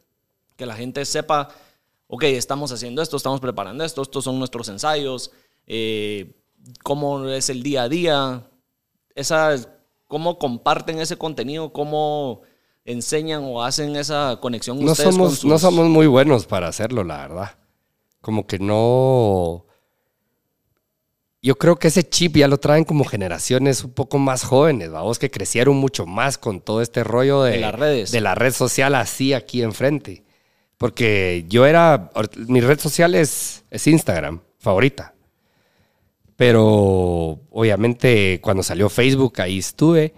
Que 0.56 0.66
la 0.66 0.76
gente 0.76 1.04
sepa, 1.06 1.50
ok, 2.08 2.24
estamos 2.24 2.72
haciendo 2.72 3.02
esto, 3.02 3.18
estamos 3.18 3.40
preparando 3.40 3.84
esto, 3.84 4.02
estos 4.02 4.24
son 4.24 4.40
nuestros 4.40 4.70
ensayos, 4.70 5.32
eh, 5.68 6.34
cómo 6.84 7.28
es 7.30 7.50
el 7.50 7.62
día 7.64 7.84
a 7.84 7.90
día, 7.90 8.44
esa, 9.16 9.56
cómo 10.08 10.40
comparten 10.40 11.00
ese 11.00 11.18
contenido, 11.18 11.74
cómo 11.74 12.42
enseñan 12.86 13.42
o 13.46 13.64
hacen 13.64 13.96
esa 13.96 14.38
conexión 14.42 14.80
No 14.80 14.92
ustedes 14.92 15.10
con 15.10 15.16
somos, 15.16 15.34
sus- 15.40 15.46
no 15.46 15.58
somos 15.60 15.88
muy 15.88 16.08
buenos 16.08 16.46
para 16.46 16.68
hacerlo, 16.68 17.04
la 17.04 17.18
verdad. 17.18 17.56
Como 18.22 18.48
que 18.48 18.60
no. 18.60 19.66
Yo 21.42 21.56
creo 21.58 21.76
que 21.78 21.90
ese 21.90 22.08
chip 22.08 22.38
ya 22.38 22.48
lo 22.48 22.58
traen 22.60 22.86
como 22.86 23.04
generaciones 23.06 23.84
un 23.84 23.92
poco 23.92 24.18
más 24.18 24.44
jóvenes, 24.44 24.90
vamos, 24.92 25.20
que 25.20 25.30
crecieron 25.30 25.76
mucho 25.76 26.08
más 26.08 26.40
con 26.40 26.60
todo 26.60 26.82
este 26.82 27.04
rollo 27.04 27.44
de, 27.44 27.52
De 27.52 27.58
las 27.60 27.76
redes. 27.76 28.12
de 28.12 28.22
la 28.22 28.34
red 28.34 28.52
social 28.52 28.96
así 28.96 29.34
aquí 29.34 29.62
enfrente. 29.62 30.25
Porque 30.86 31.46
yo 31.50 31.66
era. 31.66 32.12
Mi 32.48 32.62
red 32.62 32.80
social 32.80 33.16
es, 33.16 33.64
es 33.72 33.88
Instagram, 33.88 34.40
favorita. 34.60 35.16
Pero 36.36 37.40
obviamente 37.50 38.40
cuando 38.40 38.62
salió 38.62 38.88
Facebook 38.88 39.42
ahí 39.42 39.58
estuve. 39.58 40.14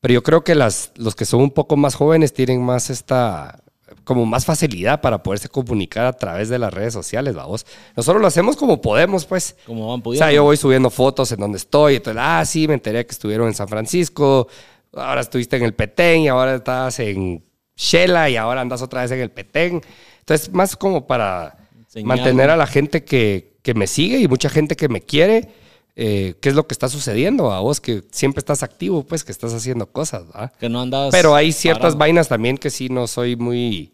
Pero 0.00 0.14
yo 0.14 0.22
creo 0.22 0.44
que 0.44 0.54
las, 0.54 0.92
los 0.94 1.16
que 1.16 1.24
son 1.24 1.40
un 1.40 1.50
poco 1.50 1.76
más 1.76 1.96
jóvenes 1.96 2.32
tienen 2.32 2.62
más 2.62 2.88
esta, 2.88 3.64
como 4.04 4.24
más 4.26 4.44
facilidad 4.44 5.00
para 5.00 5.24
poderse 5.24 5.48
comunicar 5.48 6.06
a 6.06 6.12
través 6.12 6.48
de 6.48 6.60
las 6.60 6.72
redes 6.72 6.92
sociales, 6.92 7.34
vamos. 7.34 7.66
Nosotros 7.96 8.20
lo 8.22 8.28
hacemos 8.28 8.54
como 8.54 8.80
podemos, 8.80 9.24
pues. 9.24 9.56
como 9.66 9.88
van 9.88 9.98
O 9.98 10.02
pudiendo. 10.04 10.24
sea, 10.24 10.32
yo 10.32 10.44
voy 10.44 10.56
subiendo 10.56 10.88
fotos 10.88 11.32
en 11.32 11.40
donde 11.40 11.58
estoy. 11.58 11.96
Entonces, 11.96 12.22
ah, 12.24 12.44
sí, 12.44 12.68
me 12.68 12.74
enteré 12.74 13.04
que 13.06 13.12
estuvieron 13.12 13.48
en 13.48 13.54
San 13.54 13.66
Francisco. 13.66 14.46
Ahora 14.92 15.20
estuviste 15.22 15.56
en 15.56 15.64
el 15.64 15.74
Petén 15.74 16.20
y 16.20 16.28
ahora 16.28 16.54
estás 16.54 17.00
en 17.00 17.44
Shela 17.74 18.30
y 18.30 18.36
ahora 18.36 18.60
andas 18.60 18.82
otra 18.82 19.02
vez 19.02 19.10
en 19.10 19.20
el 19.20 19.30
Petén. 19.30 19.80
Entonces, 20.22 20.52
más 20.52 20.76
como 20.76 21.06
para 21.06 21.56
Señal. 21.88 22.06
mantener 22.08 22.50
a 22.50 22.56
la 22.56 22.66
gente 22.66 23.04
que, 23.04 23.58
que 23.62 23.74
me 23.74 23.86
sigue 23.86 24.18
y 24.18 24.26
mucha 24.28 24.48
gente 24.48 24.74
que 24.76 24.88
me 24.88 25.00
quiere. 25.02 25.50
eh, 25.94 26.34
¿Qué 26.40 26.48
es 26.48 26.54
lo 26.54 26.66
que 26.66 26.72
está 26.72 26.88
sucediendo 26.88 27.52
a 27.52 27.60
vos? 27.60 27.80
Que 27.80 28.02
siempre 28.10 28.38
estás 28.38 28.62
activo, 28.62 29.04
pues, 29.04 29.24
que 29.24 29.32
estás 29.32 29.52
haciendo 29.52 29.86
cosas, 29.86 30.24
¿va? 30.34 30.50
que 30.58 30.68
no 30.68 30.80
andas. 30.80 31.10
Pero 31.10 31.34
hay 31.34 31.52
ciertas 31.52 31.82
parado. 31.92 31.98
vainas 31.98 32.28
también 32.28 32.56
que 32.56 32.70
sí 32.70 32.88
no 32.88 33.06
soy 33.06 33.36
muy... 33.36 33.92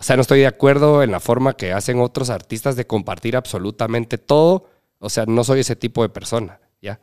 O 0.00 0.02
sea, 0.04 0.16
no 0.16 0.22
estoy 0.22 0.40
de 0.40 0.46
acuerdo 0.46 1.02
en 1.02 1.10
la 1.10 1.18
forma 1.20 1.54
que 1.56 1.72
hacen 1.72 1.98
otros 2.00 2.30
artistas 2.30 2.76
de 2.76 2.86
compartir 2.86 3.36
absolutamente 3.36 4.16
todo. 4.16 4.66
O 5.00 5.10
sea, 5.10 5.26
no 5.26 5.42
soy 5.44 5.60
ese 5.60 5.74
tipo 5.76 6.02
de 6.02 6.08
persona, 6.08 6.60
¿ya? 6.80 7.00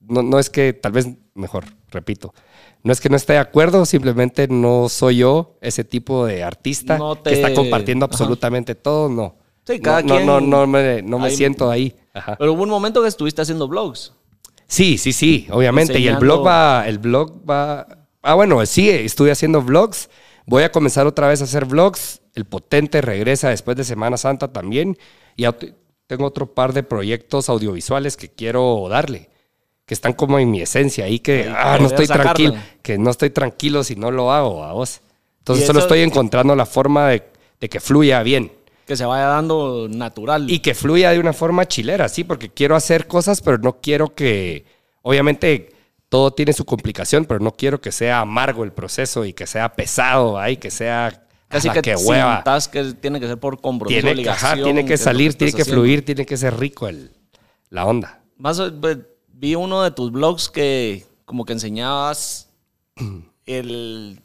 No, 0.00 0.22
no 0.22 0.38
es 0.38 0.50
que, 0.50 0.74
tal 0.74 0.92
vez, 0.92 1.08
mejor, 1.34 1.64
repito, 1.90 2.34
no 2.84 2.92
es 2.92 3.00
que 3.00 3.08
no 3.08 3.16
esté 3.16 3.32
de 3.32 3.38
acuerdo, 3.40 3.84
simplemente 3.86 4.46
no 4.46 4.88
soy 4.88 5.16
yo 5.18 5.56
ese 5.60 5.82
tipo 5.84 6.24
de 6.26 6.44
artista 6.44 6.96
No 6.98 7.16
te- 7.16 7.30
que 7.30 7.36
está 7.36 7.52
compartiendo 7.52 8.04
Ajá. 8.06 8.12
absolutamente 8.14 8.74
todo, 8.76 9.08
no. 9.08 9.36
Sí, 9.66 9.76
No, 9.78 9.82
cada 9.82 10.02
no, 10.02 10.14
quien- 10.16 10.26
no, 10.26 10.40
no 10.40 10.66
me, 10.66 11.02
no 11.02 11.18
me 11.18 11.30
siento 11.30 11.70
ahí. 11.70 11.96
Ajá. 12.12 12.36
Pero 12.38 12.52
hubo 12.52 12.62
un 12.62 12.68
momento 12.68 13.02
que 13.02 13.08
estuviste 13.08 13.42
haciendo 13.42 13.66
vlogs. 13.66 14.12
Sí, 14.66 14.98
sí, 14.98 15.12
sí, 15.12 15.46
obviamente. 15.50 15.98
Y 15.98 16.06
el 16.08 16.16
blog 16.16 16.46
va, 16.46 16.86
el 16.86 16.98
blog 16.98 17.32
va. 17.48 17.86
Ah, 18.22 18.34
bueno, 18.34 18.64
sí, 18.66 18.88
estuve 18.88 19.30
haciendo 19.30 19.60
vlogs. 19.62 20.08
Voy 20.46 20.62
a 20.62 20.70
comenzar 20.72 21.06
otra 21.06 21.28
vez 21.28 21.40
a 21.40 21.44
hacer 21.44 21.64
vlogs. 21.64 22.20
El 22.34 22.44
potente 22.44 23.00
regresa 23.00 23.48
después 23.50 23.76
de 23.76 23.84
Semana 23.84 24.16
Santa 24.16 24.52
también. 24.52 24.96
Y 25.36 25.44
tengo 26.06 26.26
otro 26.26 26.52
par 26.54 26.72
de 26.72 26.82
proyectos 26.82 27.48
audiovisuales 27.48 28.16
que 28.16 28.28
quiero 28.28 28.86
darle. 28.90 29.30
Que 29.86 29.94
están 29.94 30.14
como 30.14 30.38
en 30.38 30.50
mi 30.50 30.62
esencia 30.62 31.04
ahí 31.04 31.18
que 31.18 31.42
Ahí, 31.42 31.54
ah, 31.56 31.74
que 31.76 31.82
no 31.82 31.88
estoy 31.88 32.06
sacarlo. 32.06 32.32
tranquilo. 32.32 32.56
Que 32.82 32.98
no 32.98 33.10
estoy 33.10 33.30
tranquilo 33.30 33.84
si 33.84 33.96
no 33.96 34.10
lo 34.10 34.32
hago 34.32 34.64
a 34.64 34.72
vos. 34.72 35.00
Entonces 35.40 35.66
solo 35.66 35.80
estoy 35.80 36.00
encontrando 36.00 36.56
la 36.56 36.64
forma 36.64 37.08
de, 37.08 37.22
de 37.60 37.68
que 37.68 37.80
fluya 37.80 38.22
bien. 38.22 38.50
Que 38.86 38.96
se 38.96 39.04
vaya 39.04 39.26
dando 39.26 39.88
natural. 39.90 40.50
Y 40.50 40.60
que 40.60 40.74
fluya 40.74 41.10
de 41.10 41.18
una 41.18 41.32
forma 41.32 41.66
chilera, 41.66 42.08
sí, 42.08 42.24
porque 42.24 42.48
quiero 42.48 42.76
hacer 42.76 43.06
cosas, 43.06 43.40
pero 43.42 43.58
no 43.58 43.80
quiero 43.80 44.14
que, 44.14 44.64
obviamente, 45.02 45.72
todo 46.08 46.32
tiene 46.32 46.52
su 46.52 46.64
complicación, 46.64 47.24
pero 47.24 47.40
no 47.40 47.52
quiero 47.52 47.80
que 47.80 47.92
sea 47.92 48.20
amargo 48.20 48.64
el 48.64 48.72
proceso 48.72 49.24
y 49.24 49.32
que 49.32 49.46
sea 49.46 49.74
pesado, 49.74 50.38
ay, 50.38 50.56
que 50.58 50.70
sea 50.70 51.24
Casi 51.48 51.70
que 51.70 51.82
qué 51.82 51.96
hueva. 51.96 52.42
que 52.72 52.94
tiene 52.94 53.20
que 53.20 53.28
ser 53.28 53.38
por 53.38 53.60
compromiso, 53.60 54.00
Tiene 54.00 54.22
que, 54.22 54.28
ajá, 54.28 54.54
tiene 54.54 54.84
que 54.84 54.96
salir, 54.96 55.34
tiene 55.34 55.52
que 55.52 55.64
fluir, 55.64 56.04
tiene 56.04 56.26
que 56.26 56.36
ser 56.36 56.58
rico 56.58 56.88
el, 56.88 57.12
la 57.70 57.86
onda. 57.86 58.22
Más, 58.38 58.60
pues, 58.80 58.98
vi 59.36 59.54
uno 59.54 59.82
de 59.82 59.90
tus 59.90 60.10
blogs 60.10 60.48
que 60.48 61.04
como 61.24 61.44
que 61.44 61.52
enseñabas 61.52 62.50
el 63.46 64.20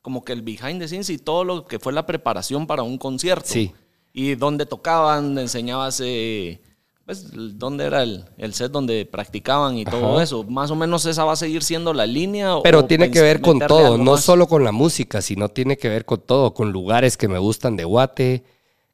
como 0.00 0.24
que 0.24 0.32
el 0.32 0.42
behind 0.42 0.80
the 0.80 0.88
scenes 0.88 1.10
y 1.10 1.18
todo 1.18 1.44
lo 1.44 1.66
que 1.66 1.78
fue 1.78 1.92
la 1.92 2.06
preparación 2.06 2.66
para 2.66 2.82
un 2.82 2.98
concierto. 2.98 3.48
Sí. 3.48 3.72
Y 4.12 4.34
dónde 4.34 4.66
tocaban, 4.66 5.38
enseñabas 5.38 6.00
eh, 6.04 6.60
pues, 7.06 7.30
dónde 7.58 7.84
era 7.84 8.02
el, 8.02 8.24
el 8.36 8.52
set 8.52 8.72
donde 8.72 9.06
practicaban 9.06 9.78
y 9.78 9.84
todo 9.84 10.20
eso. 10.20 10.42
Más 10.44 10.70
o 10.70 10.76
menos 10.76 11.06
esa 11.06 11.24
va 11.24 11.32
a 11.32 11.36
seguir 11.36 11.62
siendo 11.62 11.94
la 11.94 12.04
línea. 12.04 12.56
Pero 12.62 12.80
o 12.80 12.84
tiene 12.84 13.10
que 13.10 13.22
ver 13.22 13.40
con 13.40 13.60
todo, 13.60 13.96
no 13.96 14.12
más? 14.12 14.24
solo 14.24 14.48
con 14.48 14.64
la 14.64 14.72
música, 14.72 15.22
sino 15.22 15.48
tiene 15.48 15.76
que 15.76 15.88
ver 15.88 16.04
con 16.04 16.20
todo, 16.20 16.52
con 16.52 16.72
lugares 16.72 17.16
que 17.16 17.28
me 17.28 17.38
gustan 17.38 17.76
de 17.76 17.84
Guate, 17.84 18.44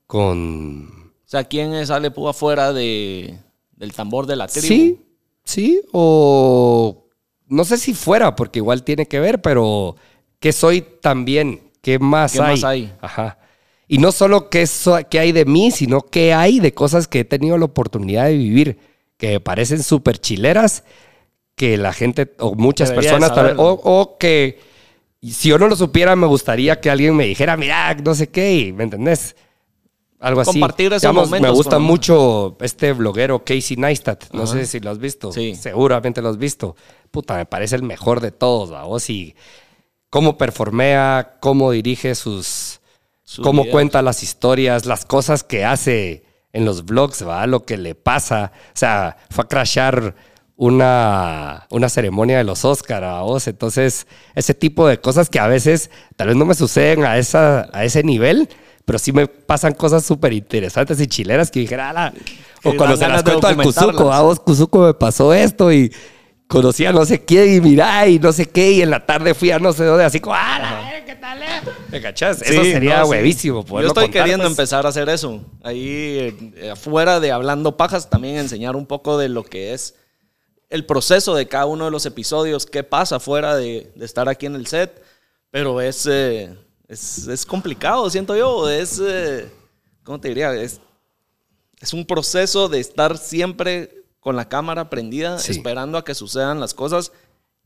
con... 0.07 1.13
O 1.25 1.31
sea, 1.31 1.45
¿quién 1.45 1.87
sale 1.87 2.13
afuera 2.29 2.73
de, 2.73 3.39
del 3.77 3.93
tambor 3.93 4.27
de 4.27 4.37
la 4.37 4.47
tribu? 4.47 4.67
Sí, 4.67 5.08
sí, 5.49 5.81
o 5.93 7.07
no 7.49 7.65
sé 7.65 7.79
si 7.79 7.95
fuera, 7.95 8.37
porque 8.37 8.59
igual 8.59 8.83
tiene 8.85 9.07
que 9.07 9.21
ver, 9.21 9.41
pero 9.41 9.97
que 10.41 10.53
soy 10.53 10.83
también, 11.01 11.71
¿qué 11.83 11.99
más 11.99 12.33
¿Qué 12.33 12.41
hay? 12.41 12.53
más 12.55 12.65
hay? 12.65 12.93
Ajá. 13.01 13.39
Y 13.89 13.99
no 13.99 14.13
solo 14.13 14.51
qué, 14.51 14.67
so- 14.67 14.99
qué 15.11 15.19
hay 15.19 15.33
de 15.33 15.45
mí, 15.47 15.71
sino 15.71 16.03
qué 16.03 16.35
hay 16.35 16.61
de 16.61 16.75
cosas 16.75 17.09
que 17.09 17.21
he 17.21 17.25
tenido 17.25 17.57
la 17.57 17.65
oportunidad 17.65 18.27
de 18.27 18.37
vivir, 18.37 18.79
que 19.17 19.29
me 19.31 19.41
parecen 19.41 19.83
súper 19.83 20.19
chileras, 20.19 20.85
que 21.57 21.77
la 21.79 21.93
gente, 21.93 22.35
o 22.39 22.55
muchas 22.55 22.91
Debería 22.91 23.13
personas, 23.13 23.35
tal 23.35 23.47
vez- 23.47 23.55
o, 23.59 23.81
o 23.83 24.19
que 24.19 24.59
si 25.23 25.49
yo 25.49 25.59
no 25.59 25.69
lo 25.69 25.77
supiera, 25.77 26.15
me 26.17 26.27
gustaría 26.27 26.81
que 26.81 26.91
alguien 26.91 27.17
me 27.17 27.25
dijera, 27.27 27.57
mira, 27.57 27.95
no 27.95 28.15
sé 28.15 28.29
qué, 28.29 28.55
y, 28.55 28.73
¿me 28.73 28.85
entendés? 28.85 29.35
Algo 30.21 30.41
así. 30.41 30.53
Compartir 30.53 30.87
esos 30.89 31.03
Digamos, 31.03 31.29
momentos 31.29 31.51
Me 31.51 31.55
gusta 31.55 31.79
mucho 31.79 32.57
este 32.61 32.93
bloguero 32.93 33.45
Casey 33.45 33.77
Neistat. 33.77 34.33
No 34.33 34.43
Ajá. 34.43 34.53
sé 34.55 34.67
si 34.67 34.81
lo 34.81 34.91
has 34.91 34.99
visto. 34.99 35.33
Sí. 35.33 35.55
Seguramente 35.55 36.21
lo 36.23 36.29
has 36.29 36.39
visto. 36.39 36.77
Puta, 37.11 37.37
me 37.37 37.47
parece 37.47 37.77
el 37.77 37.83
mejor 37.83 38.21
de 38.21 38.33
todos, 38.33 38.71
vos 38.71 39.09
Y 39.11 39.37
cómo 40.11 40.37
performea, 40.37 41.37
cómo 41.41 41.71
dirige 41.71 42.15
sus... 42.15 42.81
Sus 43.23 43.45
cómo 43.45 43.63
videos. 43.63 43.75
cuenta 43.75 44.01
las 44.01 44.23
historias, 44.23 44.87
las 44.87 45.05
cosas 45.05 45.45
que 45.45 45.63
hace 45.63 46.25
en 46.55 46.65
los 46.65 46.87
vlogs, 46.87 47.27
¿va? 47.27 47.47
Lo 47.47 47.65
que 47.65 47.77
le 47.77 47.95
pasa. 47.95 48.53
O 48.69 48.79
sea, 48.79 49.19
fue 49.31 49.45
a 49.45 49.49
crashar 49.49 50.15
una, 50.57 51.67
una 51.71 51.89
ceremonia 51.89 52.39
de 52.39 52.45
los 52.45 52.65
Oscar 52.65 53.05
a 53.05 53.21
vos. 53.23 53.47
Entonces, 53.47 54.07
ese 54.35 54.55
tipo 54.55 54.89
de 54.89 55.01
cosas 55.01 55.29
que 55.29 55.39
a 55.39 55.47
veces 55.47 55.91
tal 56.17 56.29
vez 56.29 56.37
no 56.37 56.47
me 56.47 56.55
suceden 56.55 57.05
a, 57.05 57.19
esa, 57.19 57.69
a 57.73 57.85
ese 57.85 58.03
nivel, 58.03 58.49
pero 58.89 58.99
sí 58.99 59.13
me 59.13 59.27
pasan 59.29 59.75
cosas 59.75 60.03
súper 60.05 60.33
interesantes 60.33 60.99
y 61.01 61.07
chileras 61.07 61.51
que 61.53 61.61
dijera, 61.61 61.91
"Ala". 61.91 62.13
o 62.65 62.75
cuando 62.75 62.97
se 62.97 63.07
las 63.07 63.23
cuento 63.23 63.47
al 63.47 63.57
Cuzuco, 63.57 64.11
a 64.13 64.23
vos 64.23 64.41
Cuzuco 64.41 64.81
me 64.87 64.95
pasó 64.95 65.33
esto 65.35 65.71
y 65.73 65.93
conocí 66.49 66.87
a 66.87 66.93
no 66.93 67.05
sé 67.05 67.23
quién 67.25 67.55
y 67.55 67.61
mirá 67.61 68.09
y 68.09 68.19
no 68.19 68.33
sé 68.33 68.47
qué 68.47 68.73
y 68.73 68.81
en 68.83 68.89
la 68.91 69.05
tarde 69.05 69.35
fui 69.35 69.51
a 69.51 69.59
no 69.59 69.73
sé 69.75 69.85
dónde 69.85 70.05
así 70.05 70.19
como, 70.21 70.35
¡ah, 70.37 70.91
¿qué 71.07 71.15
tal? 71.17 71.43
eh?" 71.43 71.47
¿Me 71.93 72.01
cachás? 72.01 72.41
Eso 72.43 72.65
Sí, 72.65 72.73
sería 72.73 73.01
no, 73.01 73.05
sí. 73.05 73.11
huevísimo. 73.11 73.61
Yo 73.61 73.67
poderlo 73.67 73.89
estoy 73.91 74.05
contar, 74.07 74.23
queriendo 74.23 74.45
pues. 74.45 74.53
empezar 74.59 74.87
a 74.87 74.89
hacer 74.89 75.09
eso. 75.11 75.43
Ahí 75.63 76.41
eh, 76.57 76.71
afuera 76.71 77.21
de 77.21 77.31
Hablando 77.31 77.77
Pajas, 77.77 78.09
también 78.11 78.37
enseñar 78.39 78.75
un 78.75 78.87
poco 78.87 79.19
de 79.19 79.29
lo 79.29 79.45
que 79.45 79.75
es 79.75 79.95
el 80.71 80.85
proceso 80.87 81.35
de 81.35 81.47
cada 81.47 81.67
uno 81.67 81.85
de 81.87 81.91
los 81.91 82.05
episodios, 82.07 82.67
qué 82.67 82.83
pasa 82.83 83.21
fuera 83.21 83.55
de, 83.57 83.93
de 83.95 84.05
estar 84.05 84.29
aquí 84.29 84.47
en 84.47 84.55
el 84.55 84.67
set. 84.67 85.03
Pero 85.51 85.81
es, 85.81 86.07
eh, 86.11 86.55
es, 86.89 87.27
es 87.29 87.47
complicado, 87.47 88.09
siento 88.11 88.37
yo. 88.37 88.69
Es, 88.69 89.01
eh, 89.05 89.49
¿cómo 90.03 90.21
te 90.21 90.29
diría? 90.29 90.55
Es, 90.55 90.81
es 91.81 91.93
un 91.93 92.05
proceso 92.07 92.69
de 92.69 92.81
estar 92.81 93.17
siempre 93.19 94.03
con 94.21 94.35
la 94.37 94.49
cámara 94.49 94.91
prendida, 94.91 95.39
Sí. 95.39 95.53
esperando 95.53 95.97
a 95.99 96.05
que 96.05 96.15
sucedan 96.15 96.59
las 96.61 96.75
cosas 96.75 97.13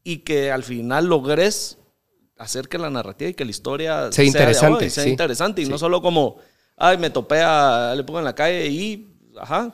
y 0.05 0.19
que 0.19 0.51
al 0.51 0.65
final 0.65 1.07
logres 1.07 1.79
hacer 2.37 2.69
que 2.69 2.79
la 2.79 2.91
narrativa 2.91 3.31
y 3.31 3.35
que 3.35 3.45
la 3.45 3.51
historia 3.53 4.11
Sea 4.13 4.23
de 4.23 4.27
interesante, 4.29 4.91
sea 4.91 5.05
sí. 5.05 5.11
interesante 5.11 5.63
y 5.63 5.67
Sí. 5.67 5.71
no 5.71 5.79
solo 5.79 6.03
como, 6.03 6.37
ay, 6.77 6.99
me 6.99 7.09
topé 7.11 7.41
a 7.41 7.95
le 7.97 8.03
pongo 8.05 8.19
en 8.19 8.25
la 8.25 8.35
calle 8.35 8.67
y, 8.67 9.17
ajá, 9.41 9.73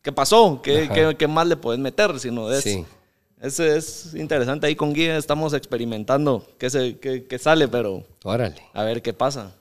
¿qué 0.00 0.12
pasó? 0.12 0.60
¿Qué, 0.62 0.84
Ajá. 0.84 0.94
qué- 0.94 1.16
qué 1.18 1.26
más 1.26 1.46
le 1.48 1.56
puedes 1.56 1.80
meter? 1.80 2.18
Sino 2.20 2.50
es, 2.52 2.62
Sí. 2.62 2.86
Es, 3.40 3.58
es 3.60 4.14
interesante. 4.14 4.66
Ahí 4.66 4.76
con 4.76 4.92
Guía 4.92 5.16
estamos 5.16 5.52
experimentando 5.54 6.46
qué, 6.58 6.70
se, 6.70 6.98
qué- 6.98 7.26
qué 7.26 7.38
sale, 7.38 7.68
pero 7.68 8.04
Órale. 8.24 8.56
a 8.74 8.84
ver 8.84 9.02
qué 9.02 9.12
pasa. 9.12 9.52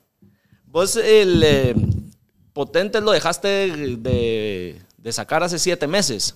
Vos 0.66 0.96
el 0.98 1.42
eh, 1.44 1.76
Potentes 2.54 3.02
lo 3.02 3.12
dejaste 3.12 3.48
de, 3.48 4.82
de 4.98 5.12
sacar 5.14 5.44
hace 5.44 5.58
siete 5.60 5.88
meses. 5.88 6.36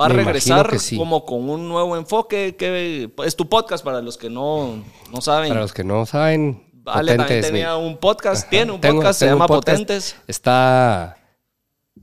Va 0.00 0.06
a 0.06 0.08
Me 0.08 0.14
regresar 0.24 0.78
sí. 0.78 0.96
como 0.96 1.26
con 1.26 1.50
un 1.50 1.68
nuevo 1.68 1.96
enfoque. 1.96 2.56
que 2.56 3.10
Es 3.24 3.36
tu 3.36 3.48
podcast 3.48 3.84
para 3.84 4.00
los 4.00 4.16
que 4.16 4.30
no, 4.30 4.82
no 5.12 5.20
saben. 5.20 5.50
Para 5.50 5.60
los 5.60 5.74
que 5.74 5.84
no 5.84 6.06
saben, 6.06 6.64
Vale, 6.72 7.08
también 7.16 7.18
Potentes, 7.28 7.46
tenía 7.46 7.76
mi- 7.76 7.86
un 7.86 7.96
podcast, 7.98 8.42
Ajá. 8.42 8.50
tiene 8.50 8.72
un 8.72 8.80
Tengo- 8.80 8.96
podcast, 8.96 9.18
se 9.20 9.26
llama 9.26 9.46
podcast. 9.46 9.66
Potentes. 9.78 10.16
Está, 10.26 11.16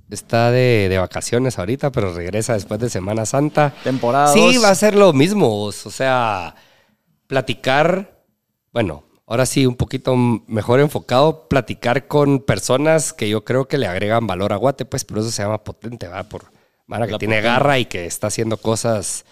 está 0.09 0.51
de, 0.51 0.87
de 0.89 0.97
vacaciones 0.97 1.59
ahorita, 1.59 1.91
pero 1.91 2.13
regresa 2.13 2.53
después 2.53 2.79
de 2.79 2.89
Semana 2.89 3.25
Santa. 3.25 3.73
Temporada 3.83 4.33
Sí, 4.33 4.55
dos. 4.55 4.63
va 4.63 4.69
a 4.69 4.75
ser 4.75 4.95
lo 4.95 5.13
mismo. 5.13 5.63
O 5.63 5.71
sea, 5.71 6.55
platicar, 7.27 8.23
bueno, 8.73 9.03
ahora 9.27 9.45
sí, 9.45 9.65
un 9.65 9.75
poquito 9.75 10.15
mejor 10.15 10.79
enfocado, 10.79 11.47
platicar 11.47 12.07
con 12.07 12.39
personas 12.39 13.13
que 13.13 13.29
yo 13.29 13.43
creo 13.43 13.67
que 13.67 13.77
le 13.77 13.87
agregan 13.87 14.25
valor 14.27 14.53
a 14.53 14.57
Guate, 14.57 14.85
pues 14.85 15.05
por 15.05 15.19
eso 15.19 15.29
se 15.31 15.43
llama 15.43 15.63
potente, 15.63 16.07
va, 16.07 16.23
por 16.23 16.45
Mara 16.87 17.05
que 17.05 17.11
La 17.13 17.17
tiene 17.19 17.35
potente. 17.35 17.49
garra 17.49 17.77
y 17.79 17.85
que 17.85 18.05
está 18.07 18.27
haciendo 18.27 18.57
cosas 18.57 19.25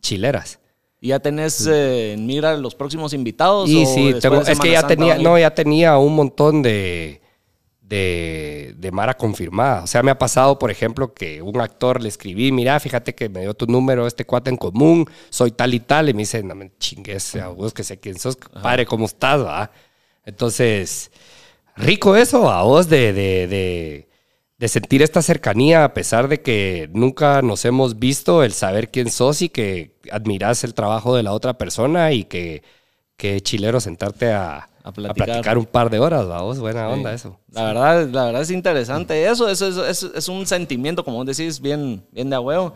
chileras. 0.00 0.58
¿Y 1.00 1.08
ya 1.08 1.20
tenés 1.20 1.66
eh, 1.66 2.14
en 2.14 2.26
mira 2.26 2.56
los 2.56 2.74
próximos 2.74 3.12
invitados? 3.12 3.68
Y 3.68 3.84
o 3.84 3.86
sí, 3.86 4.04
después 4.12 4.22
tengo- 4.22 4.42
de 4.42 4.52
es 4.52 4.58
que 4.58 4.70
ya 4.72 4.80
Santa 4.80 4.96
tenía, 4.96 5.18
no, 5.18 5.38
ya 5.38 5.54
tenía 5.54 5.96
un 5.98 6.14
montón 6.16 6.62
de, 6.62 7.20
de, 7.84 8.74
de 8.78 8.90
Mara 8.90 9.14
confirmada. 9.16 9.82
O 9.84 9.86
sea, 9.86 10.02
me 10.02 10.10
ha 10.10 10.18
pasado, 10.18 10.58
por 10.58 10.70
ejemplo, 10.70 11.12
que 11.14 11.42
un 11.42 11.60
actor 11.60 12.02
le 12.02 12.08
escribí, 12.08 12.50
mira, 12.50 12.80
fíjate 12.80 13.14
que 13.14 13.28
me 13.28 13.40
dio 13.40 13.54
tu 13.54 13.66
número, 13.66 14.06
este 14.06 14.24
cuate 14.24 14.50
en 14.50 14.56
común, 14.56 15.06
soy 15.30 15.50
tal 15.52 15.74
y 15.74 15.80
tal, 15.80 16.08
y 16.08 16.14
me 16.14 16.22
dice, 16.22 16.42
no 16.42 16.54
me 16.54 16.72
chingues, 16.78 17.36
a 17.36 17.48
vos 17.48 17.74
que 17.74 17.84
sé 17.84 18.00
quién 18.00 18.18
sos, 18.18 18.36
padre, 18.36 18.86
¿cómo 18.86 19.06
estás? 19.06 19.44
va?". 19.44 19.70
Entonces, 20.24 21.12
rico 21.76 22.16
eso, 22.16 22.50
a 22.50 22.62
vos 22.62 22.88
de, 22.88 23.12
de, 23.12 23.46
de, 23.46 24.08
de 24.58 24.68
sentir 24.68 25.02
esta 25.02 25.22
cercanía, 25.22 25.84
a 25.84 25.94
pesar 25.94 26.28
de 26.28 26.40
que 26.42 26.88
nunca 26.92 27.42
nos 27.42 27.64
hemos 27.66 27.98
visto, 27.98 28.42
el 28.42 28.52
saber 28.54 28.90
quién 28.90 29.10
sos 29.10 29.42
y 29.42 29.50
que 29.50 29.98
admiras 30.10 30.64
el 30.64 30.74
trabajo 30.74 31.14
de 31.16 31.22
la 31.22 31.32
otra 31.32 31.58
persona 31.58 32.12
y 32.12 32.24
que, 32.24 32.62
que 33.16 33.40
chilero 33.42 33.80
sentarte 33.80 34.32
a, 34.32 34.70
A 34.84 34.90
a 34.90 34.92
platicar. 34.92 35.26
platicar. 35.26 35.58
un 35.58 35.64
par 35.66 35.90
de 35.90 35.98
horas, 35.98 36.28
vamos, 36.28 36.58
buena 36.60 36.88
onda 36.90 37.10
Sí. 37.10 37.16
eso. 37.16 37.38
La 37.50 37.64
verdad, 37.64 38.08
la 38.10 38.24
verdad 38.26 38.42
es 38.42 38.50
interesante. 38.50 39.26
Eso, 39.26 39.48
eso, 39.48 39.66
es- 39.86 40.02
es, 40.04 40.10
es 40.14 40.28
un 40.28 40.46
sentimiento, 40.46 41.04
como 41.04 41.24
decís, 41.24 41.60
bien, 41.60 42.04
bien 42.12 42.30
de 42.30 42.38
huevo. 42.38 42.74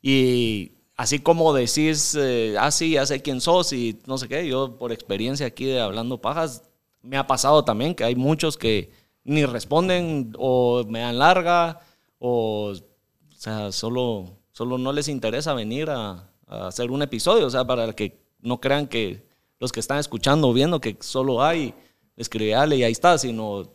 Y 0.00 0.72
así 0.96 1.18
como 1.18 1.52
decís, 1.52 2.16
eh, 2.18 2.54
ah, 2.58 2.70
sí, 2.70 2.92
ya 2.92 3.04
sé 3.06 3.20
quién 3.22 3.40
sos 3.40 3.72
y 3.72 3.98
no 4.06 4.16
sé 4.18 4.28
qué, 4.28 4.46
yo 4.46 4.76
por 4.78 4.92
experiencia 4.92 5.46
aquí 5.46 5.64
de 5.66 5.80
Hablando 5.80 6.18
Pajas, 6.20 6.62
me 7.02 7.16
ha 7.16 7.26
pasado 7.26 7.64
también 7.64 7.94
que 7.94 8.04
hay 8.04 8.14
muchos 8.14 8.56
que 8.56 8.92
ni 9.24 9.44
responden 9.44 10.32
o 10.38 10.84
me 10.88 11.00
dan 11.00 11.18
larga 11.18 11.80
o, 12.18 12.72
o 12.74 13.36
sea, 13.36 13.72
solo, 13.72 14.26
solo 14.52 14.78
no 14.78 14.92
les 14.92 15.08
interesa 15.08 15.52
venir 15.54 15.90
a, 15.90 16.28
a 16.46 16.66
hacer 16.68 16.90
un 16.90 17.02
episodio. 17.02 17.46
O 17.46 17.50
sea, 17.50 17.64
para 17.64 17.92
que 17.94 18.20
no 18.40 18.60
crean 18.60 18.86
que 18.86 19.28
los 19.60 19.70
que 19.72 19.78
están 19.80 19.98
escuchando 19.98 20.52
viendo 20.52 20.80
que 20.80 20.96
solo 21.00 21.42
hay 21.44 21.74
escribirle 22.16 22.76
y 22.76 22.82
ahí 22.82 22.92
está, 22.92 23.16
sino 23.18 23.70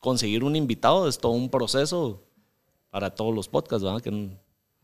conseguir 0.00 0.42
un 0.44 0.56
invitado 0.56 1.06
es 1.08 1.18
todo 1.18 1.32
un 1.32 1.48
proceso 1.50 2.22
para 2.90 3.10
todos 3.14 3.34
los 3.34 3.48
podcasts, 3.48 3.84
¿verdad? 3.84 4.00
Que 4.00 4.30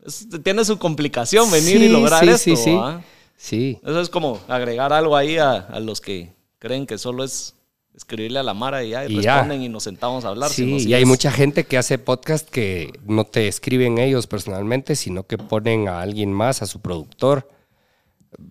es- 0.05 0.27
tiene 0.43 0.63
su 0.63 0.77
complicación 0.77 1.49
venir 1.51 1.77
Sí, 1.79 1.85
y 1.85 1.89
lograr 1.89 2.23
sí, 2.23 2.29
esto. 2.29 2.55
sí, 2.55 2.55
sí. 2.55 2.75
¿va? 2.75 3.01
Sí. 3.37 3.79
Eso 3.83 3.99
es 3.99 4.09
como 4.09 4.39
agregar 4.47 4.93
algo 4.93 5.15
ahí 5.17 5.37
a, 5.37 5.53
a 5.57 5.79
los 5.79 5.99
que 5.99 6.33
creen 6.59 6.85
que 6.85 6.97
solo 6.97 7.23
es 7.23 7.53
escribirle 7.95 8.39
a 8.39 8.43
la 8.43 8.53
Mara 8.53 8.83
y 8.83 8.89
ya, 8.91 9.05
y 9.07 9.13
Y 9.17 9.21
ya. 9.21 9.35
responden 9.35 9.61
y 9.63 9.69
nos 9.69 9.83
sentamos 9.83 10.25
a 10.25 10.29
hablar. 10.29 10.49
sino 10.51 10.77
Sí, 10.77 10.85
si 10.85 10.89
y 10.89 10.93
hay 10.93 11.03
es- 11.03 11.07
mucha 11.07 11.31
gente 11.31 11.63
que 11.65 11.77
hace 11.77 11.97
podcast 11.97 12.47
que 12.49 12.91
no 13.05 13.23
te 13.25 13.47
escriben 13.47 13.97
ellos 13.97 14.27
personalmente, 14.27 14.95
sino 14.95 15.25
que 15.25 15.37
ponen 15.37 15.87
a 15.87 16.01
alguien 16.01 16.31
más, 16.33 16.61
a 16.61 16.65
su 16.67 16.81
productor. 16.81 17.49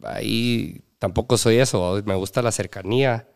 Ahí 0.02 0.80
tampoco 1.04 1.36
soy 1.36 1.56
eso, 1.58 2.00
me 2.06 2.14
gusta 2.14 2.40
la 2.40 2.50
cercanía. 2.50 3.28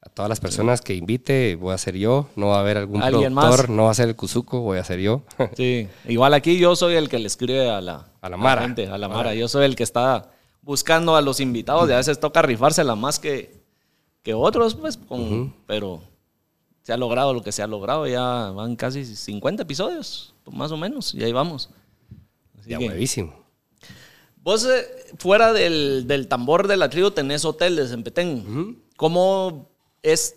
A 0.00 0.08
todas 0.08 0.28
las 0.30 0.40
personas 0.40 0.80
que 0.82 0.94
invite, 0.94 1.54
voy 1.56 1.72
a 1.74 1.78
ser 1.78 1.96
yo, 1.96 2.28
no 2.36 2.48
va 2.48 2.56
a 2.56 2.60
haber 2.60 2.76
algún 2.78 3.02
¿Alguien 3.02 3.34
productor, 3.34 3.68
más? 3.68 3.76
no 3.76 3.84
va 3.84 3.90
a 3.90 3.94
ser 3.94 4.08
el 4.08 4.16
Cuzuco, 4.16 4.60
voy 4.60 4.78
a 4.78 4.84
ser 4.84 5.00
yo. 5.00 5.22
Sí, 5.56 5.86
igual 6.06 6.32
aquí 6.34 6.58
yo 6.58 6.76
soy 6.76 6.94
el 6.94 7.08
que 7.10 7.18
le 7.18 7.26
escribe 7.26 7.68
a 7.70 7.80
la, 7.82 8.06
A 8.22 8.28
la 8.30 8.36
Mara. 8.38 8.62
gente, 8.62 8.86
a 8.88 8.96
la 8.98 9.08
Mara. 9.08 9.34
Yo 9.34 9.48
soy 9.48 9.64
el 9.66 9.76
que 9.76 9.82
está 9.82 10.30
buscando 10.62 11.14
a 11.16 11.20
los 11.22 11.40
invitados 11.40 11.88
y 11.88 11.92
a 11.92 11.96
veces 11.96 12.20
toca 12.20 12.40
rifársela 12.42 12.94
más 12.96 13.18
que, 13.18 13.62
que 14.22 14.32
otros, 14.34 14.74
pues, 14.74 14.96
con- 14.98 15.54
pero 15.66 16.00
se 16.82 16.92
ha 16.94 16.96
logrado 16.98 17.32
lo 17.34 17.42
que 17.42 17.52
se 17.52 17.62
ha 17.62 17.66
logrado. 17.66 18.06
Ya 18.06 18.50
van 18.50 18.76
casi 18.76 19.04
50 19.06 19.62
episodios, 19.62 20.34
más 20.50 20.70
o 20.70 20.76
menos, 20.78 21.14
y 21.14 21.22
ahí 21.24 21.32
vamos. 21.32 21.68
Así 22.60 22.70
Ya 22.70 22.78
que- 22.78 22.88
huevísimo. 22.88 23.43
Vos, 24.44 24.66
eh, 24.66 24.86
fuera 25.16 25.54
del, 25.54 26.04
del 26.06 26.28
tambor 26.28 26.68
de 26.68 26.76
la 26.76 26.90
tribu, 26.90 27.10
tenés 27.10 27.46
hoteles 27.46 27.92
en 27.92 28.02
Petén. 28.02 28.84
¿Cómo 28.94 29.70
es 30.02 30.36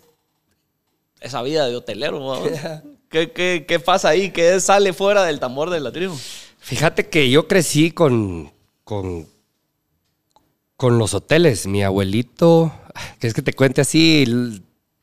esa 1.20 1.42
vida 1.42 1.66
de 1.68 1.76
hotelero? 1.76 2.42
¿Qué, 3.10 3.32
qué, 3.32 3.66
qué 3.68 3.78
pasa 3.78 4.08
ahí? 4.08 4.30
¿Qué 4.30 4.58
sale 4.60 4.94
fuera 4.94 5.24
del 5.24 5.40
tambor 5.40 5.68
de 5.68 5.80
la 5.80 5.92
tribu? 5.92 6.16
Fíjate 6.58 7.08
que 7.08 7.28
yo 7.28 7.46
crecí 7.48 7.90
con, 7.90 8.50
con, 8.82 9.26
con 10.78 10.98
los 10.98 11.12
hoteles. 11.12 11.66
Mi 11.66 11.82
abuelito, 11.82 12.72
¿quieres 13.18 13.34
que 13.34 13.42
te 13.42 13.52
cuente 13.52 13.82
así, 13.82 14.24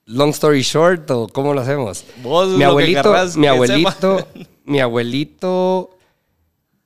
long 0.05 0.31
story 0.31 0.63
short, 0.63 1.11
o 1.11 1.27
cómo 1.27 1.53
lo 1.53 1.61
hacemos? 1.61 2.05
Vos 2.23 2.47
mi 2.47 2.53
lo 2.53 2.57
que 2.57 2.65
abuelito, 2.65 3.13
mi 3.35 3.41
que 3.43 3.47
abuelito, 3.49 4.27
mi 4.65 4.79
abuelito 4.79 5.97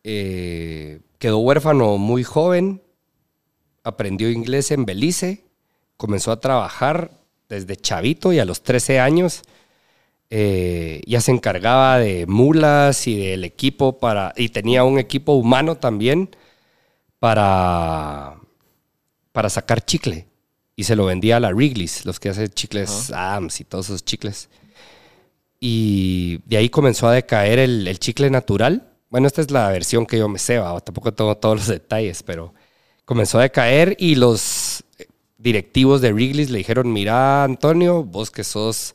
eh, 0.04 1.00
quedó 1.20 1.38
huérfano 1.38 1.98
muy 1.98 2.24
joven, 2.24 2.82
aprendió 3.84 4.30
inglés 4.32 4.72
en 4.72 4.86
Belice, 4.86 5.44
comenzó 5.98 6.32
a 6.32 6.40
trabajar 6.40 7.12
desde 7.50 7.76
chavito 7.76 8.34
y 8.34 8.40
a 8.40 8.46
los 8.46 8.64
13 8.64 9.00
años 9.00 9.44
eh, 10.30 11.02
ya 11.06 11.22
se 11.22 11.32
encargaba 11.32 11.98
de 12.00 12.26
mulas 12.26 13.08
y 13.08 13.18
del 13.18 13.44
equipo 13.44 13.98
para 14.00 14.34
y 14.38 14.50
tenía 14.50 14.84
un 14.84 15.00
equipo 15.00 15.34
humano 15.34 15.76
también 15.76 16.30
para 17.20 18.38
para 19.32 19.50
sacar 19.50 19.84
chicle 19.84 20.28
y 20.76 20.86
se 20.86 20.96
lo 20.96 21.06
vendía 21.06 21.38
a 21.38 21.40
la 21.42 21.50
Wrigley's, 21.50 22.06
los 22.06 22.22
que 22.22 22.30
hacen 22.30 22.48
chicles 22.50 23.12
Adams 23.12 23.60
y 23.60 23.66
todos 23.66 23.88
esos 23.88 24.06
chicles. 24.06 24.48
Y 25.60 26.40
de 26.46 26.56
ahí 26.56 26.70
comenzó 26.70 27.10
a 27.10 27.14
decaer 27.14 27.60
el, 27.60 27.86
el 27.86 28.00
chicle 28.00 28.30
natural. 28.30 28.89
Bueno, 29.10 29.26
esta 29.28 29.42
es 29.42 29.50
la 29.50 29.70
versión 29.70 30.06
que 30.06 30.20
yo 30.20 30.30
me 30.30 30.38
sé, 30.38 30.62
tampoco 30.84 31.12
tengo 31.14 31.36
todos 31.36 31.58
los 31.58 31.68
detalles, 31.68 32.22
pero 32.22 32.54
comenzó 33.06 33.40
a 33.40 33.44
decaer 33.44 33.96
y 34.00 34.16
los 34.16 34.84
directivos 35.40 36.02
de 36.02 36.14
Wrigley's 36.14 36.52
le 36.52 36.60
dijeron, 36.60 36.94
mira 36.94 37.44
Antonio, 37.44 38.04
vos 38.04 38.30
que 38.30 38.44
sos 38.44 38.94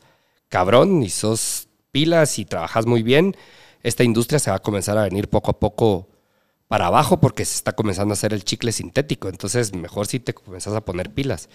cabrón 0.48 1.02
y 1.02 1.10
sos 1.10 1.66
pilas 1.90 2.38
y 2.38 2.44
trabajas 2.44 2.86
muy 2.86 3.02
bien, 3.02 3.36
esta 3.82 4.04
industria 4.04 4.38
se 4.38 4.50
va 4.50 4.56
a 4.58 4.62
comenzar 4.62 4.98
a 4.98 5.04
venir 5.04 5.28
poco 5.28 5.50
a 5.50 5.58
poco 5.58 6.08
para 6.68 6.86
abajo 6.86 7.18
porque 7.20 7.44
se 7.44 7.56
está 7.56 7.72
comenzando 7.72 8.12
a 8.12 8.14
hacer 8.14 8.32
el 8.32 8.44
chicle 8.44 8.70
sintético, 8.70 9.28
entonces 9.28 9.74
mejor 9.74 10.06
si 10.06 10.20
te 10.20 10.32
comenzás 10.32 10.74
a 10.74 10.84
poner 10.84 11.10
pilas. 11.12 11.48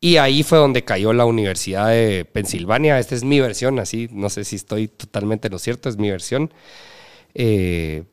Y 0.00 0.16
ahí 0.16 0.42
fue 0.42 0.58
donde 0.58 0.84
cayó 0.84 1.12
la 1.12 1.26
Universidad 1.26 1.88
de 1.88 2.24
Pensilvania, 2.24 2.98
esta 2.98 3.14
es 3.14 3.22
mi 3.22 3.38
versión, 3.40 3.78
así, 3.78 4.08
no 4.12 4.30
sé 4.30 4.44
si 4.44 4.56
estoy 4.56 4.88
totalmente 4.88 5.48
en 5.48 5.52
lo 5.52 5.58
cierto, 5.60 5.88
es 5.88 5.96
mi 5.96 6.10
versión. 6.10 6.52
Eh, 7.34 8.04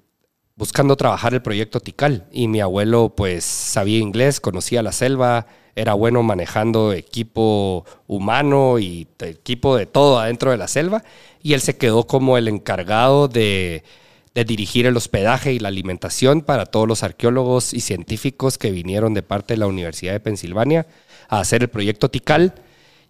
buscando 0.55 0.95
trabajar 0.95 1.34
el 1.34 1.41
proyecto 1.41 1.80
Tikal. 1.80 2.28
Y 2.32 2.47
mi 2.47 2.59
abuelo, 2.59 3.13
pues, 3.15 3.45
sabía 3.45 3.99
inglés, 3.99 4.39
conocía 4.39 4.82
la 4.82 4.91
selva, 4.91 5.47
era 5.76 5.93
bueno 5.93 6.24
manejando 6.24 6.91
equipo 6.91 7.86
humano 8.07 8.80
y 8.80 9.07
equipo 9.20 9.78
de 9.78 9.86
todo 9.86 10.20
adentro 10.20 10.51
de 10.51 10.57
la 10.57 10.68
selva. 10.68 11.03
Y 11.43 11.53
él 11.53 11.61
se 11.61 11.78
quedó 11.78 12.07
como 12.07 12.38
el 12.38 12.47
encargado 12.47 13.28
de, 13.28 13.84
de 14.34 14.43
dirigir 14.43 14.88
el 14.88 14.97
hospedaje 14.97 15.53
y 15.53 15.59
la 15.59 15.68
alimentación 15.68 16.41
para 16.41 16.65
todos 16.65 16.88
los 16.88 17.03
arqueólogos 17.03 17.76
y 17.76 17.82
científicos 17.82 18.57
que 18.57 18.72
vinieron 18.72 19.13
de 19.13 19.22
parte 19.22 19.53
de 19.53 19.59
la 19.59 19.68
Universidad 19.68 20.13
de 20.13 20.20
Pensilvania 20.20 20.88
a 21.30 21.39
hacer 21.39 21.61
el 21.61 21.70
proyecto 21.70 22.09
Tikal. 22.09 22.55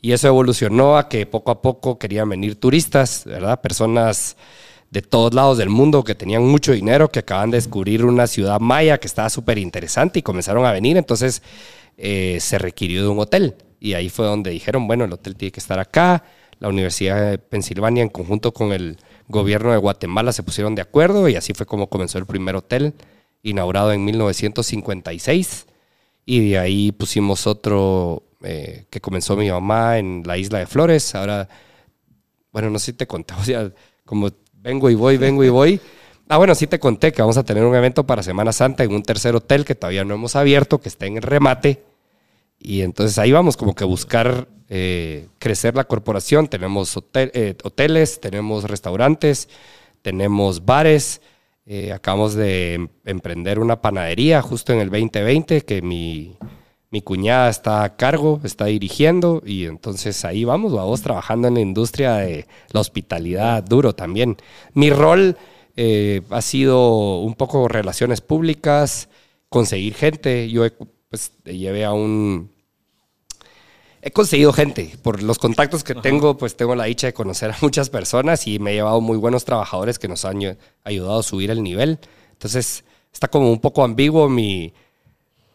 Y 0.02 0.12
eso 0.12 0.28
evolucionó 0.28 0.98
a 0.98 1.08
que 1.10 1.26
poco 1.26 1.52
a 1.52 1.62
poco 1.62 1.98
querían 1.98 2.30
venir 2.30 2.60
turistas, 2.60 3.24
¿verdad? 3.26 3.62
Personas 3.62 4.36
de 4.90 5.02
todos 5.02 5.34
lados 5.34 5.58
del 5.58 5.70
mundo 5.70 6.04
que 6.04 6.16
tenían 6.16 6.44
mucho 6.48 6.72
dinero, 6.72 7.10
que 7.10 7.20
acaban 7.20 7.52
de 7.52 7.58
descubrir 7.58 8.06
una 8.06 8.28
ciudad 8.28 8.60
maya 8.60 9.00
que 9.00 9.08
estaba 9.08 9.30
súper 9.30 9.58
interesante 9.58 10.20
y 10.20 10.22
comenzaron 10.22 10.66
a 10.66 10.72
venir. 10.72 10.98
Entonces 10.98 11.42
eh, 11.98 12.38
se 12.40 12.58
requirió 12.58 13.02
de 13.04 13.10
un 13.10 13.20
hotel. 13.20 13.56
Y 13.80 13.94
ahí 13.94 14.10
fue 14.10 14.26
donde 14.26 14.52
dijeron, 14.52 14.88
bueno, 14.88 15.06
el 15.06 15.14
hotel 15.14 15.36
tiene 15.36 15.52
que 15.52 15.60
estar 15.60 15.80
acá. 15.80 16.24
La 16.60 16.70
Universidad 16.70 17.32
de 17.32 17.38
Pensilvania 17.38 18.02
en 18.02 18.10
conjunto 18.10 18.54
con 18.54 18.72
el 18.72 18.98
gobierno 19.28 19.72
de 19.72 19.78
Guatemala 19.78 20.32
se 20.32 20.44
pusieron 20.44 20.74
de 20.74 20.82
acuerdo 20.82 21.28
y 21.30 21.36
así 21.36 21.54
fue 21.54 21.66
como 21.66 21.88
comenzó 21.88 22.18
el 22.18 22.26
primer 22.26 22.56
hotel, 22.56 22.94
inaugurado 23.44 23.92
en 23.92 24.04
1956. 24.06 25.68
Y 26.26 26.50
de 26.50 26.58
ahí 26.58 26.92
pusimos 26.92 27.46
otro 27.46 28.24
eh, 28.44 28.86
que 28.90 29.02
comenzó 29.02 29.36
mi 29.38 29.50
mamá 29.50 29.98
en 29.98 30.24
la 30.26 30.38
isla 30.38 30.60
de 30.60 30.68
Flores. 30.68 31.14
Ahora, 31.16 31.48
bueno, 32.52 32.70
no 32.70 32.80
sé 32.80 32.88
si 32.88 32.94
te 32.94 33.08
conté, 33.08 33.34
o 33.36 33.44
sea, 33.44 33.72
como 34.06 34.32
vengo 34.68 34.90
y 34.90 34.96
voy, 34.96 35.16
vengo 35.16 35.46
y 35.46 35.50
voy. 35.50 35.80
Ah, 36.28 36.38
bueno, 36.38 36.54
sí 36.54 36.68
te 36.68 36.78
conté 36.78 37.14
que 37.14 37.22
vamos 37.22 37.38
a 37.38 37.44
tener 37.44 37.64
un 37.64 37.74
evento 37.74 38.06
para 38.06 38.22
Semana 38.22 38.52
Santa 38.52 38.84
en 38.84 38.92
un 38.94 39.02
tercer 39.02 39.34
hotel 39.34 39.64
que 39.64 39.76
todavía 39.76 40.04
no 40.04 40.14
hemos 40.16 40.36
abierto, 40.36 40.80
que 40.82 40.90
está 40.90 41.06
en 41.06 41.16
el 41.16 41.24
remate. 41.24 41.84
Y 42.60 42.82
entonces 42.82 43.18
ahí 43.18 43.32
vamos 43.32 43.56
como 43.56 43.74
que 43.74 43.86
buscar 43.86 44.50
eh, 44.68 45.28
crecer 45.40 45.76
la 45.76 45.86
corporación. 45.86 46.50
Tenemos 46.50 47.00
eh, 47.14 47.56
hoteles, 47.64 48.20
tenemos 48.20 48.66
restaurantes, 48.66 49.48
tenemos 50.02 50.66
bares. 50.66 51.22
Eh, 51.66 51.94
acabamos 51.94 52.34
de 52.34 52.74
em- 52.74 52.90
emprender 53.06 53.60
una 53.60 53.80
panadería 53.82 54.42
justo 54.42 54.74
en 54.74 54.80
el 54.80 54.90
2020 54.90 55.62
que 55.62 55.82
mi, 55.82 56.36
mi 56.90 57.02
cuñada 57.02 57.50
está 57.50 57.84
a 57.84 57.96
cargo, 57.98 58.40
está 58.44 58.66
dirigiendo 58.66 59.42
y 59.46 59.66
entonces 59.66 60.24
ahí 60.24 60.46
vamos, 60.46 60.74
vamos 60.74 61.02
trabajando 61.02 61.48
en 61.50 61.56
la 61.56 61.60
industria 61.62 62.16
de 62.16 62.48
la 62.72 62.80
hospitalidad 62.80 63.62
duro 63.64 63.94
también. 63.94 64.38
Mi 64.74 64.90
rol 64.90 65.38
eh, 65.76 66.22
ha 66.30 66.42
sido 66.42 67.20
un 67.20 67.36
poco 67.36 67.68
relaciones 67.68 68.22
públicas, 68.22 69.10
conseguir 69.50 69.96
gente. 69.96 70.50
Yo 70.50 70.66
he, 70.66 70.72
pues, 71.10 71.34
llevé 71.44 71.84
a 71.86 71.92
un... 71.94 72.52
He 74.02 74.12
conseguido 74.12 74.54
gente. 74.54 74.94
Por 75.02 75.22
los 75.24 75.40
contactos 75.40 75.84
que 75.84 75.96
tengo, 75.96 76.38
pues 76.38 76.56
tengo 76.56 76.76
la 76.76 76.86
dicha 76.86 77.08
de 77.08 77.14
conocer 77.14 77.52
a 77.52 77.58
muchas 77.62 77.90
personas 77.90 78.48
y 78.48 78.60
me 78.60 78.72
he 78.72 78.76
llevado 78.76 79.02
muy 79.02 79.18
buenos 79.18 79.44
trabajadores 79.44 80.00
que 80.00 80.08
nos 80.08 80.24
han 80.24 80.38
ayu- 80.38 80.58
ayudado 80.84 81.20
a 81.20 81.24
subir 81.24 81.52
el 81.52 81.62
nivel. 81.64 82.00
Entonces, 82.32 82.86
está 83.12 83.28
como 83.28 83.52
un 83.52 83.60
poco 83.60 83.84
ambiguo 83.84 84.30
mi, 84.30 84.74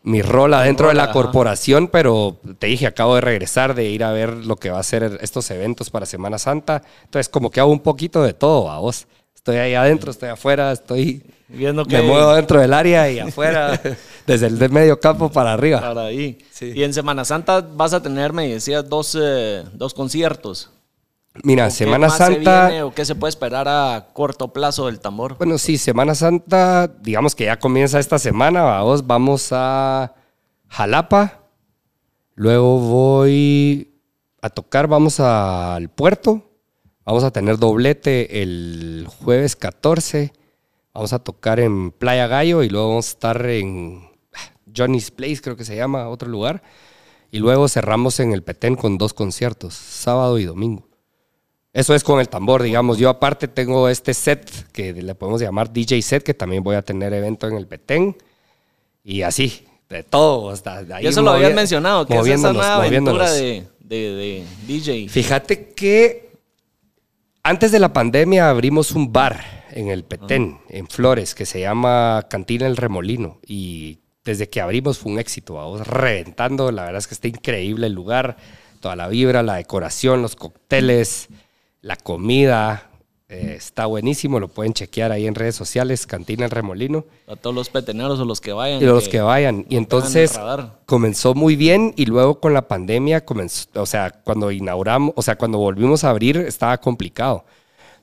mi 0.05 0.23
rol 0.23 0.55
adentro 0.55 0.89
de 0.89 0.95
la 0.95 1.05
ajá. 1.05 1.13
corporación, 1.13 1.89
pero 1.89 2.37
te 2.59 2.67
dije, 2.67 2.87
acabo 2.87 3.15
de 3.15 3.21
regresar 3.21 3.75
de 3.75 3.85
ir 3.85 4.03
a 4.05 4.13
ver 4.13 4.31
lo 4.31 4.57
que 4.57 4.71
va 4.71 4.79
a 4.79 4.83
ser 4.83 5.19
estos 5.21 5.51
eventos 5.51 5.91
para 5.91 6.07
Semana 6.07 6.39
Santa. 6.39 6.83
Entonces, 7.05 7.29
como 7.29 7.51
que 7.51 7.61
hago 7.61 7.71
un 7.71 7.81
poquito 7.81 8.23
de 8.23 8.33
todo 8.33 8.71
a 8.71 8.79
vos. 8.79 9.07
Estoy 9.35 9.57
ahí 9.57 9.75
adentro, 9.75 10.11
estoy 10.11 10.29
afuera, 10.29 10.73
estoy... 10.73 11.23
Viendo 11.49 11.85
que 11.85 11.99
Me 11.99 12.05
muevo 12.05 12.33
dentro 12.33 12.61
del 12.61 12.73
área 12.73 13.11
y 13.11 13.19
afuera, 13.19 13.79
desde 14.27 14.47
el 14.47 14.71
medio 14.71 14.99
campo 14.99 15.31
para 15.31 15.53
arriba. 15.53 15.81
para 15.81 16.07
ahí. 16.07 16.39
Sí. 16.51 16.73
Y 16.75 16.83
en 16.83 16.95
Semana 16.95 17.25
Santa 17.25 17.61
vas 17.61 17.93
a 17.93 18.03
tener, 18.03 18.33
me 18.33 18.49
decías, 18.49 18.89
dos, 18.89 19.19
eh, 19.21 19.65
dos 19.75 19.93
conciertos. 19.93 20.71
Mira, 21.45 21.65
¿O 21.65 21.69
qué 21.69 21.75
Semana 21.75 22.09
más 22.09 22.17
se 22.17 22.25
Santa... 22.25 22.67
viene 22.69 22.83
¿O 22.83 22.93
qué 22.93 23.05
se 23.05 23.15
puede 23.15 23.31
esperar 23.31 23.67
a 23.67 24.09
corto 24.13 24.53
plazo 24.53 24.87
del 24.87 25.01
tambor? 25.01 25.39
Bueno, 25.39 25.57
sí, 25.59 25.79
Semana 25.79 26.15
Santa, 26.15 26.89
digamos 26.89 27.35
que 27.35 27.47
ya 27.47 27.59
comienza 27.59 27.99
esta 27.99 28.19
semana, 28.19 28.63
vamos, 28.63 29.07
vamos 29.07 29.49
a 29.53 30.15
Jalapa, 30.69 31.41
luego 32.35 32.79
voy 32.79 33.95
a 34.43 34.51
tocar, 34.51 34.89
vamos 34.89 35.21
al 35.21 35.89
puerto, 35.89 36.51
vamos 37.05 37.25
a 37.25 37.31
tener 37.31 37.59
doblete 37.59 38.43
el 38.43 39.07
jueves 39.09 39.57
14, 39.57 40.33
vamos 40.93 41.15
a 41.15 41.19
tocar 41.19 41.61
en 41.61 41.93
Playa 41.93 42.27
Gallo 42.27 42.63
y 42.63 42.69
luego 42.69 42.91
vamos 42.91 43.07
a 43.07 43.11
estar 43.11 43.47
en 43.47 44.03
ah, 44.35 44.53
Johnny's 44.77 45.11
Place, 45.11 45.41
creo 45.41 45.57
que 45.57 45.65
se 45.65 45.77
llama, 45.77 46.09
otro 46.09 46.29
lugar, 46.29 46.63
y 47.31 47.39
luego 47.39 47.69
cerramos 47.69 48.21
en 48.21 48.33
el 48.33 48.43
Petén 48.43 48.77
con 48.77 48.99
dos 48.99 49.15
conciertos, 49.15 49.73
sábado 49.73 50.39
y 50.39 50.45
domingo. 50.45 50.92
Eso 51.73 51.95
es 51.95 52.05
con 52.05 52.21
el 52.21 52.29
tambor, 52.29 52.63
digamos. 52.63 52.99
Yo 52.99 53.09
aparte 53.09 53.49
tengo 53.49 53.89
este 53.89 54.13
set 54.13 54.71
que 54.73 54.93
le 54.93 55.15
podemos 55.15 55.41
llamar 55.41 55.73
DJ 55.73 56.03
set, 56.03 56.23
que 56.23 56.35
también 56.35 56.63
voy 56.63 56.77
a 56.77 56.83
tener 56.83 57.13
evento 57.15 57.49
en 57.49 57.57
el 57.57 57.67
Petén. 57.67 58.17
Y 59.03 59.23
así, 59.23 59.67
de 59.89 60.03
todo. 60.03 60.51
Hasta 60.51 60.85
de 60.85 60.95
ahí 60.95 61.05
Y 61.05 61.09
eso 61.09 61.23
lo 61.23 61.31
habías 61.31 61.55
mencionado, 61.55 62.07
que 62.07 62.19
es 62.19 62.27
esa 62.27 62.53
nueva 62.53 62.77
aventura 62.77 63.25
moviéndonos. 63.25 63.35
de, 63.37 63.67
de, 63.81 63.97
de 63.97 64.45
DJ. 64.67 65.09
Fíjate 65.09 65.73
que 65.73 66.33
antes 67.43 67.73
de 67.73 67.79
la 67.79 67.93
pandemia 67.93 68.51
abrimos 68.51 68.93
un 68.93 69.13
bar 69.13 69.65
en 69.71 69.89
el 69.89 70.05
Petén, 70.05 70.61
en 70.69 70.87
Flores, 70.87 71.35
que 71.35 71.47
se 71.47 71.61
llama 71.61 72.27
Cantina 72.29 72.67
El 72.67 72.77
Remolino. 72.77 73.41
Y 73.47 73.99
desde 74.25 74.49
que 74.49 74.61
abrimos 74.61 74.99
fue 74.99 75.13
un 75.13 75.19
éxito, 75.19 75.55
vamos 75.55 75.87
reventando. 75.87 76.71
La 76.71 76.85
verdad 76.85 76.99
es 76.99 77.07
que 77.07 77.15
está 77.15 77.29
increíble 77.29 77.87
el 77.87 77.95
lugar, 77.95 78.37
toda 78.81 78.95
la 78.95 79.09
vibra, 79.09 79.43
la 79.43 79.55
decoración, 79.55 80.23
los 80.23 80.37
cócteles, 80.37 81.29
la 81.83 81.97
comida. 81.97 82.89
eh, 83.29 83.55
está 83.57 83.87
buenísimo, 83.87 84.39
lo 84.39 84.49
pueden 84.49 84.75
chequear 84.75 85.11
ahí 85.11 85.27
en 85.27 85.35
redes 85.35 85.55
sociales, 85.57 86.07
Cantina 86.07 86.45
El 86.45 86.51
Remolino. 86.51 87.07
A 87.27 87.35
todos 87.35 87.57
los 87.57 87.71
peteneros 87.71 88.21
o 88.21 88.27
los 88.27 88.43
que 88.43 88.53
vayan. 88.53 88.83
Y 88.83 88.85
los 88.85 89.09
que 89.09 89.23
vayan. 89.23 89.65
Y 89.71 89.77
entonces 89.79 90.39
comenzó 90.85 91.35
muy 91.35 91.57
bien 91.57 91.95
y 91.97 92.05
luego 92.05 92.41
con 92.41 92.53
la 92.53 92.69
pandemia 92.69 93.25
comenzó, 93.25 93.69
o 93.77 93.87
sea, 93.87 94.11
cuando 94.11 94.51
inauguramos, 94.51 95.15
o 95.17 95.23
sea, 95.23 95.37
cuando 95.37 95.57
volvimos 95.57 96.05
a 96.05 96.11
abrir 96.11 96.37
estaba 96.37 96.77
complicado. 96.77 97.47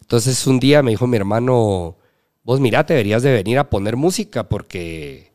Entonces 0.01 0.47
un 0.47 0.59
día 0.59 0.82
me 0.82 0.89
dijo 0.91 1.05
mi 1.05 1.17
hermano, 1.17 1.95
vos 2.43 2.59
mira, 2.59 2.84
te 2.84 2.93
deberías 2.95 3.21
de 3.21 3.32
venir 3.32 3.59
a 3.59 3.69
poner 3.69 3.95
música 3.97 4.49
porque, 4.49 5.32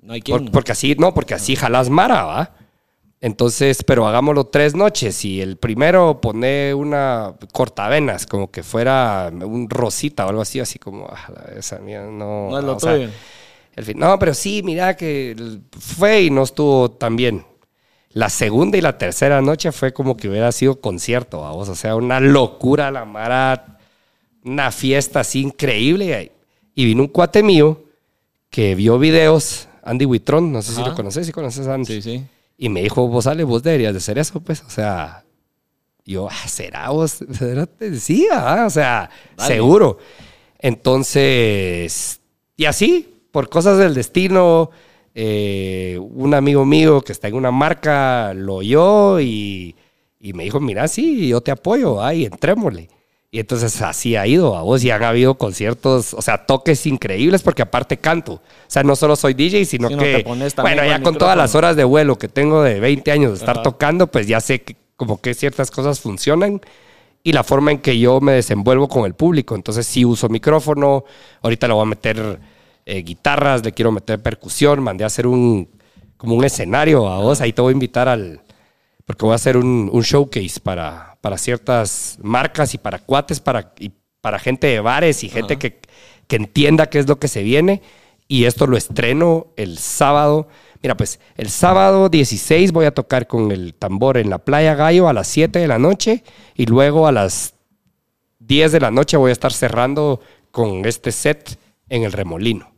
No 0.00 0.14
hay 0.14 0.22
por- 0.22 0.40
quien. 0.40 0.52
porque 0.52 0.72
así, 0.72 0.94
no, 0.98 1.12
porque 1.12 1.34
así 1.34 1.54
jalás 1.54 1.90
mara, 1.90 2.24
¿va? 2.24 2.54
Entonces, 3.24 3.84
pero 3.84 4.06
hagámoslo 4.08 4.44
tres 4.48 4.74
noches 4.74 5.24
y 5.24 5.40
el 5.40 5.56
primero 5.56 6.20
pone 6.20 6.74
una 6.74 7.34
cortavenas, 7.52 8.26
como 8.26 8.50
que 8.50 8.64
fuera 8.64 9.30
un 9.32 9.70
rosita 9.70 10.26
o 10.26 10.28
algo 10.28 10.42
así, 10.42 10.58
así 10.58 10.78
como, 10.80 11.06
ah, 11.08 11.30
la- 11.32 11.58
esa 11.58 11.78
mía 11.78 12.02
no. 12.02 12.50
no 12.50 12.58
es 12.58 12.64
lo 12.64 12.76
o 12.76 12.80
sea, 12.80 12.94
el 13.76 13.84
fin- 13.84 13.98
no, 13.98 14.18
pero 14.18 14.34
sí, 14.34 14.62
mira 14.64 14.96
que 14.96 15.36
fue 15.78 16.22
y 16.22 16.30
no 16.30 16.42
estuvo 16.42 16.90
tan 16.90 17.14
bien. 17.14 17.46
La 18.10 18.28
segunda 18.28 18.76
y 18.76 18.80
la 18.80 18.98
tercera 18.98 19.40
noche 19.40 19.70
fue 19.70 19.92
como 19.92 20.16
que 20.16 20.28
hubiera 20.28 20.50
sido 20.50 20.80
concierto, 20.80 21.40
vamos. 21.42 21.68
O 21.68 21.74
sea, 21.76 21.94
una 21.94 22.18
locura, 22.20 22.90
la 22.90 23.04
mara, 23.04 23.78
una 24.44 24.70
fiesta 24.72 25.20
así 25.20 25.40
increíble. 25.42 26.32
Y 26.74 26.84
vino 26.86 27.02
un 27.02 27.08
cuate 27.08 27.42
mío 27.44 27.84
que 28.50 28.74
vio 28.74 28.98
videos, 28.98 29.68
Andy 29.84 30.04
Huitrón, 30.06 30.52
no 30.52 30.60
sé 30.60 30.72
si 30.74 30.80
lo 30.80 30.94
conoces, 30.96 31.24
si 31.24 31.32
conoces 31.32 31.66
a 31.68 31.74
Andy. 31.74 31.86
Sí, 31.86 32.02
sí. 32.02 32.24
Y 32.62 32.68
me 32.68 32.80
dijo, 32.80 33.08
vos 33.08 33.26
Ale, 33.26 33.42
vos 33.42 33.64
deberías 33.64 33.92
de 33.92 33.98
hacer 33.98 34.18
eso, 34.18 34.38
pues. 34.38 34.62
O 34.62 34.70
sea, 34.70 35.24
yo, 36.04 36.28
ah, 36.30 36.46
¿será 36.46 36.90
vos? 36.90 37.18
¿Será? 37.32 37.68
Sí, 37.98 38.28
ah, 38.30 38.62
o 38.68 38.70
sea, 38.70 39.10
Dale. 39.36 39.52
seguro. 39.52 39.98
Entonces, 40.60 42.20
y 42.56 42.66
así, 42.66 43.24
por 43.32 43.48
cosas 43.48 43.78
del 43.78 43.94
destino, 43.94 44.70
eh, 45.12 45.98
un 46.00 46.34
amigo 46.34 46.64
mío 46.64 47.00
que 47.00 47.10
está 47.10 47.26
en 47.26 47.34
una 47.34 47.50
marca 47.50 48.32
lo 48.32 48.54
oyó 48.54 49.18
y, 49.18 49.74
y 50.20 50.32
me 50.32 50.44
dijo, 50.44 50.60
mira, 50.60 50.86
sí, 50.86 51.26
yo 51.26 51.40
te 51.40 51.50
apoyo, 51.50 52.00
ay, 52.00 52.26
entrémosle. 52.26 52.88
Y 53.34 53.40
entonces 53.40 53.80
así 53.80 54.14
ha 54.14 54.26
ido 54.26 54.54
a 54.58 54.60
vos 54.60 54.84
y 54.84 54.90
han 54.90 55.02
habido 55.02 55.36
conciertos, 55.36 56.12
o 56.12 56.20
sea, 56.20 56.44
toques 56.44 56.86
increíbles 56.86 57.40
porque 57.40 57.62
aparte 57.62 57.96
canto. 57.96 58.34
O 58.34 58.40
sea, 58.66 58.82
no 58.82 58.94
solo 58.94 59.16
soy 59.16 59.32
DJ, 59.32 59.64
sino 59.64 59.88
no, 59.88 59.96
que, 59.96 60.22
bueno, 60.22 60.84
ya 60.84 61.00
con 61.00 61.16
todas 61.16 61.34
las 61.34 61.54
horas 61.54 61.74
de 61.74 61.84
vuelo 61.84 62.18
que 62.18 62.28
tengo 62.28 62.62
de 62.62 62.78
20 62.78 63.10
años 63.10 63.30
de 63.30 63.38
estar 63.38 63.56
Ajá. 63.56 63.62
tocando, 63.62 64.06
pues 64.08 64.26
ya 64.26 64.38
sé 64.42 64.60
que, 64.60 64.76
como 64.96 65.18
que 65.18 65.32
ciertas 65.32 65.70
cosas 65.70 65.98
funcionan 65.98 66.60
y 67.22 67.32
la 67.32 67.42
forma 67.42 67.70
en 67.70 67.78
que 67.78 67.98
yo 67.98 68.20
me 68.20 68.32
desenvuelvo 68.32 68.86
con 68.86 69.06
el 69.06 69.14
público. 69.14 69.54
Entonces 69.54 69.86
sí 69.86 70.04
uso 70.04 70.28
micrófono, 70.28 71.06
ahorita 71.40 71.68
le 71.68 71.72
voy 71.72 71.84
a 71.84 71.86
meter 71.86 72.38
eh, 72.84 73.02
guitarras, 73.02 73.64
le 73.64 73.72
quiero 73.72 73.92
meter 73.92 74.20
percusión, 74.20 74.82
mandé 74.82 75.04
a 75.04 75.06
hacer 75.06 75.26
un, 75.26 75.70
como 76.18 76.34
un 76.34 76.44
escenario 76.44 77.08
a 77.08 77.20
vos, 77.20 77.40
ahí 77.40 77.54
te 77.54 77.62
voy 77.62 77.70
a 77.70 77.72
invitar 77.72 78.08
al, 78.08 78.42
porque 79.06 79.24
voy 79.24 79.32
a 79.32 79.36
hacer 79.36 79.56
un, 79.56 79.88
un 79.90 80.02
showcase 80.02 80.60
para, 80.60 81.11
para 81.22 81.38
ciertas 81.38 82.18
marcas 82.20 82.74
y 82.74 82.78
para 82.78 82.98
cuates, 82.98 83.40
para, 83.40 83.72
y 83.78 83.92
para 84.20 84.38
gente 84.38 84.66
de 84.66 84.80
bares 84.80 85.24
y 85.24 85.30
gente 85.30 85.56
que, 85.56 85.80
que 86.26 86.36
entienda 86.36 86.90
qué 86.90 86.98
es 86.98 87.08
lo 87.08 87.18
que 87.18 87.28
se 87.28 87.42
viene. 87.42 87.80
Y 88.28 88.44
esto 88.44 88.66
lo 88.66 88.76
estreno 88.76 89.46
el 89.56 89.78
sábado. 89.78 90.48
Mira, 90.82 90.96
pues 90.96 91.20
el 91.36 91.48
sábado 91.48 92.08
16 92.08 92.72
voy 92.72 92.86
a 92.86 92.90
tocar 92.94 93.28
con 93.28 93.52
el 93.52 93.72
tambor 93.74 94.18
en 94.18 94.30
la 94.30 94.38
Playa 94.38 94.74
Gallo 94.74 95.08
a 95.08 95.12
las 95.12 95.28
7 95.28 95.60
de 95.60 95.68
la 95.68 95.78
noche 95.78 96.24
y 96.56 96.66
luego 96.66 97.06
a 97.06 97.12
las 97.12 97.54
10 98.40 98.72
de 98.72 98.80
la 98.80 98.90
noche 98.90 99.16
voy 99.16 99.30
a 99.30 99.32
estar 99.32 99.52
cerrando 99.52 100.20
con 100.50 100.84
este 100.86 101.12
set 101.12 101.56
en 101.88 102.02
el 102.02 102.12
remolino. 102.12 102.71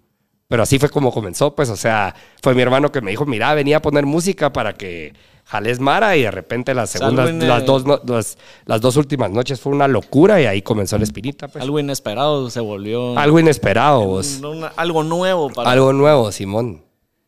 Pero 0.54 0.62
así 0.62 0.78
fue 0.78 0.88
como 0.88 1.10
comenzó, 1.10 1.52
pues, 1.56 1.68
o 1.68 1.74
sea, 1.74 2.14
fue 2.40 2.54
mi 2.54 2.62
hermano 2.62 2.92
que 2.92 3.00
me 3.00 3.10
dijo, 3.10 3.26
mira, 3.26 3.52
venía 3.54 3.78
a 3.78 3.82
poner 3.82 4.06
música 4.06 4.52
para 4.52 4.74
que 4.74 5.12
jales 5.44 5.80
Mara 5.80 6.16
y 6.16 6.22
de 6.22 6.30
repente 6.30 6.74
las 6.74 6.90
segundas, 6.90 7.26
algo 7.28 7.44
las, 7.44 7.66
dos, 7.66 7.84
no- 7.84 8.00
las, 8.06 8.38
las 8.64 8.80
dos 8.80 8.96
últimas 8.96 9.32
noches 9.32 9.58
fue 9.60 9.72
una 9.72 9.88
locura 9.88 10.40
y 10.40 10.46
ahí 10.46 10.62
comenzó 10.62 10.96
la 10.96 11.02
espinita, 11.02 11.48
pues. 11.48 11.56
Algo, 11.56 11.78
Algo 11.78 11.80
inesperado 11.80 12.48
se 12.50 12.60
volvió. 12.60 13.18
inesperado, 13.40 14.04
vos. 14.04 14.38
una- 14.44 14.68
algo 14.76 15.02
nuevo 15.02 15.50
para. 15.50 15.72
Algo 15.72 15.92
nuevo, 15.92 16.30
Simón. 16.30 16.84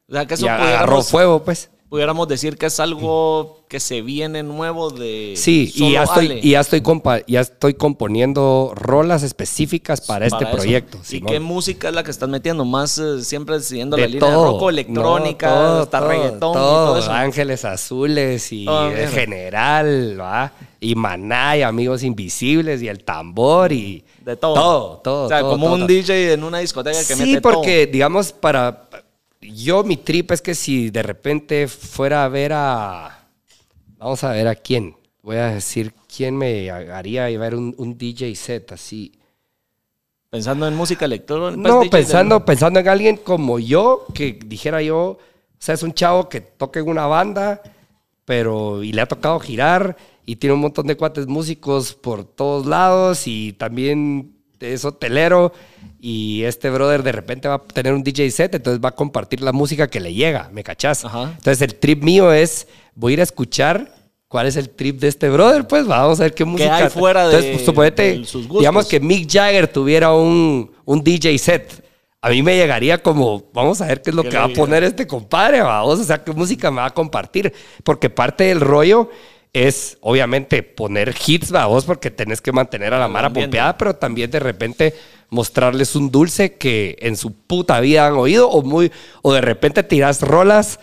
o 0.08 0.12
sea, 0.12 0.24
que 0.24 0.34
eso 0.34 0.46
Y 0.46 0.48
agarró 0.48 1.02
fuego, 1.02 1.42
pues. 1.42 1.68
Pudiéramos 1.88 2.26
decir 2.28 2.56
que 2.58 2.66
es 2.66 2.80
algo 2.80 3.64
que 3.68 3.80
se 3.80 4.02
viene 4.02 4.42
nuevo 4.42 4.90
de. 4.90 5.34
Sí, 5.36 5.72
y 5.74 5.92
ya, 5.92 6.04
estoy, 6.04 6.26
Ale. 6.26 6.40
y 6.42 6.50
ya, 6.50 6.60
estoy 6.60 6.80
compa- 6.80 7.24
ya 7.26 7.40
estoy 7.40 7.74
componiendo 7.74 8.72
rolas 8.74 9.22
específicas 9.22 10.00
para, 10.00 10.26
este 10.26 10.44
eso. 10.44 10.52
proyecto. 10.56 10.98
¿Y 11.02 11.06
Simón. 11.06 11.32
qué 11.32 11.40
música 11.40 11.88
es 11.88 11.94
la 11.94 12.02
que 12.04 12.10
estás 12.10 12.28
metiendo? 12.28 12.64
Más 12.64 12.98
eh, 12.98 13.22
siempre 13.24 13.58
siguiendo 13.60 13.96
la 13.96 14.02
de 14.04 14.08
línea 14.10 14.20
todo. 14.28 14.58
rock 14.60 14.70
electrónica, 14.70 15.48
No, 15.48 15.54
todo, 15.54 15.82
hasta 15.82 15.98
todo, 15.98 16.08
reggaetón 16.08 16.50
y 16.50 16.54
todo. 16.54 16.98
eso. 16.98 17.12
Ángeles 17.12 17.64
Azules 17.64 18.52
y 18.52 18.66
Oh, 18.68 18.88
mierda. 18.88 19.08
general, 19.08 20.16
¿va? 20.20 20.52
Y 20.80 20.94
Maná 20.94 21.56
y 21.56 21.62
Amigos 21.62 22.02
Invisibles 22.02 22.82
y 22.82 22.88
el 22.88 23.02
tambor 23.02 23.72
y... 23.72 24.04
De 24.24 24.36
todo. 24.36 24.54
Todo, 24.54 25.00
todo, 25.02 25.24
O 25.26 25.28
sea, 25.28 25.40
como 25.40 25.72
un. 25.72 25.86
DJ 25.86 26.32
en 26.34 26.44
una 26.44 26.58
discoteca 26.58 26.98
que 26.98 27.14
Sí, 27.14 27.22
mete 27.22 27.40
porque, 27.40 27.86
digamos, 27.86 28.32
para... 28.32 28.88
Yo, 29.54 29.84
mi 29.84 29.96
trip 29.96 30.32
es 30.32 30.42
que 30.42 30.54
si 30.54 30.90
de 30.90 31.02
repente 31.02 31.68
fuera 31.68 32.24
a 32.24 32.28
ver 32.28 32.52
a... 32.54 33.28
Vamos 33.98 34.22
a 34.24 34.32
ver 34.32 34.48
a 34.48 34.54
quién. 34.54 34.96
Voy 35.22 35.36
a 35.36 35.48
decir 35.48 35.92
quién 36.14 36.36
me 36.36 36.70
haría 36.70 37.26
ver 37.38 37.54
un, 37.54 37.74
un 37.78 37.96
DJ 37.98 38.34
set 38.36 38.72
así. 38.72 39.12
Pensando 40.30 40.66
en 40.68 40.74
música 40.74 41.04
electrónica. 41.04 41.68
No, 41.68 41.80
DJ 41.80 41.90
pensando, 41.90 42.36
del- 42.36 42.44
pensando 42.44 42.80
en 42.80 42.88
alguien 42.88 43.16
como 43.16 43.58
yo, 43.58 44.06
que 44.14 44.38
dijera 44.44 44.82
yo, 44.82 44.98
o 45.00 45.18
sea, 45.58 45.74
es 45.74 45.82
un 45.82 45.94
chavo 45.94 46.28
que 46.28 46.40
toca 46.40 46.80
en 46.80 46.88
una 46.88 47.06
banda, 47.06 47.62
pero 48.24 48.82
y 48.82 48.92
le 48.92 49.00
ha 49.00 49.06
tocado 49.06 49.38
girar 49.40 49.96
y 50.26 50.36
tiene 50.36 50.54
un 50.54 50.60
montón 50.60 50.86
de 50.86 50.96
cuates 50.96 51.26
músicos 51.26 51.94
por 51.94 52.24
todos 52.24 52.66
lados 52.66 53.26
y 53.26 53.52
también 53.54 54.34
es 54.60 54.84
hotelero 54.84 55.52
y 56.08 56.44
este 56.44 56.70
brother 56.70 57.02
de 57.02 57.10
repente 57.10 57.48
va 57.48 57.56
a 57.56 57.58
tener 57.58 57.92
un 57.92 58.04
DJ 58.04 58.30
set, 58.30 58.54
entonces 58.54 58.80
va 58.80 58.90
a 58.90 58.94
compartir 58.94 59.40
la 59.40 59.50
música 59.50 59.88
que 59.88 59.98
le 59.98 60.14
llega, 60.14 60.48
¿me 60.52 60.62
cachás? 60.62 61.04
Ajá. 61.04 61.32
Entonces 61.36 61.60
el 61.62 61.74
trip 61.74 62.04
mío 62.04 62.32
es, 62.32 62.68
voy 62.94 63.10
a 63.10 63.14
ir 63.14 63.20
a 63.20 63.22
escuchar 63.24 63.92
cuál 64.28 64.46
es 64.46 64.54
el 64.54 64.70
trip 64.70 65.00
de 65.00 65.08
este 65.08 65.28
brother, 65.28 65.66
pues 65.66 65.84
vamos 65.84 66.20
a 66.20 66.22
ver 66.22 66.32
qué 66.32 66.44
música. 66.44 66.76
hay 66.76 66.90
fuera 66.90 67.22
de- 67.26 67.34
Entonces, 67.34 67.50
pues, 67.54 67.64
suponete, 67.66 68.18
de 68.20 68.24
sus 68.24 68.46
gustos. 68.46 68.60
digamos 68.60 68.86
que 68.86 69.00
Mick 69.00 69.28
Jagger 69.28 69.66
tuviera 69.66 70.12
un, 70.12 70.70
un 70.84 71.02
DJ 71.02 71.36
set. 71.38 71.84
A 72.22 72.30
mí 72.30 72.40
me 72.40 72.54
llegaría 72.56 73.02
como, 73.02 73.50
vamos 73.52 73.80
a 73.80 73.86
ver 73.86 74.00
qué 74.00 74.10
es 74.10 74.14
lo 74.16 74.22
¿Qué 74.22 74.28
que 74.28 74.36
va 74.36 74.44
a 74.44 74.48
poner 74.50 74.84
este 74.84 75.08
compadre, 75.08 75.60
vamos, 75.60 75.98
o 75.98 76.04
sea, 76.04 76.22
qué 76.22 76.30
música 76.30 76.70
me 76.70 76.82
va 76.82 76.86
a 76.86 76.94
compartir. 76.94 77.52
Porque 77.82 78.10
parte 78.10 78.44
del 78.44 78.60
rollo 78.60 79.10
es, 79.52 79.98
obviamente, 80.02 80.62
poner 80.62 81.12
hits, 81.26 81.50
vos, 81.50 81.84
porque 81.84 82.12
tenés 82.12 82.40
que 82.40 82.52
mantener 82.52 82.94
a 82.94 83.00
la 83.00 83.08
mara 83.08 83.32
pompeada, 83.32 83.76
pero 83.76 83.96
también 83.96 84.30
de 84.30 84.38
repente 84.38 84.94
mostrarles 85.30 85.96
un 85.96 86.10
dulce 86.10 86.54
que 86.54 86.96
en 87.00 87.16
su 87.16 87.32
puta 87.32 87.80
vida 87.80 88.06
han 88.06 88.14
oído, 88.14 88.48
o 88.50 88.62
muy, 88.62 88.92
o 89.22 89.32
de 89.32 89.40
repente 89.40 89.82
tiras 89.82 90.22
rolas 90.22 90.78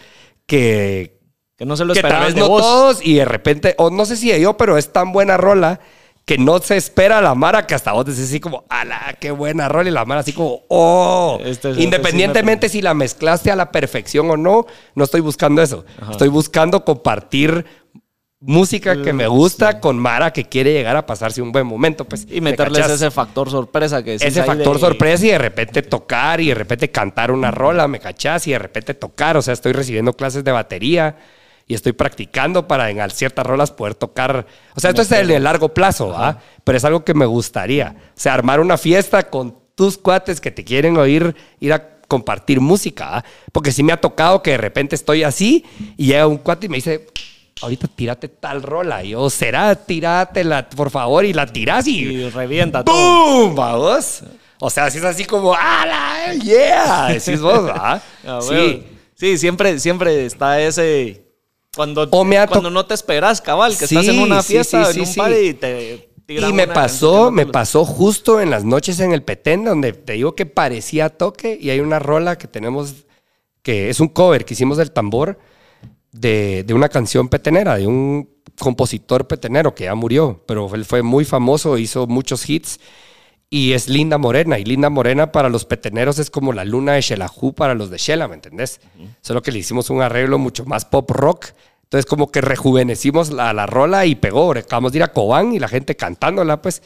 que, 0.45 1.19
Que 1.57 1.65
no 1.65 1.77
se 1.77 1.85
lo 1.85 1.93
que 1.93 2.01
tal 2.01 2.09
esperaban 2.09 2.27
vez 2.27 2.35
de 2.35 2.41
no 2.41 2.49
vos. 2.49 2.61
todos 2.61 3.05
y 3.05 3.15
de 3.15 3.25
repente, 3.25 3.75
o 3.77 3.89
no 3.89 4.05
sé 4.05 4.15
si 4.17 4.31
de 4.31 4.41
yo, 4.41 4.57
pero 4.57 4.77
es 4.77 4.91
tan 4.91 5.11
buena 5.13 5.37
rola 5.37 5.79
que 6.25 6.37
no 6.37 6.59
se 6.59 6.77
espera 6.77 7.19
la 7.21 7.35
Mara 7.35 7.67
que 7.67 7.75
hasta 7.75 7.91
vos 7.91 8.05
decís 8.05 8.23
así 8.23 8.39
como, 8.39 8.63
ala, 8.69 9.17
qué 9.19 9.31
buena 9.31 9.67
rola 9.67 9.89
y 9.89 9.91
la 9.91 10.05
Mara 10.05 10.21
así 10.21 10.31
como, 10.31 10.61
oh, 10.69 11.37
Este 11.43 11.71
es- 11.71 11.77
independientemente 11.79 12.69
si 12.69 12.81
la 12.81 12.93
mezclaste 12.93 13.51
a 13.51 13.57
la 13.57 13.71
perfección 13.71 14.29
o 14.31 14.37
no, 14.37 14.65
no 14.95 15.03
estoy 15.03 15.19
buscando 15.19 15.61
eso, 15.61 15.83
estoy 16.11 16.29
buscando 16.29 16.85
compartir 16.85 17.65
música 18.45 19.01
que 19.01 19.13
me 19.13 19.25
gusta 19.27 19.79
con 19.79 19.97
Mara 19.97 20.31
que 20.33 20.43
quiere 20.45 20.73
llegar 20.73 20.97
a 20.97 21.05
pasarse 21.05 21.41
un 21.41 21.51
buen 21.51 21.65
momento, 21.65 22.05
pues. 22.05 22.27
Y 22.29 22.41
¿me 22.41 22.51
meterles 22.51 22.89
ese 22.89 23.09
factor 23.09 23.49
sorpresa 23.49 24.03
que 24.03 24.15
ese 24.15 24.43
factor 24.43 24.75
de- 24.75 24.79
sorpresa 24.79 25.25
y 25.25 25.29
de 25.29 25.37
repente 25.37 25.81
tocar 25.81 26.41
y 26.41 26.47
de 26.47 26.55
repente 26.55 26.91
cantar 26.91 27.31
una 27.31 27.51
rola, 27.51 27.87
me 27.87 27.99
cachás, 27.99 28.45
y 28.47 28.51
de 28.51 28.59
repente 28.59 28.93
tocar, 28.93 29.37
o 29.37 29.41
sea, 29.41 29.53
estoy 29.53 29.71
recibiendo 29.71 30.13
clases 30.13 30.43
de 30.43 30.51
batería 30.51 31.17
y 31.65 31.73
estoy 31.73 31.93
practicando 31.93 32.67
para 32.67 32.89
en 32.89 33.09
ciertas 33.11 33.45
rolas 33.45 33.71
poder 33.71 33.95
tocar. 33.95 34.45
O 34.75 34.79
sea, 34.81 34.89
esto 34.89 35.03
es 35.03 35.11
en 35.13 35.31
el 35.31 35.43
largo 35.43 35.69
plazo, 35.69 36.09
¿va? 36.09 36.39
Pero 36.65 36.77
es 36.77 36.83
algo 36.83 37.05
que 37.05 37.13
me 37.13 37.25
gustaría. 37.25 37.95
O 38.09 38.19
sea, 38.19 38.33
armar 38.33 38.59
una 38.59 38.77
fiesta 38.77 39.29
con 39.29 39.55
tus 39.75 39.97
cuates 39.97 40.41
que 40.41 40.51
te 40.51 40.65
quieren 40.65 40.97
oír, 40.97 41.33
ir 41.61 41.71
a 41.71 41.93
compartir 42.07 42.59
música, 42.59 43.17
¿ah? 43.17 43.25
porque 43.51 43.71
sí 43.71 43.81
me 43.81 43.93
ha 43.93 43.99
tocado 43.99 44.43
que 44.43 44.51
de 44.51 44.57
repente 44.57 44.93
estoy 44.95 45.23
así 45.23 45.65
y 45.97 46.07
llega 46.07 46.27
un 46.27 46.37
cuate 46.37 46.67
y 46.67 46.69
me 46.69 46.77
dice, 46.77 47.07
ahorita 47.63 47.87
tírate 47.87 48.27
tal 48.27 48.61
rola. 48.61 49.03
Y 49.03 49.09
yo, 49.09 49.29
será, 49.29 49.75
tírate 49.75 50.43
por 50.75 50.89
favor, 50.91 51.25
y 51.25 51.33
la 51.33 51.45
tiras 51.45 51.87
y, 51.87 51.99
y 51.99 52.29
revienta 52.29 52.83
todo. 52.83 52.95
¡Pum! 52.95 53.55
Vamos. 53.55 54.23
O 54.59 54.69
sea, 54.69 54.89
si 54.89 54.97
es 54.97 55.03
así 55.03 55.25
como, 55.25 55.53
¡ala! 55.53 56.33
¡Yeah! 56.35 57.07
Decís 57.07 57.41
vos, 57.41 57.69
¿ah? 57.73 58.01
sí. 58.41 58.83
Sí, 59.15 59.37
siempre, 59.37 59.79
siempre 59.79 60.25
está 60.25 60.61
ese. 60.61 61.23
Cuando, 61.75 62.09
cuando 62.09 62.69
no 62.69 62.85
te 62.85 62.93
esperas, 62.93 63.41
cabal, 63.41 63.75
que 63.77 63.85
estás 63.85 64.07
en 64.07 64.19
una 64.19 64.43
fiesta, 64.43 64.91
en 64.91 65.01
un 65.01 65.15
party 65.15 65.35
y 65.35 65.53
te. 65.53 66.09
Y 66.27 66.53
me 66.53 66.67
pasó, 66.67 67.31
me 67.31 67.45
pasó 67.45 67.83
justo 67.83 68.39
en 68.39 68.49
las 68.49 68.63
noches 68.63 68.99
en 68.99 69.11
el 69.11 69.23
Petén, 69.23 69.65
donde 69.65 69.93
te 69.93 70.13
digo 70.13 70.35
que 70.35 70.45
parecía 70.45 71.09
toque 71.09 71.57
y 71.59 71.69
hay 71.69 71.79
una 71.79 71.99
rola 71.99 72.37
que 72.37 72.47
tenemos, 72.47 72.93
que 73.61 73.89
es 73.89 73.99
un 73.99 74.07
cover 74.07 74.45
que 74.45 74.53
hicimos 74.53 74.77
del 74.77 74.91
tambor 74.91 75.37
de, 76.13 76.63
de 76.63 76.73
una 76.73 76.87
canción 76.87 77.27
petenera, 77.27 77.75
de 77.75 77.87
un 77.87 78.29
compositor 78.57 79.27
petenero 79.27 79.75
que 79.75 79.85
ya 79.85 79.95
murió, 79.95 80.41
pero 80.47 80.73
él 80.73 80.85
fue 80.85 81.01
muy 81.01 81.25
famoso, 81.25 81.77
hizo 81.77 82.07
muchos 82.07 82.49
hits 82.49 82.79
y 83.53 83.73
es 83.73 83.87
Linda 83.87 84.17
Morena. 84.17 84.57
Y 84.57 84.63
Linda 84.63 84.89
Morena 84.89 85.31
para 85.31 85.47
los 85.47 85.65
peteneros 85.65 86.17
es 86.17 86.31
como 86.31 86.53
la 86.53 86.65
luna 86.65 86.93
de 86.93 87.01
Shelahu 87.01 87.53
para 87.53 87.75
los 87.75 87.91
de 87.91 87.97
Shela, 87.97 88.27
¿me 88.27 88.33
entendés? 88.33 88.79
Solo 89.21 89.43
que 89.43 89.51
le 89.51 89.59
hicimos 89.59 89.91
un 89.91 90.01
arreglo 90.01 90.39
mucho 90.39 90.65
más 90.65 90.85
pop 90.85 91.11
rock. 91.11 91.49
Entonces 91.83 92.07
como 92.07 92.31
que 92.31 92.41
rejuvenecimos 92.41 93.31
la, 93.31 93.53
la 93.53 93.67
rola 93.67 94.07
y 94.07 94.15
pegó. 94.15 94.53
Acabamos 94.53 94.91
de 94.91 94.97
ir 94.97 95.03
a 95.03 95.11
Cobán 95.11 95.53
y 95.53 95.59
la 95.59 95.67
gente 95.67 95.95
cantándola, 95.95 96.63
pues. 96.63 96.81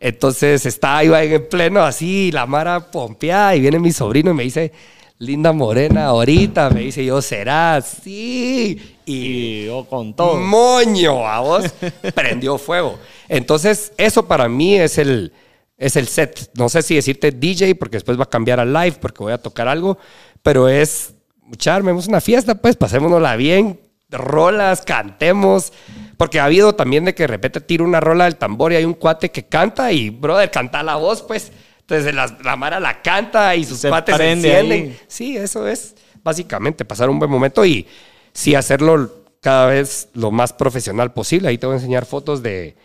Entonces 0.00 0.66
está 0.66 0.96
ahí 0.96 1.10
en 1.12 1.48
pleno 1.48 1.82
así, 1.82 2.32
la 2.32 2.46
mara 2.46 2.90
pompeada 2.90 3.54
y 3.54 3.60
viene 3.60 3.78
mi 3.78 3.92
sobrino 3.92 4.32
y 4.32 4.34
me 4.34 4.42
dice, 4.42 4.72
Linda 5.20 5.52
Morena, 5.52 6.06
ahorita 6.06 6.70
me 6.70 6.80
dice 6.80 7.04
yo, 7.04 7.20
será, 7.20 7.82
sí. 7.82 8.96
Y 9.04 9.66
yo 9.66 9.84
con 9.84 10.14
todo. 10.14 10.38
Moño, 10.38 11.28
a 11.28 11.40
vos, 11.40 11.74
prendió 12.14 12.56
fuego. 12.56 12.98
Entonces, 13.28 13.92
eso 13.98 14.26
para 14.26 14.48
mí 14.48 14.76
es 14.76 14.96
el, 14.96 15.34
es 15.76 15.96
el 15.96 16.08
set. 16.08 16.50
No 16.54 16.70
sé 16.70 16.80
si 16.80 16.94
decirte 16.94 17.32
DJ, 17.32 17.74
porque 17.74 17.98
después 17.98 18.18
va 18.18 18.22
a 18.22 18.30
cambiar 18.30 18.60
a 18.60 18.64
live, 18.64 18.96
porque 18.98 19.22
voy 19.22 19.34
a 19.34 19.42
tocar 19.42 19.68
algo, 19.68 19.98
pero 20.42 20.70
es, 20.70 21.12
muchachos, 21.42 22.06
una 22.08 22.22
fiesta, 22.22 22.54
pues, 22.54 22.76
pasémonosla 22.76 23.36
bien, 23.36 23.78
rolas, 24.08 24.80
cantemos. 24.80 25.74
Porque 26.16 26.40
ha 26.40 26.46
habido 26.46 26.74
también 26.74 27.04
de 27.04 27.14
que 27.14 27.24
de 27.24 27.26
repente 27.26 27.60
tiro 27.60 27.84
una 27.84 28.00
rola 28.00 28.24
del 28.24 28.36
tambor 28.36 28.72
y 28.72 28.76
hay 28.76 28.86
un 28.86 28.94
cuate 28.94 29.30
que 29.30 29.44
canta 29.44 29.92
y, 29.92 30.08
brother, 30.08 30.50
canta 30.50 30.82
la 30.82 30.96
voz, 30.96 31.20
pues. 31.20 31.52
Entonces 31.90 32.14
la, 32.14 32.38
la 32.44 32.56
Mara 32.56 32.80
la 32.80 33.02
canta 33.02 33.54
y 33.56 33.64
sus 33.64 33.78
se 33.78 33.90
se 33.90 34.30
encienden. 34.30 34.98
Sí, 35.08 35.36
eso 35.36 35.66
es 35.66 35.94
básicamente 36.22 36.84
pasar 36.84 37.10
un 37.10 37.18
buen 37.18 37.30
momento 37.30 37.64
y 37.64 37.86
sí 38.32 38.54
hacerlo 38.54 39.10
cada 39.40 39.66
vez 39.66 40.08
lo 40.14 40.30
más 40.30 40.52
profesional 40.52 41.12
posible. 41.12 41.48
Ahí 41.48 41.58
te 41.58 41.66
voy 41.66 41.74
a 41.74 41.78
enseñar 41.78 42.06
fotos 42.06 42.42
de, 42.42 42.76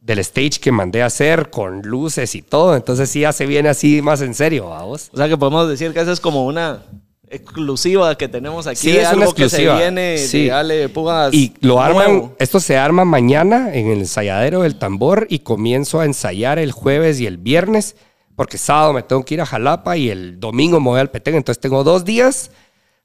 del 0.00 0.20
stage 0.20 0.60
que 0.60 0.72
mandé 0.72 1.02
a 1.02 1.06
hacer 1.06 1.50
con 1.50 1.82
luces 1.82 2.34
y 2.34 2.42
todo. 2.42 2.76
Entonces 2.76 3.10
sí 3.10 3.20
ya 3.20 3.32
se 3.32 3.46
viene 3.46 3.68
así 3.68 4.00
más 4.02 4.22
en 4.22 4.34
serio, 4.34 4.66
vos. 4.66 5.10
O 5.12 5.16
sea 5.16 5.28
que 5.28 5.36
podemos 5.36 5.68
decir 5.68 5.92
que 5.92 6.00
esa 6.00 6.12
es 6.12 6.20
como 6.20 6.46
una 6.46 6.82
exclusiva 7.28 8.16
que 8.16 8.28
tenemos 8.28 8.66
aquí. 8.66 8.76
Sí, 8.76 8.96
es 8.96 9.06
algo 9.06 9.22
una 9.22 9.26
exclusiva. 9.26 9.72
que 9.74 9.78
se 9.78 9.84
viene 9.84 10.18
sí. 10.18 10.48
de 10.48 10.88
Pugas. 10.88 11.34
Y 11.34 11.54
lo 11.60 11.80
arman, 11.80 12.32
esto 12.38 12.60
se 12.60 12.76
arma 12.76 13.04
mañana 13.04 13.74
en 13.74 13.88
el 13.88 13.98
ensayadero 13.98 14.62
del 14.62 14.78
tambor 14.78 15.26
y 15.28 15.40
comienzo 15.40 16.00
a 16.00 16.04
ensayar 16.04 16.58
el 16.58 16.72
jueves 16.72 17.20
y 17.20 17.26
el 17.26 17.38
viernes, 17.38 17.96
porque 18.36 18.58
sábado 18.58 18.92
me 18.92 19.02
tengo 19.02 19.24
que 19.24 19.34
ir 19.34 19.40
a 19.40 19.46
Jalapa 19.46 19.96
y 19.96 20.10
el 20.10 20.38
domingo 20.38 20.78
me 20.78 20.90
voy 20.90 21.00
al 21.00 21.10
Petén. 21.10 21.34
Entonces 21.34 21.60
tengo 21.60 21.82
dos 21.82 22.04
días 22.04 22.50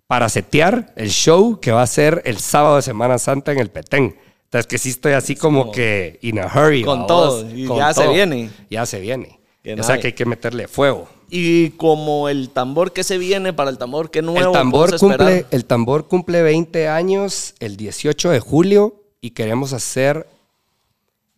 para 0.05 0.27
setear 0.27 0.93
el 0.97 1.09
show 1.09 1.59
que 1.61 1.71
va 1.71 1.81
a 1.81 1.87
ser 1.87 2.21
el 2.25 2.37
sábado 2.37 2.75
de 2.75 2.81
Semana 2.81 3.17
Santa 3.17 3.53
en 3.53 3.59
el 3.59 3.69
Petén. 3.69 4.17
Entonces 4.43 4.67
que 4.67 4.77
sí 4.77 4.89
estoy 4.89 5.13
así 5.13 5.37
como 5.37 5.71
que 5.71 6.19
in 6.21 6.39
a 6.39 6.47
hurry. 6.47 6.83
Con 6.83 7.07
todo. 7.07 7.49
Y 7.49 7.65
ya 7.65 7.93
se 7.93 8.07
viene. 8.09 8.49
Ya 8.69 8.85
se 8.85 8.99
viene. 8.99 9.39
o 9.79 9.83
sea 9.83 9.99
que 9.99 10.07
hay 10.07 10.13
que 10.13 10.25
meterle 10.25 10.67
fuego. 10.67 11.07
Y 11.29 11.69
como 11.71 12.27
el 12.27 12.49
tambor 12.49 12.91
que 12.91 13.05
se 13.05 13.17
viene 13.17 13.53
para 13.53 13.69
el 13.69 13.77
tambor 13.77 14.11
que 14.11 14.21
nuevo. 14.21 14.49
El 14.49 14.51
tambor, 14.51 14.99
cumple, 14.99 15.45
el 15.49 15.63
tambor 15.63 16.09
cumple 16.09 16.41
20 16.41 16.89
años 16.89 17.55
el 17.59 17.77
18 17.77 18.31
de 18.31 18.39
julio 18.41 18.95
y 19.21 19.29
queremos 19.29 19.71
hacer 19.71 20.27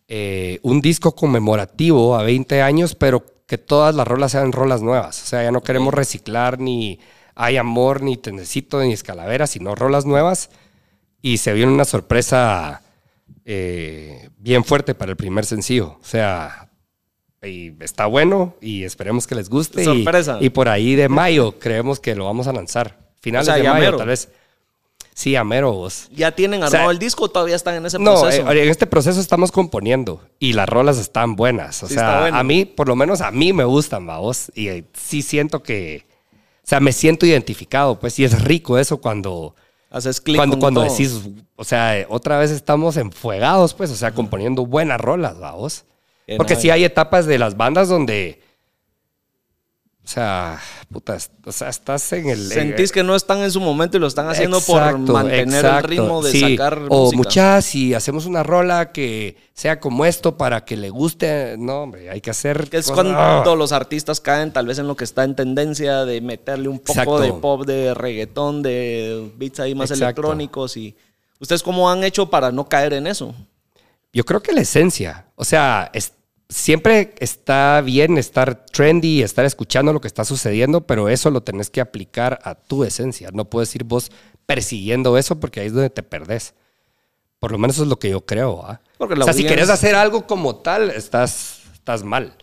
eh, 0.08 0.58
un 0.62 0.80
disco 0.80 1.14
conmemorativo 1.14 2.16
a 2.16 2.24
20 2.24 2.60
años, 2.60 2.96
pero 2.96 3.24
que 3.46 3.58
todas 3.58 3.94
las 3.94 4.06
rolas 4.06 4.32
sean 4.32 4.52
rolas 4.52 4.82
nuevas. 4.82 5.22
O 5.22 5.26
sea, 5.26 5.42
ya 5.42 5.50
no 5.50 5.62
queremos 5.62 5.92
reciclar 5.92 6.58
ni 6.58 7.00
Hay 7.34 7.56
Amor, 7.56 8.02
ni 8.02 8.16
Tendecito, 8.16 8.80
ni 8.80 8.92
Escalavera, 8.92 9.46
sino 9.46 9.74
rolas 9.74 10.06
nuevas. 10.06 10.50
Y 11.20 11.38
se 11.38 11.52
viene 11.52 11.72
una 11.72 11.84
sorpresa 11.84 12.82
eh, 13.44 14.30
bien 14.38 14.64
fuerte 14.64 14.94
para 14.94 15.10
el 15.10 15.16
primer 15.16 15.44
sencillo. 15.44 15.98
O 16.00 16.04
sea, 16.04 16.70
y 17.42 17.74
está 17.80 18.06
bueno 18.06 18.56
y 18.60 18.84
esperemos 18.84 19.26
que 19.26 19.34
les 19.34 19.48
guste. 19.48 19.84
Sorpresa. 19.84 20.38
Y, 20.40 20.50
por 20.50 20.68
ahí 20.68 20.94
de 20.94 21.08
mayo 21.08 21.58
creemos 21.58 22.00
que 22.00 22.14
lo 22.14 22.24
vamos 22.24 22.46
a 22.46 22.52
lanzar. 22.52 22.98
Finales 23.20 23.54
de 23.54 23.62
mayo, 23.62 23.96
tal 23.96 24.08
vez. 24.08 24.28
Sí, 25.14 25.36
a 25.36 25.44
mero 25.44 25.72
vos. 25.72 26.08
¿Ya 26.12 26.32
tienen 26.32 26.62
armado 26.62 26.90
el 26.90 26.98
disco 26.98 27.24
o 27.24 27.28
todavía 27.30 27.54
están 27.54 27.76
en 27.76 27.86
ese 27.86 27.98
proceso? 27.98 28.44
No, 28.44 28.52
en 28.52 28.68
este 28.68 28.86
proceso 28.86 29.20
estamos 29.20 29.52
componiendo 29.52 30.20
y 30.40 30.52
las 30.52 30.68
rolas 30.68 30.98
están 30.98 31.36
buenas. 31.36 31.82
O 31.84 31.88
sea, 31.88 32.26
a 32.26 32.42
mí, 32.42 32.64
por 32.64 32.88
lo 32.88 32.96
menos 32.96 33.20
a 33.20 33.30
mí 33.30 33.52
me 33.52 33.64
gustan, 33.64 34.06
vos. 34.06 34.50
Y 34.54 34.68
eh, 34.68 34.84
sí 34.92 35.22
siento 35.22 35.62
que, 35.62 36.04
o 36.32 36.66
sea, 36.66 36.80
me 36.80 36.92
siento 36.92 37.26
identificado, 37.26 37.98
pues, 37.98 38.18
y 38.18 38.24
es 38.24 38.42
rico 38.42 38.76
eso 38.76 39.00
cuando 39.00 39.54
Haces 39.94 40.20
clic 40.20 40.38
cuando, 40.38 40.58
cuando 40.58 40.82
decís, 40.82 41.20
o 41.54 41.62
sea, 41.62 42.04
otra 42.08 42.36
vez 42.38 42.50
estamos 42.50 42.96
enfuegados, 42.96 43.74
pues, 43.74 43.92
o 43.92 43.94
sea, 43.94 44.10
componiendo 44.10 44.66
buenas 44.66 45.00
rolas, 45.00 45.38
vamos. 45.38 45.84
Porque 46.36 46.56
sí 46.56 46.68
hay 46.68 46.82
etapas 46.82 47.26
de 47.26 47.38
las 47.38 47.56
bandas 47.56 47.88
donde 47.88 48.42
o 50.04 50.06
sea, 50.06 50.60
puta, 50.92 51.16
o 51.46 51.50
sea, 51.50 51.70
estás 51.70 52.12
en 52.12 52.28
el... 52.28 52.48
Sentís 52.48 52.92
que 52.92 53.02
no 53.02 53.16
están 53.16 53.38
en 53.38 53.50
su 53.50 53.58
momento 53.58 53.96
y 53.96 54.00
lo 54.00 54.06
están 54.06 54.28
haciendo 54.28 54.60
por 54.60 54.98
mantener 54.98 55.64
el 55.64 55.82
ritmo 55.82 56.22
de 56.22 56.38
sacar 56.38 56.78
O 56.90 57.10
muchas, 57.12 57.64
si 57.64 57.94
hacemos 57.94 58.26
una 58.26 58.42
rola 58.42 58.92
que 58.92 59.38
sea 59.54 59.80
como 59.80 60.04
esto 60.04 60.36
para 60.36 60.66
que 60.66 60.76
le 60.76 60.90
guste, 60.90 61.56
no, 61.58 61.84
hombre, 61.84 62.10
hay 62.10 62.20
que 62.20 62.28
hacer... 62.28 62.68
Que 62.68 62.76
es 62.76 62.90
cuando 62.90 63.56
los 63.56 63.72
artistas 63.72 64.20
caen 64.20 64.52
tal 64.52 64.66
vez 64.66 64.78
en 64.78 64.86
lo 64.86 64.94
que 64.94 65.04
está 65.04 65.24
en 65.24 65.34
tendencia 65.34 66.04
de 66.04 66.20
meterle 66.20 66.68
un 66.68 66.80
poco 66.80 67.18
de 67.18 67.32
pop, 67.32 67.64
de 67.64 67.94
reggaetón, 67.94 68.62
de 68.62 69.32
beats 69.38 69.60
ahí 69.60 69.74
más 69.74 69.90
electrónicos 69.90 70.76
y... 70.76 70.94
¿Ustedes 71.40 71.62
cómo 71.62 71.90
han 71.90 72.04
hecho 72.04 72.28
para 72.28 72.52
no 72.52 72.68
caer 72.68 72.92
en 72.92 73.06
eso? 73.06 73.34
Yo 74.12 74.24
creo 74.24 74.42
que 74.42 74.52
la 74.52 74.60
esencia, 74.60 75.26
o 75.34 75.44
sea, 75.44 75.90
es, 75.92 76.12
siempre 76.48 77.14
está 77.18 77.80
bien 77.80 78.18
estar 78.18 78.66
trendy, 78.66 79.22
estar 79.22 79.44
escuchando 79.44 79.92
lo 79.92 80.00
que 80.00 80.08
está 80.08 80.24
sucediendo, 80.24 80.82
pero 80.82 81.08
eso 81.08 81.30
lo 81.30 81.42
tenés 81.42 81.70
que 81.70 81.80
aplicar 81.80 82.38
a 82.42 82.54
tu 82.54 82.84
esencia. 82.84 83.30
No 83.32 83.46
puedes 83.46 83.74
ir 83.74 83.84
vos 83.84 84.10
persiguiendo 84.46 85.16
eso 85.16 85.40
porque 85.40 85.60
ahí 85.60 85.66
es 85.66 85.72
donde 85.72 85.90
te 85.90 86.02
perdés. 86.02 86.54
Por 87.38 87.52
lo 87.52 87.58
menos 87.58 87.76
eso 87.76 87.84
es 87.84 87.88
lo 87.88 87.98
que 87.98 88.10
yo 88.10 88.24
creo. 88.24 88.64
¿ah? 88.64 88.80
o 88.98 89.24
sea, 89.24 89.32
si 89.32 89.44
querés 89.44 89.70
hacer 89.70 89.94
algo 89.94 90.26
como 90.26 90.56
tal, 90.56 90.90
estás, 90.90 91.62
estás 91.72 92.02
mal. 92.02 92.36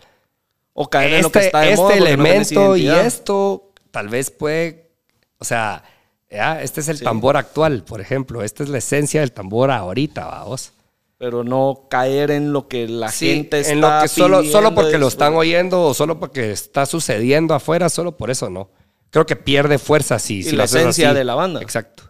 O 0.73 0.89
caer 0.89 1.13
en 1.13 1.21
lo 1.23 1.31
que 1.31 1.39
este, 1.39 1.47
está 1.47 1.61
de 1.61 1.73
Este 1.73 1.97
elemento 1.97 2.77
y 2.77 2.87
esto 2.87 3.71
tal 3.91 4.07
vez 4.07 4.31
puede, 4.31 4.89
o 5.37 5.43
sea, 5.43 5.83
este 6.29 6.79
es 6.79 6.87
el 6.87 7.01
tambor 7.01 7.35
actual, 7.35 7.83
por 7.83 7.99
ejemplo. 7.99 8.41
Esta 8.41 8.63
es 8.63 8.69
la 8.69 8.77
esencia 8.77 9.19
del 9.21 9.31
tambor 9.31 9.69
ahorita, 9.69 10.25
vamos 10.25 10.73
pero 11.21 11.43
no 11.43 11.85
caer 11.87 12.31
en 12.31 12.51
lo 12.51 12.67
que 12.67 12.87
la 12.87 13.11
gente 13.11 13.59
está 13.59 13.73
en 13.73 13.79
lo 13.79 13.87
que 14.01 14.07
solo, 14.07 14.43
solo 14.43 14.73
porque 14.73 14.97
lo 14.97 15.07
están 15.07 15.35
oyendo 15.35 15.83
o 15.83 15.93
solo 15.93 16.19
porque 16.19 16.51
está 16.51 16.87
sucediendo 16.87 17.53
afuera, 17.53 17.89
solo 17.89 18.17
por 18.17 18.31
eso 18.31 18.49
no. 18.49 18.71
Creo 19.11 19.27
que 19.27 19.35
pierde 19.35 19.77
fuerza 19.77 20.17
si, 20.17 20.39
y 20.39 20.51
la 20.53 20.63
esencia 20.63 21.13
de 21.13 21.23
la 21.23 21.35
banda. 21.35 21.61
Exacto. 21.61 22.05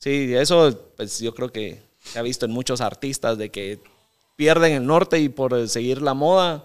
Sí, 0.00 0.34
eso 0.34 0.92
pues 0.96 1.20
yo 1.20 1.32
creo 1.36 1.52
que 1.52 1.80
se 2.02 2.18
ha 2.18 2.22
visto 2.22 2.46
en 2.46 2.50
muchos 2.50 2.80
artistas 2.80 3.38
de 3.38 3.50
que 3.52 3.78
pierden 4.34 4.72
el 4.72 4.84
norte 4.84 5.20
y 5.20 5.28
por 5.28 5.68
seguir 5.68 6.02
la 6.02 6.14
moda 6.14 6.64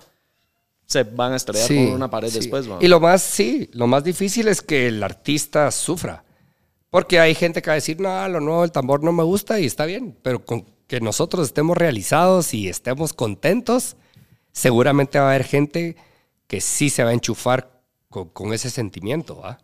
se 0.87 1.03
van 1.03 1.33
a 1.33 1.35
estrellar 1.35 1.67
con 1.67 1.93
una 1.93 2.09
pared 2.09 2.33
después. 2.33 2.65
Y 2.79 2.87
lo 2.87 2.99
más, 3.01 3.21
sí, 3.21 3.69
lo 3.71 3.85
más 3.85 4.03
difícil 4.03 4.47
es 4.47 4.63
que 4.63 4.87
el 4.87 5.03
artista 5.03 5.69
sufra. 5.69 6.23
Porque 6.93 7.19
hay 7.19 7.33
gente 7.33 7.63
que 7.63 7.71
va 7.71 7.73
a 7.73 7.81
decir, 7.81 7.99
no, 7.99 8.29
lo 8.29 8.39
nuevo, 8.39 8.63
el 8.63 8.71
tambor 8.71 9.03
no 9.03 9.11
me 9.11 9.23
gusta 9.23 9.59
y 9.59 9.65
está 9.65 9.87
bien, 9.87 10.15
pero 10.21 10.45
con 10.45 10.67
que 10.85 11.01
nosotros 11.01 11.47
estemos 11.47 11.75
realizados 11.75 12.53
y 12.53 12.69
estemos 12.69 13.13
contentos, 13.13 13.95
seguramente 14.51 15.17
va 15.17 15.25
a 15.25 15.29
haber 15.29 15.43
gente 15.43 15.95
que 16.45 16.61
sí 16.61 16.91
se 16.91 17.03
va 17.03 17.09
a 17.09 17.13
enchufar 17.13 17.81
con, 18.09 18.53
ese 18.53 18.69
sentimiento, 18.69 19.39
¿va? 19.39 19.59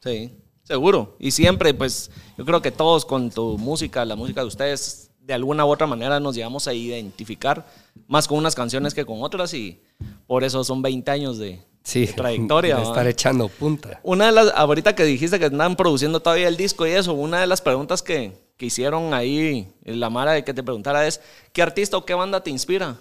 Sí. 0.00 0.36
Seguro. 0.64 1.16
Y 1.18 1.30
siempre, 1.30 1.72
pues, 1.72 2.10
yo 2.36 2.44
creo 2.44 2.60
que 2.60 2.72
todos 2.72 3.06
con 3.06 3.30
tu 3.30 3.56
música, 3.56 4.04
la 4.04 4.14
música 4.14 4.42
de 4.42 4.46
ustedes, 4.48 5.10
de 5.18 5.32
alguna 5.32 5.64
u 5.64 5.70
otra 5.70 5.86
manera 5.86 6.20
nos 6.20 6.34
llegamos 6.34 6.68
a 6.68 6.74
identificar 6.74 7.66
más 8.06 8.28
con 8.28 8.36
unas 8.36 8.54
canciones 8.54 8.92
que 8.92 9.06
con 9.06 9.22
otras 9.22 9.54
y 9.54 9.80
por 10.26 10.44
eso 10.44 10.62
son 10.62 10.82
20 10.82 11.10
años 11.10 11.38
de, 11.38 11.58
Sí, 11.86 12.04
trayectoria. 12.08 12.78
estar 12.82 13.06
echando 13.06 13.48
punta. 13.48 14.00
Una 14.02 14.26
de 14.26 14.32
las, 14.32 14.52
ahorita 14.56 14.96
que 14.96 15.04
dijiste 15.04 15.38
que 15.38 15.44
andaban 15.44 15.76
produciendo 15.76 16.18
todavía 16.18 16.48
el 16.48 16.56
disco 16.56 16.84
y 16.84 16.90
eso, 16.90 17.14
una 17.14 17.40
de 17.40 17.46
las 17.46 17.62
preguntas 17.62 18.02
que, 18.02 18.32
que 18.56 18.66
hicieron 18.66 19.14
ahí 19.14 19.72
en 19.84 20.00
la 20.00 20.10
Mara 20.10 20.32
de 20.32 20.42
que 20.42 20.52
te 20.52 20.64
preguntara 20.64 21.06
es, 21.06 21.20
¿qué 21.52 21.62
artista 21.62 21.96
o 21.96 22.04
qué 22.04 22.14
banda 22.14 22.42
te 22.42 22.50
inspira? 22.50 22.96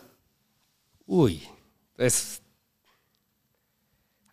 Uy, 1.07 1.41
es. 1.97 2.43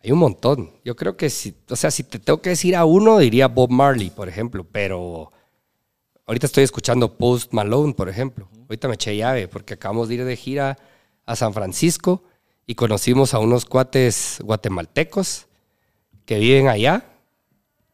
Hay 0.03 0.11
un 0.11 0.19
montón. 0.19 0.69
Yo 0.85 0.95
creo 0.95 1.17
que 1.17 1.31
si, 1.31 1.55
o 1.67 1.75
sea, 1.75 1.89
si 1.89 2.03
te 2.03 2.19
tengo 2.19 2.39
que 2.39 2.51
decir 2.51 2.75
a 2.75 2.85
uno, 2.85 3.17
diría 3.17 3.47
Bob 3.47 3.71
Marley, 3.71 4.11
por 4.11 4.29
ejemplo, 4.29 4.67
pero 4.71 5.31
ahorita 6.27 6.45
estoy 6.45 6.63
escuchando 6.63 7.17
Post 7.17 7.53
Malone, 7.53 7.95
por 7.95 8.07
ejemplo. 8.07 8.47
Ahorita 8.69 8.87
me 8.87 8.93
eché 8.93 9.17
llave 9.17 9.47
porque 9.47 9.73
acabamos 9.73 10.09
de 10.09 10.13
ir 10.13 10.25
de 10.25 10.35
gira 10.37 10.77
a 11.25 11.35
San 11.35 11.55
Francisco 11.55 12.21
y 12.65 12.75
conocimos 12.75 13.33
a 13.33 13.39
unos 13.39 13.65
cuates 13.65 14.39
guatemaltecos 14.43 15.47
que 16.25 16.39
viven 16.39 16.67
allá. 16.67 17.05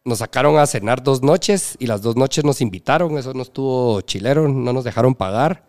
Nos 0.05 0.19
sacaron 0.19 0.57
a 0.57 0.65
cenar 0.65 1.03
dos 1.03 1.21
noches 1.21 1.75
y 1.79 1.87
las 1.87 2.01
dos 2.01 2.15
noches 2.15 2.43
nos 2.43 2.61
invitaron. 2.61 3.17
Eso 3.17 3.33
no 3.33 3.41
estuvo 3.41 4.01
chilero, 4.01 4.47
no 4.47 4.73
nos 4.73 4.83
dejaron 4.83 5.15
pagar. 5.15 5.67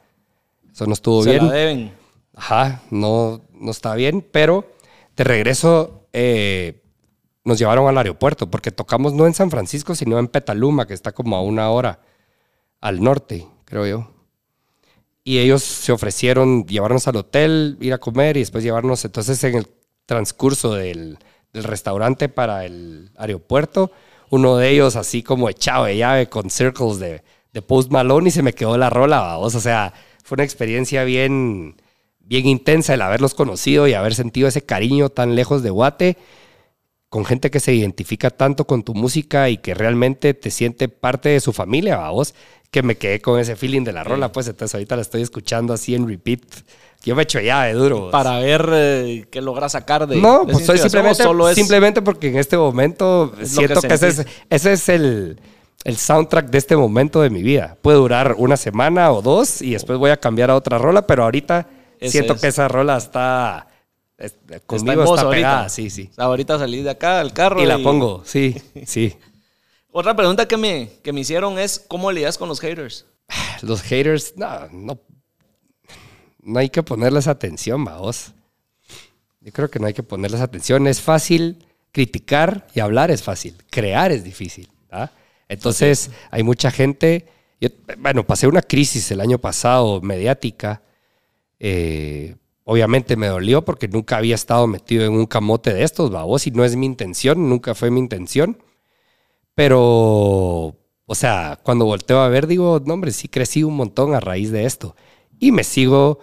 Eso 0.73 0.87
no 0.87 0.93
estuvo 0.93 1.23
Se 1.23 1.31
bien. 1.31 1.47
la 1.47 1.53
deben. 1.53 1.93
Ajá, 2.35 2.83
no, 2.91 3.43
no 3.53 3.71
está 3.71 3.95
bien, 3.95 4.27
pero 4.31 4.71
de 5.17 5.25
regreso 5.25 6.07
eh, 6.13 6.83
nos 7.45 7.59
llevaron 7.59 7.89
al 7.89 7.99
aeropuerto 7.99 8.51
porque 8.51 8.71
tocamos 8.71 9.13
no 9.13 9.27
en 9.27 9.35
San 9.35 9.51
Francisco, 9.51 9.95
sino 9.95 10.19
en 10.19 10.29
Petaluma, 10.29 10.87
que 10.87 10.95
está 10.95 11.13
como 11.13 11.37
a 11.37 11.43
una 11.43 11.71
hora 11.71 12.01
al 12.81 13.03
norte, 13.03 13.47
creo 13.65 13.87
yo. 13.87 14.11
Y 15.31 15.39
ellos 15.39 15.63
se 15.63 15.93
ofrecieron 15.93 16.67
llevarnos 16.67 17.07
al 17.07 17.15
hotel, 17.15 17.77
ir 17.81 17.93
a 17.93 17.99
comer 17.99 18.37
y 18.37 18.41
después 18.41 18.65
llevarnos. 18.65 19.05
Entonces, 19.05 19.45
en 19.45 19.55
el 19.55 19.69
transcurso 20.05 20.75
del, 20.75 21.19
restaurante 21.53 22.29
para 22.29 22.65
el 22.65 23.13
aeropuerto, 23.17 23.93
uno 24.31 24.57
de 24.57 24.71
ellos, 24.71 24.97
así 24.97 25.23
como 25.23 25.49
echado 25.49 25.85
de 25.85 25.97
llave 25.97 26.29
con 26.29 26.51
circles 26.51 26.99
de, 26.99 27.23
de 27.53 27.63
Post 27.63 27.93
Malone, 27.93 28.31
y 28.31 28.33
se 28.33 28.43
me 28.43 28.55
quedó 28.55 28.77
la 28.77 28.91
rola, 28.91 29.21
vamos. 29.21 29.55
O 29.55 29.61
sea, 29.61 29.95
fue 30.25 30.35
una 30.35 30.43
experiencia 30.43 31.05
bien, 31.05 31.77
bien 32.19 32.47
intensa 32.49 32.95
el 32.95 33.01
haberlos 33.01 33.35
conocido 33.35 33.87
y 33.87 33.95
haber 33.95 34.17
sentido 34.17 34.49
ese 34.49 34.63
cariño 34.63 35.11
tan 35.11 35.37
lejos 35.37 35.63
de 35.63 35.71
Guate, 35.71 36.17
con 37.09 37.25
gente 37.25 37.53
que 37.53 37.61
se 37.61 37.73
identifica 37.73 38.31
tanto 38.31 38.67
con 38.67 38.83
tu 38.83 38.95
música 38.95 39.49
y 39.49 39.59
que 39.59 39.75
realmente 39.75 40.35
te 40.35 40.51
siente 40.51 40.89
parte 40.89 41.29
de 41.29 41.39
su 41.39 41.53
familia, 41.53 41.99
vamos, 41.99 42.35
que 42.71 42.83
me 42.83 42.97
quedé 42.97 43.21
con 43.21 43.39
ese 43.41 43.57
feeling 43.57 43.83
de 43.83 43.93
la 43.93 44.05
rola, 44.05 44.31
pues 44.31 44.47
entonces 44.49 44.75
ahorita 44.75 44.95
la 44.97 45.03
estoy 45.03 45.23
escuchando 45.23 45.73
así 45.73 45.95
en 45.95 46.07
repeat. 46.09 46.41
Yo 47.03 47.17
me 47.17 47.23
echo 47.23 47.41
ya 47.41 47.65
de 47.65 47.73
duro. 47.73 48.01
vos. 48.03 48.13
Para 48.13 48.39
ver 48.39 48.69
eh, 48.73 49.27
qué 49.31 49.41
logra 49.41 49.69
sacar 49.69 50.07
de 50.07 50.17
No, 50.17 50.45
de 50.45 50.53
pues 50.53 50.67
soy 50.67 50.79
simplemente, 50.79 51.23
solo 51.23 51.49
es- 51.49 51.55
simplemente 51.57 52.03
porque 52.03 52.29
en 52.29 52.37
este 52.39 52.57
momento 52.57 53.33
Es 53.41 53.53
siento 53.53 53.81
que 53.81 53.89
que, 53.89 53.95
ese, 53.95 54.09
es, 54.09 54.15
sentís. 54.17 54.35
ese 54.51 54.73
es 54.75 54.89
el, 54.91 55.41
el 55.85 55.97
soundtrack 55.97 56.51
de 56.51 56.59
este 56.59 56.77
momento 56.77 57.23
de 57.23 57.31
mi 57.31 57.43
vida. 57.43 57.77
Puede 57.81 57.97
durar 57.99 58.35
una 58.39 58.57
semana 58.57 59.11
o 59.13 59.23
dos 59.23 59.63
y 59.63 59.73
después 59.73 59.99
voy 59.99 60.11
a 60.11 60.19
cambiar 60.19 60.51
a 60.51 60.57
otra 60.57 60.79
rola, 60.79 61.07
pero 61.07 61.25
ahorita 61.25 61.67
Ese 61.99 62.13
siento 62.13 62.37
que 62.37 62.49
esa 62.49 62.69
rola 62.69 62.99
está, 62.99 63.67
es- 64.19 64.35
está 64.49 64.61
conmigo 64.61 65.03
está 65.03 65.23
ahorita. 65.23 65.31
pegada, 65.31 65.69
sí, 65.71 65.89
sí. 65.91 66.09
O 66.13 66.15
sea, 66.15 66.25
ahorita 66.27 66.59
salí 66.59 66.83
de 66.83 66.91
acá 66.91 67.19
al 67.21 67.33
carro 67.33 67.63
Y 67.63 67.67
la 67.67 67.79
pongo, 67.79 68.23
sí, 68.27 68.55
sí. 68.87 69.17
Otra 69.93 70.15
pregunta 70.15 70.47
que 70.47 70.57
me, 70.57 70.91
que 71.03 71.13
me 71.13 71.21
hicieron 71.21 71.59
es, 71.59 71.79
¿cómo 71.79 72.13
lidias 72.13 72.39
con 72.39 72.49
los 72.49 72.61
haters? 72.61 73.07
Los 73.63 73.83
haters, 73.83 74.35
no, 74.37 74.69
no, 74.73 75.01
no 76.43 76.59
hay 76.59 76.71
que 76.71 76.83
ponerles 76.83 77.27
atención, 77.27 77.85
vamos. 77.85 78.33
Yo 79.41 79.53
creo 79.53 79.71
que 79.71 79.79
no 79.79 79.87
hay 79.87 79.95
que 79.95 80.03
ponerles 80.03 80.41
atención. 80.41 80.87
Es 80.87 81.01
fácil 81.01 81.67
criticar 81.93 82.67
y 82.75 82.81
hablar 82.81 83.11
es 83.11 83.23
fácil. 83.23 83.57
Crear 83.71 84.13
es 84.13 84.25
difícil. 84.25 84.69
Entonces, 85.49 86.11
hay 86.31 86.43
mucha 86.43 86.71
gente. 86.71 87.27
bueno, 87.99 88.27
pasé 88.27 88.47
una 88.47 88.63
crisis 88.63 89.11
el 89.11 89.21
año 89.21 89.39
pasado 89.39 90.01
mediática. 90.01 90.83
eh, 91.59 92.37
obviamente 92.65 93.17
me 93.17 93.27
dolió 93.27 93.65
porque 93.65 93.89
nunca 93.89 94.17
había 94.17 94.37
estado 94.37 94.67
metido 94.67 95.05
en 95.05 95.13
un 95.15 95.27
camote 95.27 95.75
de 95.75 95.83
estos, 95.83 96.11
babos, 96.11 96.47
y 96.47 96.53
no 96.53 96.65
es 96.65 96.77
mi 96.77 96.87
intención, 96.87 97.49
nunca 97.49 97.75
fue 97.75 97.91
mi 97.91 97.99
intención. 97.99 98.59
Pero, 99.55 100.77
o 101.07 101.15
sea, 101.15 101.59
cuando 101.63 101.85
volteo 101.85 102.21
a 102.21 102.29
ver, 102.29 102.47
digo, 102.47 102.81
no, 102.85 102.95
hombre, 102.95 103.13
sí 103.13 103.29
crecí 103.29 103.63
un 103.63 103.77
montón 103.77 104.15
a 104.15 104.21
raíz 104.21 104.51
de 104.51 104.65
esto. 104.65 104.97
Y 105.39 105.53
me 105.53 105.65
sigo 105.65 106.21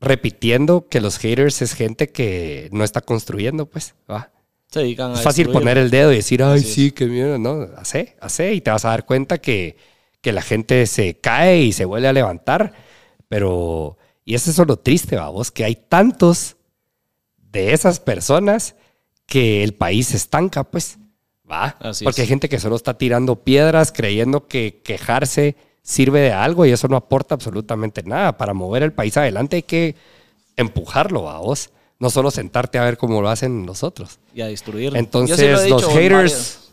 repitiendo 0.00 0.88
que 0.88 1.00
los 1.00 1.18
haters 1.18 1.62
es 1.62 1.74
gente 1.74 2.10
que 2.10 2.68
no 2.72 2.84
está 2.84 3.00
construyendo, 3.00 3.66
pues, 3.66 3.94
¿va? 4.10 4.30
Se 4.68 4.80
dedican 4.80 5.12
a 5.12 5.14
Es 5.14 5.22
fácil 5.22 5.46
destruir. 5.46 5.64
poner 5.64 5.78
el 5.78 5.90
dedo 5.90 6.12
y 6.12 6.16
decir, 6.16 6.42
ay, 6.42 6.60
sí, 6.60 6.92
qué 6.92 7.06
miedo, 7.06 7.38
no, 7.38 7.66
hace, 7.76 8.16
hace, 8.20 8.54
y 8.54 8.60
te 8.60 8.70
vas 8.70 8.84
a 8.84 8.90
dar 8.90 9.06
cuenta 9.06 9.38
que, 9.38 9.76
que 10.20 10.32
la 10.32 10.42
gente 10.42 10.86
se 10.86 11.18
cae 11.18 11.62
y 11.62 11.72
se 11.72 11.84
vuelve 11.84 12.08
a 12.08 12.12
levantar, 12.12 12.74
pero, 13.28 13.96
y 14.24 14.34
eso 14.34 14.50
es 14.50 14.58
lo 14.58 14.76
triste, 14.78 15.16
vamos, 15.16 15.50
que 15.50 15.64
hay 15.64 15.74
tantos 15.74 16.56
de 17.36 17.72
esas 17.72 17.98
personas 17.98 18.76
que 19.26 19.64
el 19.64 19.74
país 19.74 20.08
se 20.08 20.16
estanca, 20.16 20.64
pues, 20.64 20.98
va, 21.50 21.76
Así 21.80 22.04
porque 22.04 22.22
es. 22.22 22.24
hay 22.24 22.28
gente 22.28 22.48
que 22.48 22.58
solo 22.58 22.76
está 22.76 22.94
tirando 22.94 23.36
piedras 23.36 23.92
creyendo 23.92 24.46
que 24.46 24.80
quejarse 24.84 25.56
sirve 25.82 26.20
de 26.20 26.32
algo 26.32 26.66
y 26.66 26.70
eso 26.70 26.86
no 26.88 26.96
aporta 26.96 27.34
absolutamente 27.34 28.02
nada. 28.02 28.36
Para 28.36 28.52
mover 28.52 28.82
el 28.82 28.92
país 28.92 29.16
adelante 29.16 29.56
hay 29.56 29.62
que 29.62 29.96
empujarlo, 30.56 31.22
vamos, 31.22 31.70
no 31.98 32.10
solo 32.10 32.30
sentarte 32.30 32.78
a 32.78 32.84
ver 32.84 32.98
cómo 32.98 33.22
lo 33.22 33.30
hacen 33.30 33.64
los 33.64 33.82
otros. 33.82 34.18
Y 34.34 34.42
a 34.42 34.46
destruir. 34.46 34.94
Entonces, 34.96 35.38
sí 35.62 35.68
lo 35.70 35.80
los 35.80 35.88
haters, 35.88 36.72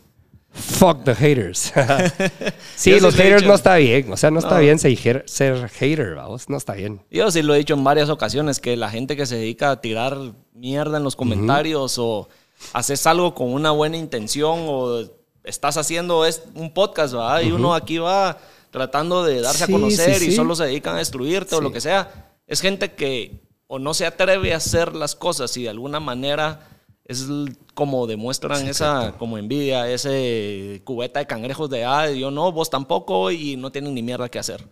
fuck 0.52 1.02
the 1.04 1.14
haters. 1.14 1.72
sí, 2.76 2.90
Yo 2.90 2.96
sí 2.96 3.00
los 3.00 3.16
lo 3.16 3.22
haters 3.22 3.44
no 3.44 3.54
está 3.54 3.76
bien. 3.76 4.12
O 4.12 4.16
sea, 4.18 4.30
no, 4.30 4.38
está 4.38 4.58
bien 4.58 4.78
ser, 4.78 5.24
ser 5.26 5.68
hater, 5.70 6.14
vamos. 6.14 6.50
No 6.50 6.58
está 6.58 6.74
bien. 6.74 7.00
Yo 7.10 7.30
sí 7.30 7.42
lo 7.42 7.54
he 7.54 7.58
dicho 7.58 7.74
en 7.74 7.84
varias 7.84 8.10
ocasiones, 8.10 8.60
que 8.60 8.76
la 8.76 8.90
gente 8.90 9.16
que 9.16 9.24
se 9.24 9.36
dedica 9.36 9.70
a 9.70 9.80
tirar 9.80 10.18
mierda 10.52 10.98
en 10.98 11.04
los 11.04 11.16
comentarios 11.16 11.98
o 11.98 12.28
haces 12.72 13.06
algo 13.06 13.34
con 13.34 13.52
una 13.52 13.70
buena 13.70 13.96
intención 13.96 14.60
o 14.68 15.00
estás 15.44 15.76
haciendo 15.76 16.24
es 16.24 16.42
un 16.54 16.72
podcast, 16.72 17.14
¿verdad? 17.14 17.40
Y 17.42 17.52
uno 17.52 17.74
aquí 17.74 17.98
va 17.98 18.38
tratando 18.70 19.24
de 19.24 19.40
darse 19.40 19.64
a 19.64 19.66
Sí, 19.66 19.72
conocer 19.72 20.18
sí, 20.18 20.26
y 20.26 20.30
sí. 20.30 20.36
solo 20.36 20.54
se 20.56 20.64
dedican 20.64 20.96
a 20.96 20.98
destruirte 20.98 21.54
o 21.54 21.60
lo 21.60 21.72
que 21.72 21.80
sea. 21.80 22.32
Es 22.46 22.60
gente 22.60 22.92
que 22.94 23.40
o 23.68 23.78
no 23.78 23.94
se 23.94 24.06
atreve 24.06 24.52
a 24.54 24.58
hacer 24.58 24.94
las 24.94 25.14
cosas 25.16 25.56
y 25.56 25.64
de 25.64 25.70
alguna 25.70 25.98
manera 26.00 26.68
es 27.04 27.26
como 27.74 28.06
demuestran 28.08 28.66
esa 28.66 29.14
como 29.18 29.38
envidia, 29.38 29.88
ese 29.90 30.82
cubeta 30.84 31.20
de 31.20 31.26
cangrejos 31.26 31.70
de, 31.70 31.84
ah, 31.84 32.10
yo 32.10 32.30
no, 32.32 32.50
vos 32.52 32.68
tampoco 32.70 33.30
y 33.30 33.56
no 33.56 33.70
tienen 33.70 33.94
ni 33.94 34.02
mierda 34.02 34.28
que 34.28 34.38
hacer. 34.40 34.64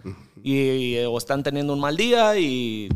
y, 0.42 0.96
o 0.98 1.16
están 1.16 1.42
teniendo 1.44 1.72
un 1.72 1.80
mal 1.80 1.96
día 1.96 2.36
y 2.38 2.88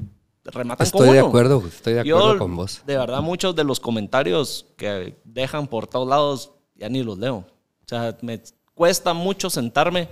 rematan 0.51 0.87
Estoy 0.87 1.11
de 1.11 1.19
uno. 1.21 1.29
acuerdo, 1.29 1.63
estoy 1.67 1.95
de 1.95 2.01
acuerdo 2.01 2.33
Yo, 2.35 2.39
con 2.39 2.57
vos. 2.57 2.83
De 2.87 2.97
verdad, 2.97 3.21
muchos 3.23 3.55
de 3.57 3.65
los 3.65 3.81
comentarios 3.81 4.67
que 4.77 5.17
dejan 5.25 5.67
por 5.67 5.87
todos 5.87 6.09
lados 6.09 6.53
ya 6.75 6.89
ni 6.89 7.03
los 7.03 7.19
leo. 7.19 7.37
O 7.39 7.89
sea, 7.89 8.17
me 8.23 8.41
cuesta 8.75 9.13
mucho 9.15 9.51
sentarme 9.51 10.09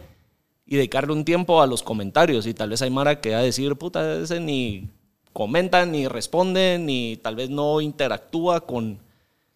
y 0.64 0.76
dedicarle 0.76 1.12
un 1.12 1.24
tiempo 1.24 1.60
a 1.62 1.66
los 1.66 1.82
comentarios. 1.82 2.46
Y 2.46 2.54
tal 2.54 2.70
vez 2.70 2.82
hay 2.82 2.90
Mara 2.90 3.20
que 3.20 3.32
va 3.32 3.38
a 3.38 3.42
decir, 3.42 3.76
puta, 3.76 4.16
ese 4.20 4.40
ni 4.40 4.90
comenta, 5.32 5.84
ni 5.86 6.08
responde, 6.08 6.78
ni 6.80 7.16
tal 7.18 7.36
vez 7.36 7.50
no 7.50 7.80
interactúa 7.80 8.60
con, 8.66 8.98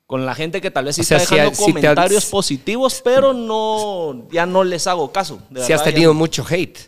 con 0.07 0.26
la 0.26 0.35
gente 0.35 0.61
que 0.61 0.70
tal 0.70 0.85
vez 0.85 0.95
sí 0.97 1.01
O 1.01 1.05
sea, 1.05 1.16
está 1.16 1.35
dejando 1.35 1.53
ha- 1.53 1.55
si 1.57 1.64
comentarios 1.72 2.24
has- 2.24 2.31
positivos, 2.31 3.01
pero 3.03 3.33
no, 3.33 4.28
ya 4.31 4.45
no 4.47 4.62
les 4.62 4.87
hago 4.87 5.11
caso. 5.11 5.41
de 5.51 5.64
Si 5.64 5.72
has 5.72 5.81
verdad, 5.81 5.85
ya 5.87 5.93
tenido 5.95 6.12
no. 6.12 6.18
mucho 6.18 6.45
hate. 6.49 6.78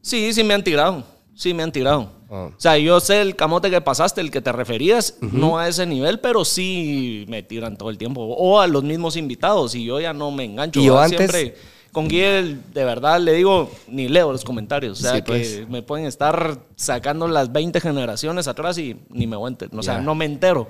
Sí, 0.00 0.32
sí 0.32 0.42
me 0.44 0.54
han 0.54 0.64
tirado. 0.64 1.04
Sí 1.34 1.52
me 1.52 1.62
han 1.62 1.72
tirado. 1.72 2.10
Ah. 2.34 2.48
O 2.48 2.54
sea, 2.60 2.78
yo 2.78 2.98
sé 2.98 3.20
el 3.20 3.36
camote 3.36 3.70
que 3.70 3.80
pasaste, 3.82 4.22
el 4.22 4.30
que 4.30 4.40
te 4.40 4.50
referías, 4.52 5.18
no 5.20 5.58
a 5.58 5.68
ese 5.68 5.84
nivel, 5.84 6.18
pero 6.18 6.46
sí 6.46 7.26
me 7.28 7.42
tiran 7.42 7.76
todo 7.76 7.90
el 7.90 7.98
tiempo. 7.98 8.22
O 8.22 8.58
a 8.58 8.66
los 8.66 8.82
mismos 8.82 9.16
invitados 9.16 9.74
y 9.74 9.84
yo 9.84 10.00
ya 10.00 10.14
no 10.14 10.30
me 10.30 10.44
engancho. 10.44 10.80
Y 10.80 10.86
yo 10.86 10.98
antes- 10.98 11.18
Siempre 11.30 11.54
con 11.92 12.08
Guiel, 12.08 12.62
de 12.72 12.84
verdad, 12.86 13.20
le 13.20 13.34
digo, 13.34 13.70
ni 13.86 14.08
leo 14.08 14.32
los 14.32 14.44
comentarios. 14.44 14.98
O 14.98 15.02
sea, 15.02 15.16
Sí, 15.16 15.18
que 15.18 15.24
pues. 15.26 15.68
me 15.68 15.82
pueden 15.82 16.06
estar 16.06 16.58
sacando 16.74 17.28
las 17.28 17.52
20 17.52 17.80
generaciones 17.82 18.48
atrás 18.48 18.78
y 18.78 18.96
ni 19.10 19.26
me 19.26 19.36
voy 19.36 19.54
O 19.76 19.82
sea, 19.82 20.00
no 20.00 20.14
me 20.14 20.24
entero. 20.24 20.68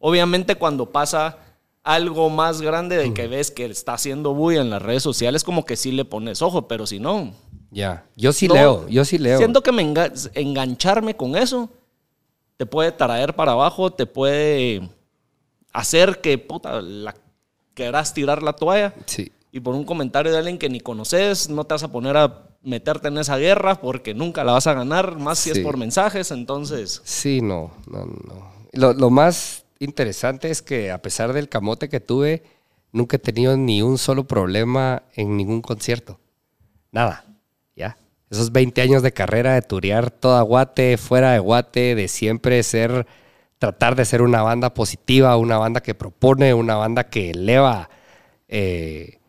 Obviamente 0.00 0.56
cuando 0.56 0.90
pasa 0.90 1.38
algo 1.84 2.28
más 2.28 2.60
grande 2.60 2.96
de 2.96 3.14
que 3.14 3.28
ves 3.28 3.50
que 3.50 3.66
está 3.66 3.92
haciendo 3.92 4.34
bulla 4.34 4.62
en 4.62 4.70
las 4.70 4.82
redes 4.82 5.02
sociales, 5.02 5.44
como 5.44 5.64
que 5.64 5.76
sí 5.76 5.92
le 5.92 6.04
pones 6.04 6.42
ojo, 6.42 6.66
pero 6.66 6.86
si 6.86 6.98
no, 6.98 7.32
Ya. 7.74 8.04
Yo 8.16 8.32
sí 8.32 8.46
no, 8.48 8.54
leo, 8.54 8.88
yo 8.88 9.04
sí 9.04 9.18
leo. 9.18 9.36
Siento 9.38 9.62
que 9.62 9.72
me 9.72 9.82
enga- 9.82 10.30
engancharme 10.34 11.16
con 11.16 11.36
eso 11.36 11.68
te 12.56 12.66
puede 12.66 12.92
traer 12.92 13.34
para 13.34 13.52
abajo, 13.52 13.92
te 13.92 14.06
puede 14.06 14.88
hacer 15.72 16.20
que, 16.20 16.38
puta, 16.38 16.80
la, 16.80 17.14
querás 17.74 18.14
tirar 18.14 18.42
la 18.42 18.52
toalla. 18.54 18.94
Sí. 19.06 19.32
y 19.50 19.60
por 19.60 19.74
un 19.74 19.84
comentario 19.84 20.30
de 20.32 20.38
alguien 20.38 20.58
que 20.58 20.68
ni 20.68 20.80
conoces, 20.80 21.48
no 21.48 21.64
te 21.64 21.74
vas 21.74 21.82
a 21.82 21.90
poner 21.92 22.16
a 22.16 22.48
meterte 22.62 23.08
en 23.08 23.18
esa 23.18 23.36
guerra 23.38 23.80
porque 23.80 24.14
nunca 24.14 24.42
la 24.44 24.52
vas 24.52 24.66
a 24.66 24.74
ganar, 24.74 25.16
más 25.18 25.38
si 25.40 25.50
es 25.50 25.58
por 25.60 25.76
mensajes, 25.76 26.30
entonces... 26.30 27.00
Sí, 27.04 27.40
no, 27.42 27.72
no, 27.86 28.06
no. 28.06 28.52
Lo, 28.72 28.92
lo 28.94 29.10
más 29.10 29.64
interesante 29.80 30.50
es 30.50 30.62
que 30.62 30.90
a 30.90 31.02
pesar 31.02 31.32
del 31.32 31.48
camote 31.48 31.88
que 31.88 32.00
tuve, 32.00 32.42
nunca 32.90 33.16
he 33.16 33.20
tenido 33.20 33.56
ni 33.56 33.82
un 33.82 33.98
solo 33.98 34.24
problema 34.24 35.02
en 35.14 35.36
ningún 35.36 35.60
concierto. 35.60 36.18
Nada. 36.90 37.24
Esos 38.34 38.52
20 38.52 38.80
años 38.82 39.02
de 39.02 39.12
carrera 39.12 39.54
de 39.54 39.62
turear 39.62 40.10
toda 40.10 40.42
Guate, 40.42 40.96
fuera 40.96 41.32
de 41.32 41.38
Guate, 41.38 41.94
de 41.94 42.08
siempre 42.08 42.62
ser, 42.62 43.06
tratar 43.58 43.96
de 43.96 44.04
ser 44.04 44.22
una 44.22 44.42
banda 44.42 44.74
positiva, 44.74 45.36
una 45.36 45.58
banda 45.58 45.80
que 45.80 45.94
propone, 45.94 46.54
una 46.54 46.76
banda 46.76 47.08
que 47.08 47.30
eleva 47.30 47.88
eh, 48.48 49.20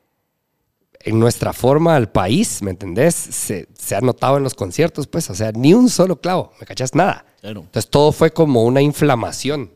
en 1.01 1.19
nuestra 1.19 1.53
forma 1.53 1.95
al 1.95 2.11
país, 2.11 2.61
¿me 2.61 2.71
entendés? 2.71 3.13
Se, 3.13 3.67
se 3.77 3.95
ha 3.95 4.01
notado 4.01 4.37
en 4.37 4.43
los 4.43 4.55
conciertos, 4.55 5.07
pues, 5.07 5.29
o 5.29 5.35
sea, 5.35 5.51
ni 5.51 5.73
un 5.73 5.89
solo 5.89 6.19
clavo, 6.19 6.51
¿me 6.59 6.65
cachas? 6.65 6.95
Nada. 6.95 7.25
Cero. 7.41 7.61
Entonces 7.65 7.89
todo 7.91 8.11
fue 8.11 8.31
como 8.31 8.63
una 8.63 8.81
inflamación 8.81 9.71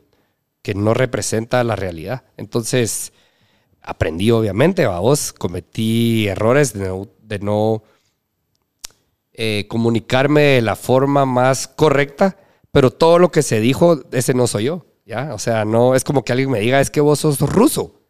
que 0.62 0.74
no 0.74 0.94
representa 0.94 1.64
la 1.64 1.76
realidad. 1.76 2.24
Entonces 2.38 3.14
aprendí 3.82 4.32
obviamente, 4.32 4.88
vos 4.88 5.34
cometí 5.34 6.28
errores 6.28 6.74
de 6.74 6.88
no, 6.88 7.08
de 7.22 7.40
no, 7.40 7.84
eh, 9.42 9.68
comunicarme 9.70 10.42
de 10.42 10.62
la 10.62 10.76
forma 10.76 11.26
más 11.26 11.70
correcta, 11.70 12.36
pero 12.74 12.92
todo 12.92 13.20
lo 13.20 13.32
que 13.32 13.42
se 13.42 13.62
dijo, 13.62 14.02
ese 14.12 14.34
no 14.34 14.48
soy 14.48 14.66
yo, 14.66 14.86
¿ya? 15.06 15.34
O 15.34 15.40
sea, 15.40 15.64
no 15.64 15.96
es 15.96 16.04
como 16.04 16.26
que 16.26 16.34
alguien 16.34 16.52
me 16.52 16.60
diga, 16.60 16.82
es 16.82 16.90
que 16.90 17.00
vos 17.00 17.20
sos 17.20 17.40
ruso. 17.40 18.02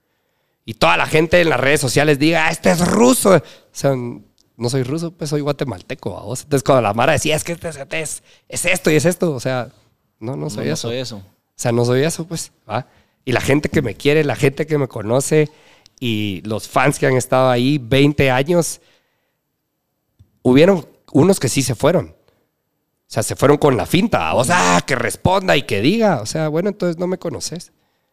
Y 0.65 0.73
toda 0.73 0.97
la 0.97 1.05
gente 1.05 1.39
en 1.39 1.49
las 1.49 1.59
redes 1.59 1.82
sociales 1.82 2.17
diga, 2.17 2.47
"Ah, 2.47 2.49
este 2.49 2.71
es 2.71 2.84
ruso. 2.84 3.36
O 3.36 3.41
sea, 3.71 3.93
no 3.95 4.69
soy 4.71 4.82
ruso, 4.82 5.11
pues 5.11 5.30
soy 5.30 5.41
guatemalteco, 5.41 6.09
vos. 6.19 6.41
Entonces 6.41 6.63
cuando 6.63 6.82
la 6.82 6.95
Mara 6.95 7.13
decía, 7.13 7.36
es 7.36 7.43
que 7.43 7.51
este, 7.51 7.69
este 7.69 8.01
es, 8.01 8.23
es 8.47 8.65
esto 8.65 8.89
y 8.89 8.95
es 8.95 9.05
esto, 9.05 9.32
o 9.32 9.39
sea, 9.39 9.69
no, 10.19 10.36
no 10.36 10.49
soy 10.49 10.65
no 10.65 10.73
eso. 10.73 10.88
soy 10.88 10.97
eso. 10.97 11.17
O 11.17 11.23
sea, 11.55 11.71
no 11.71 11.86
soy 11.86 12.01
eso, 12.01 12.25
pues. 12.25 12.51
¿va? 12.67 12.88
Y 13.23 13.34
la 13.34 13.41
gente 13.41 13.69
que 13.69 13.84
me 13.84 13.93
quiere, 13.93 14.23
la 14.23 14.36
gente 14.36 14.65
que 14.65 14.80
me 14.80 14.88
conoce 14.88 15.51
y 15.99 16.41
los 16.43 16.67
fans 16.67 16.97
que 16.97 17.05
han 17.05 17.17
estado 17.17 17.51
ahí 17.51 17.77
20 17.77 18.32
años, 18.32 18.82
hubieron 20.41 20.88
unos 21.14 21.39
que 21.39 21.49
sí 21.49 21.62
se 21.62 21.76
fueron. 21.76 22.16
O 23.10 23.12
sea, 23.12 23.24
se 23.24 23.36
fueron 23.36 23.57
con 23.57 23.76
la 23.76 23.86
finta. 23.86 24.36
O 24.36 24.43
sea, 24.43 24.84
que 24.86 24.95
responda 24.95 25.57
y 25.57 25.64
que 25.64 25.82
diga. 25.82 26.22
O 26.22 26.26
sea, 26.26 26.47
bueno, 26.47 26.70
entonces 26.70 26.99
no 26.99 27.07
me 27.07 27.18
conoces. 27.18 27.72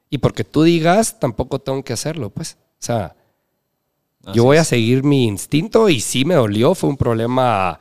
Y 0.09 0.19
porque 0.19 0.43
tú 0.43 0.63
digas, 0.63 1.19
tampoco 1.21 1.59
tengo 1.59 1.85
que 1.85 1.93
hacerlo, 1.93 2.31
pues. 2.31 2.57
O 2.81 2.85
sea, 2.87 3.17
Así 4.25 4.37
yo 4.37 4.45
voy 4.45 4.57
a 4.57 4.65
seguir 4.65 5.05
mi 5.05 5.25
instinto 5.25 5.89
y 5.89 6.01
sí 6.01 6.25
me 6.25 6.35
dolió. 6.35 6.75
Fue 6.75 6.89
un 6.89 6.97
problema 6.97 7.79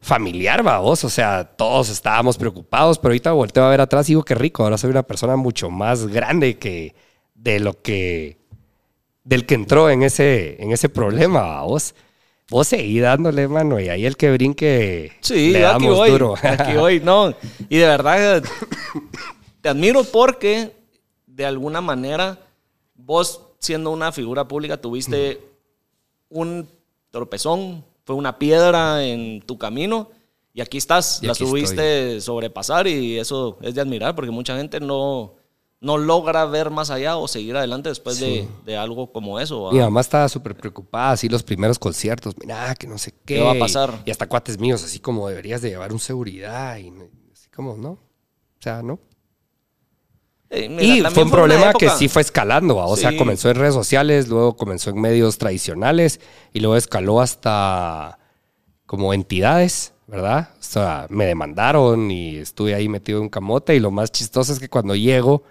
familiar, 0.00 0.62
vos. 0.62 1.04
O 1.04 1.10
sea, 1.10 1.44
todos 1.44 1.90
estábamos 1.90 2.38
preocupados, 2.38 2.98
pero 2.98 3.10
ahorita 3.10 3.32
volteo 3.32 3.64
a 3.64 3.70
ver 3.70 3.82
atrás 3.82 4.08
y 4.08 4.12
digo, 4.12 4.24
qué 4.24 4.34
rico. 4.34 4.62
Ahora 4.62 4.78
soy 4.78 4.90
una 4.90 5.02
persona 5.02 5.36
mucho 5.36 5.68
más 5.68 6.06
grande 6.06 6.58
que 6.58 6.94
de 7.34 7.60
lo 7.60 7.82
que. 7.82 8.38
del 9.24 9.44
que 9.44 9.54
entró 9.56 9.90
en 9.90 10.02
ese, 10.02 10.62
en 10.62 10.72
ese 10.72 10.88
problema, 10.88 11.60
vos. 11.62 11.94
Vos 12.48 12.68
seguí 12.68 13.00
dándole, 13.00 13.48
mano, 13.48 13.80
y 13.80 13.88
ahí 13.88 14.06
el 14.06 14.16
que 14.16 14.30
brinque. 14.32 15.12
Sí, 15.20 15.50
le 15.50 15.66
aquí 15.66 15.84
damos 15.84 15.96
voy. 15.98 16.10
duro. 16.10 16.34
Aquí 16.42 16.76
voy, 16.76 17.00
no. 17.00 17.34
Y 17.68 17.78
de 17.78 17.86
verdad, 17.86 18.42
te 19.60 19.68
admiro 19.68 20.04
porque 20.04 20.72
de 21.26 21.44
alguna 21.44 21.80
manera 21.80 22.38
vos, 22.94 23.40
siendo 23.58 23.90
una 23.90 24.12
figura 24.12 24.46
pública, 24.46 24.76
tuviste 24.80 25.40
un 26.28 26.68
tropezón, 27.10 27.84
fue 28.04 28.14
una 28.14 28.38
piedra 28.38 29.04
en 29.04 29.40
tu 29.42 29.58
camino 29.58 30.10
y 30.54 30.60
aquí 30.60 30.78
estás, 30.78 31.20
Y 31.22 31.26
la 31.26 31.32
aquí 31.32 31.44
subiste 31.44 32.20
sobrepasar 32.20 32.86
y 32.86 33.18
eso 33.18 33.58
es 33.60 33.74
de 33.74 33.80
admirar 33.80 34.14
porque 34.14 34.30
mucha 34.30 34.56
gente 34.56 34.80
no, 34.80 35.34
no 35.80 35.98
logra 35.98 36.44
ver 36.46 36.70
más 36.70 36.90
allá 36.90 37.16
o 37.16 37.28
seguir 37.28 37.56
adelante 37.56 37.88
después 37.88 38.18
de, 38.18 38.48
de 38.64 38.76
algo 38.76 39.12
como 39.12 39.38
eso. 39.38 39.64
¿va? 39.64 39.72
Mi 39.72 39.78
mamá 39.78 40.00
estaba 40.00 40.28
súper 40.28 40.54
preocupada, 40.54 41.12
así 41.12 41.28
los 41.28 41.42
primeros 41.42 41.78
conciertos, 41.78 42.34
mira, 42.40 42.74
que 42.74 42.86
no 42.86 42.98
sé 42.98 43.12
qué. 43.12 43.36
¿Qué 43.36 43.40
va 43.40 43.52
a 43.52 43.58
pasar? 43.58 44.02
Y, 44.04 44.10
hasta 44.10 44.28
cuates 44.28 44.58
míos, 44.58 44.82
así 44.82 44.98
como 44.98 45.28
deberías 45.28 45.60
de 45.62 45.70
llevar 45.70 45.92
un 45.92 45.98
seguridad 45.98 46.78
y 46.78 46.92
así 47.32 47.48
como, 47.54 47.76
¿no? 47.76 47.90
O 47.90 48.60
sea, 48.60 48.82
¿no? 48.82 48.98
Eh, 50.48 50.68
mira, 50.68 51.10
y 51.10 51.12
fue 51.12 51.24
un 51.24 51.30
problema 51.30 51.72
que 51.72 51.90
sí 51.90 52.08
fue 52.08 52.22
escalando, 52.22 52.76
¿va? 52.76 52.86
o 52.86 52.96
sea, 52.96 53.16
comenzó 53.16 53.50
en 53.50 53.56
redes 53.56 53.74
sociales, 53.74 54.28
luego 54.28 54.56
comenzó 54.56 54.90
en 54.90 55.00
medios 55.00 55.38
tradicionales 55.38 56.20
y 56.52 56.60
luego 56.60 56.76
escaló 56.76 57.20
hasta 57.20 58.20
como 58.86 59.12
entidades, 59.12 59.92
¿verdad? 60.06 60.50
O 60.60 60.62
sea, 60.62 61.06
me 61.10 61.26
demandaron 61.26 62.12
y 62.12 62.36
estuve 62.36 62.76
ahí 62.76 62.88
metido 62.88 63.18
en 63.18 63.24
un 63.24 63.28
camote 63.28 63.74
y 63.74 63.80
lo 63.80 63.90
más 63.90 64.12
chistoso 64.12 64.52
es 64.52 64.60
que 64.60 64.68
cuando 64.68 64.94
llego 64.94 65.42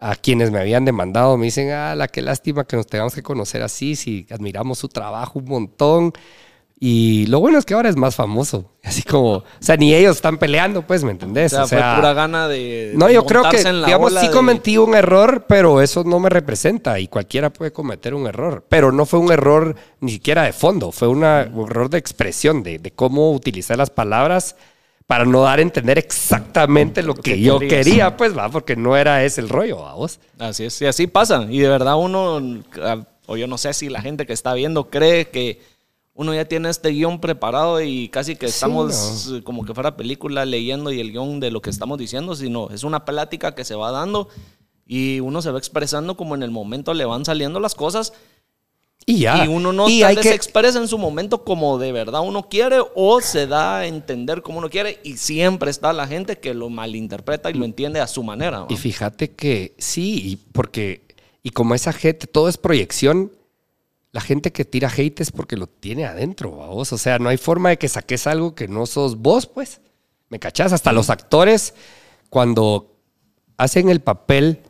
a 0.00 0.16
quienes 0.16 0.50
me 0.50 0.58
habían 0.58 0.84
demandado 0.84 1.36
me 1.36 1.44
dicen, 1.44 1.70
ah, 1.70 1.94
la 1.94 2.08
qué 2.08 2.22
lástima 2.22 2.64
que 2.64 2.76
nos 2.76 2.86
tengamos 2.86 3.14
que 3.14 3.22
conocer 3.22 3.62
así, 3.62 3.96
si 3.96 4.26
admiramos 4.30 4.78
su 4.78 4.88
trabajo 4.88 5.38
un 5.38 5.44
montón. 5.44 6.12
Y 6.82 7.26
lo 7.26 7.40
bueno 7.40 7.58
es 7.58 7.66
que 7.66 7.74
ahora 7.74 7.90
es 7.90 7.96
más 7.96 8.14
famoso, 8.16 8.72
así 8.82 9.02
como, 9.02 9.32
o 9.34 9.44
sea, 9.58 9.76
ni 9.76 9.92
ellos 9.94 10.16
están 10.16 10.38
peleando, 10.38 10.80
pues, 10.86 11.04
¿me 11.04 11.10
O 11.10 11.12
entendés? 11.12 11.50
sea, 11.52 11.64
O 11.64 11.66
sea, 11.66 11.92
fue 11.92 11.96
pura 12.00 12.14
gana 12.14 12.48
de. 12.48 12.92
no, 12.96 13.06
de 13.08 13.12
yo 13.12 13.26
creo 13.26 13.42
que, 13.50 13.58
digamos, 13.58 14.14
sí 14.18 14.28
de- 14.28 14.32
cometí 14.32 14.78
un 14.78 14.94
error, 14.94 15.44
pero 15.46 15.82
eso 15.82 16.04
no 16.04 16.18
me 16.18 16.30
representa 16.30 16.98
y 16.98 17.06
cualquiera 17.08 17.52
puede 17.52 17.70
cometer 17.70 18.14
un 18.14 18.26
error. 18.26 18.64
Pero 18.70 18.92
no 18.92 19.04
fue 19.04 19.18
un 19.20 19.30
error 19.30 19.74
ni 20.00 20.12
siquiera 20.12 20.44
de 20.44 20.54
fondo, 20.54 20.90
fue 20.90 21.08
una- 21.08 21.50
un 21.52 21.66
error 21.68 21.90
de 21.90 21.98
expresión, 21.98 22.62
de, 22.62 22.78
de 22.78 22.90
cómo 22.92 23.30
utilizar 23.32 23.76
las 23.76 23.90
palabras 23.90 24.56
para 25.10 25.24
no 25.24 25.42
dar 25.42 25.58
a 25.58 25.62
entender 25.62 25.98
exactamente 25.98 27.02
lo, 27.02 27.16
que, 27.16 27.34
que 27.34 27.40
yo 27.40 27.58
querías. 27.58 27.84
quería, 27.84 28.16
pues, 28.16 28.38
va, 28.38 28.48
porque 28.48 28.76
no 28.76 28.96
era 28.96 29.24
ese 29.24 29.40
el 29.40 29.48
rollo, 29.48 29.78
vamos. 29.82 30.20
Así 30.38 30.66
es, 30.66 30.80
y 30.82 30.86
así 30.86 31.08
pasa. 31.08 31.48
Y 31.50 31.58
de 31.58 31.68
verdad 31.68 31.96
uno, 31.96 32.62
ah, 32.80 33.04
o 33.26 33.36
yo 33.36 33.48
no 33.48 33.58
sé 33.58 33.74
si 33.74 33.88
la 33.88 34.02
gente 34.02 34.24
que 34.24 34.32
está 34.32 34.54
viendo 34.54 34.88
cree 34.88 35.28
que 35.28 35.60
uno 36.14 36.32
ya 36.32 36.44
tiene 36.44 36.70
este 36.70 36.90
guion 36.90 37.20
preparado 37.20 37.80
y 37.80 38.08
casi 38.08 38.36
que 38.36 38.46
Sí, 38.46 38.54
estamos 38.54 39.32
eh, 39.34 39.42
como 39.42 39.64
que 39.64 39.74
fuera 39.74 39.96
película 39.96 40.44
leyendo 40.44 40.92
y 40.92 41.00
el 41.00 41.10
guion 41.10 41.40
de 41.40 41.50
lo 41.50 41.60
que 41.60 41.70
estamos 41.70 41.98
diciendo, 41.98 42.36
sino 42.36 42.70
es 42.70 42.84
una 42.84 43.04
plática 43.04 43.56
que 43.56 43.64
se 43.64 43.74
va 43.74 43.90
dando 43.90 44.28
y 44.86 45.18
uno 45.18 45.42
se 45.42 45.50
va 45.50 45.58
expresando 45.58 46.16
como 46.16 46.36
en 46.36 46.44
el 46.44 46.52
momento 46.52 46.94
le 46.94 47.04
van 47.04 47.24
saliendo 47.24 47.58
las 47.58 47.74
cosas 47.74 48.12
Y 49.10 49.20
ya. 49.20 49.44
y 49.44 49.48
uno 49.48 49.72
no 49.72 49.88
Y 49.88 50.00
tal 50.00 50.10
hay 50.10 50.16
vez 50.16 50.22
que- 50.24 50.28
se 50.30 50.34
expresa 50.34 50.78
en 50.78 50.88
su 50.88 50.98
momento 50.98 51.44
como 51.44 51.78
de 51.78 51.92
verdad 51.92 52.20
uno 52.22 52.48
quiere 52.48 52.78
o 52.94 53.20
se 53.20 53.46
da 53.46 53.78
a 53.78 53.86
entender 53.86 54.42
como 54.42 54.58
uno 54.58 54.70
quiere 54.70 54.98
y 55.04 55.16
siempre 55.16 55.70
está 55.70 55.92
la 55.92 56.06
gente 56.06 56.38
que 56.38 56.54
lo 56.54 56.68
malinterpreta 56.70 57.50
y 57.50 57.54
lo 57.54 57.64
entiende 57.64 58.00
a 58.00 58.06
su 58.06 58.22
manera. 58.22 58.60
¿no? 58.60 58.66
Y 58.70 58.76
fíjate 58.76 59.30
que 59.32 59.74
sí, 59.78 60.38
porque, 60.52 61.02
y 61.42 61.50
como 61.50 61.74
esa 61.74 61.92
gente, 61.92 62.26
todo 62.26 62.48
es 62.48 62.56
proyección, 62.58 63.32
la 64.12 64.20
gente 64.20 64.50
que 64.52 64.64
tira 64.64 64.90
hate 64.94 65.20
es 65.20 65.30
porque 65.30 65.56
lo 65.56 65.66
tiene 65.68 66.04
adentro, 66.04 66.50
vos. 66.50 66.92
O 66.92 66.98
sea, 66.98 67.18
no 67.20 67.28
hay 67.28 67.36
forma 67.36 67.68
de 67.68 67.78
que 67.78 67.88
saques 67.88 68.26
algo 68.26 68.54
que 68.54 68.66
no 68.66 68.86
sos 68.86 69.16
vos, 69.16 69.46
pues. 69.46 69.80
¿Me 70.28 70.38
cachás? 70.40 70.72
Hasta 70.72 70.92
los 70.92 71.10
actores, 71.10 71.74
cuando 72.28 72.96
hacen 73.56 73.88
el 73.88 74.00
papel, 74.00 74.60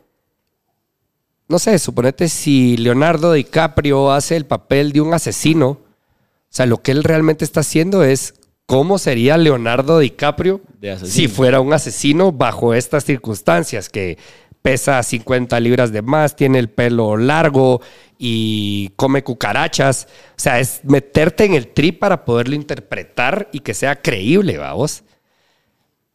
no 1.51 1.59
sé, 1.59 1.77
suponete 1.77 2.27
si 2.29 2.77
Leonardo 2.77 3.33
DiCaprio 3.33 4.11
hace 4.11 4.35
el 4.37 4.45
papel 4.45 4.91
de 4.93 5.01
un 5.01 5.13
asesino, 5.13 5.67
o 5.69 5.79
sea, 6.49 6.65
lo 6.65 6.81
que 6.81 6.91
él 6.91 7.03
realmente 7.03 7.45
está 7.45 7.59
haciendo 7.59 8.03
es 8.03 8.33
cómo 8.65 8.97
sería 8.97 9.37
Leonardo 9.37 9.99
DiCaprio 9.99 10.61
si 11.03 11.27
fuera 11.27 11.59
un 11.59 11.73
asesino 11.73 12.31
bajo 12.31 12.73
estas 12.73 13.03
circunstancias, 13.05 13.89
que 13.89 14.17
pesa 14.61 15.01
50 15.01 15.59
libras 15.59 15.91
de 15.91 16.01
más, 16.01 16.35
tiene 16.35 16.59
el 16.59 16.69
pelo 16.69 17.17
largo 17.17 17.81
y 18.19 18.89
come 18.95 19.23
cucarachas. 19.23 20.07
O 20.31 20.39
sea, 20.39 20.59
es 20.59 20.81
meterte 20.83 21.45
en 21.45 21.53
el 21.55 21.67
trip 21.69 21.99
para 21.99 22.23
poderlo 22.25 22.55
interpretar 22.55 23.49
y 23.51 23.59
que 23.61 23.73
sea 23.73 23.95
creíble, 24.01 24.57
vamos. 24.57 25.03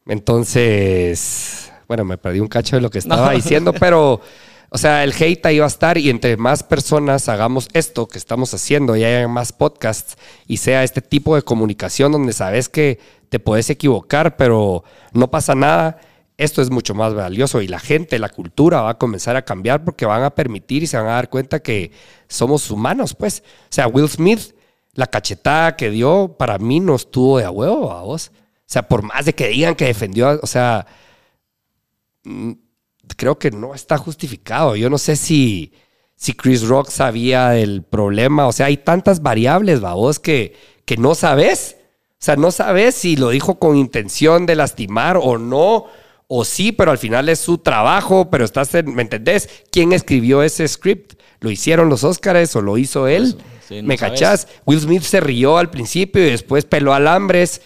Entonces, 0.07 1.71
bueno, 1.87 2.05
me 2.05 2.17
perdí 2.17 2.39
un 2.39 2.47
cacho 2.47 2.75
de 2.77 2.81
lo 2.81 2.89
que 2.89 2.99
estaba 2.99 3.27
No. 3.31 3.35
diciendo, 3.35 3.73
pero, 3.73 4.21
o 4.69 4.77
sea, 4.77 5.03
el 5.03 5.13
hate 5.13 5.45
ahí 5.45 5.59
va 5.59 5.65
a 5.65 5.69
estar 5.69 5.97
y 5.97 6.09
entre 6.09 6.35
más 6.37 6.63
personas 6.63 7.29
hagamos 7.29 7.69
esto 7.73 8.07
que 8.07 8.17
estamos 8.17 8.53
haciendo 8.53 8.95
y 8.95 9.03
haya 9.03 9.27
más 9.27 9.53
podcasts 9.53 10.17
y 10.45 10.57
sea 10.57 10.83
este 10.83 11.01
tipo 11.01 11.35
de 11.35 11.41
comunicación 11.41 12.11
donde 12.11 12.33
sabes 12.33 12.67
que 12.67 12.99
te 13.29 13.39
puedes 13.39 13.69
equivocar, 13.69 14.35
pero 14.35 14.83
no 15.13 15.29
pasa 15.31 15.55
nada, 15.55 15.99
esto 16.37 16.61
es 16.61 16.69
mucho 16.69 16.93
más 16.93 17.13
valioso 17.13 17.61
y 17.61 17.67
la 17.67 17.79
gente, 17.79 18.19
la 18.19 18.29
cultura 18.29 18.81
va 18.81 18.91
a 18.91 18.97
comenzar 18.97 19.35
a 19.35 19.45
cambiar 19.45 19.83
porque 19.83 20.05
van 20.05 20.23
a 20.23 20.35
permitir 20.35 20.83
y 20.83 20.87
se 20.87 20.97
van 20.97 21.07
a 21.07 21.13
dar 21.13 21.29
cuenta 21.29 21.61
que 21.61 21.91
somos 22.27 22.69
humanos, 22.69 23.15
pues. 23.15 23.43
O 23.63 23.71
sea, 23.71 23.87
Will 23.87 24.09
Smith, 24.09 24.53
la 24.93 25.07
cachetada 25.07 25.75
que 25.75 25.89
dio, 25.89 26.35
para 26.37 26.59
mí 26.59 26.79
no 26.79 26.95
estuvo 26.95 27.39
de 27.39 27.45
a 27.45 27.51
huevo, 27.51 27.91
a 27.91 28.03
vos. 28.03 28.31
O 28.35 28.69
sea, 28.69 28.87
por 28.87 29.01
más 29.01 29.25
de 29.25 29.33
que 29.33 29.47
digan 29.47 29.75
que 29.75 29.85
defendió, 29.85 30.39
o 30.41 30.47
sea, 30.47 30.85
creo 33.15 33.39
que 33.39 33.51
no 33.51 33.73
está 33.73 33.97
justificado. 33.97 34.75
Yo 34.75 34.89
no 34.89 34.97
sé 34.97 35.15
si, 35.15 35.73
si 36.15 36.33
Chris 36.33 36.67
Rock 36.67 36.89
sabía 36.89 37.49
del 37.49 37.83
problema. 37.83 38.47
O 38.47 38.51
sea, 38.51 38.67
hay 38.67 38.77
tantas 38.77 39.21
variables, 39.21 39.81
babos, 39.81 40.19
que, 40.19 40.55
que 40.85 40.97
no 40.97 41.15
sabes. 41.15 41.77
O 42.13 42.15
sea, 42.19 42.35
no 42.35 42.51
sabes 42.51 42.95
si 42.95 43.15
lo 43.15 43.29
dijo 43.29 43.59
con 43.59 43.77
intención 43.77 44.45
de 44.45 44.55
lastimar 44.55 45.17
o 45.21 45.37
no, 45.37 45.85
o 46.27 46.43
sí, 46.43 46.71
pero 46.71 46.91
al 46.91 46.97
final 46.97 47.29
es 47.29 47.39
su 47.39 47.59
trabajo, 47.59 48.29
pero 48.29 48.43
estás 48.43 48.73
en, 48.75 48.93
¿me 48.93 49.03
entendés? 49.03 49.49
¿Quién 49.71 49.93
escribió 49.93 50.41
ese 50.43 50.67
script? 50.67 51.13
¿Lo 51.39 51.51
hicieron 51.51 51.89
los 51.89 52.03
Óscares 52.03 52.55
o 52.55 52.61
lo 52.61 52.77
hizo 52.77 53.07
él? 53.07 53.23
Eso, 53.23 53.37
sí, 53.67 53.81
no 53.81 53.87
¿Me 53.87 53.97
sabes. 53.97 54.19
cachás? 54.19 54.47
Will 54.65 54.81
Smith 54.81 55.03
se 55.03 55.19
rió 55.21 55.57
al 55.57 55.69
principio 55.69 56.25
y 56.25 56.31
después 56.31 56.65
peló 56.65 56.93
alambres. 56.93 57.61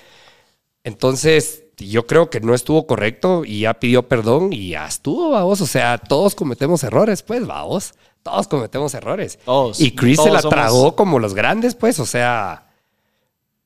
Entonces, 0.84 1.61
yo 1.90 2.06
creo 2.08 2.30
que 2.30 2.40
no 2.40 2.54
estuvo 2.54 2.86
correcto 2.86 3.44
y 3.46 3.62
ya 3.62 3.74
pidió 3.76 4.08
perdón 4.08 4.52
y 4.54 4.70
ya 4.70 4.86
estuvo, 4.88 5.32
vamos. 5.32 5.62
O 5.62 5.66
sea, 5.66 5.98
todos 5.98 6.36
cometemos 6.36 6.84
errores, 6.84 7.24
pues, 7.24 7.46
vamos. 7.46 7.94
Todos 8.24 8.48
cometemos 8.48 8.94
errores. 8.94 9.40
Todos. 9.46 9.80
Y 9.80 9.92
Chris 9.96 10.22
se 10.22 10.30
la 10.30 10.42
somos- 10.42 10.54
tragó 10.56 10.96
como 10.96 11.18
los 11.20 11.34
grandes, 11.34 11.74
pues, 11.76 12.00
o 12.00 12.06
sea. 12.06 12.68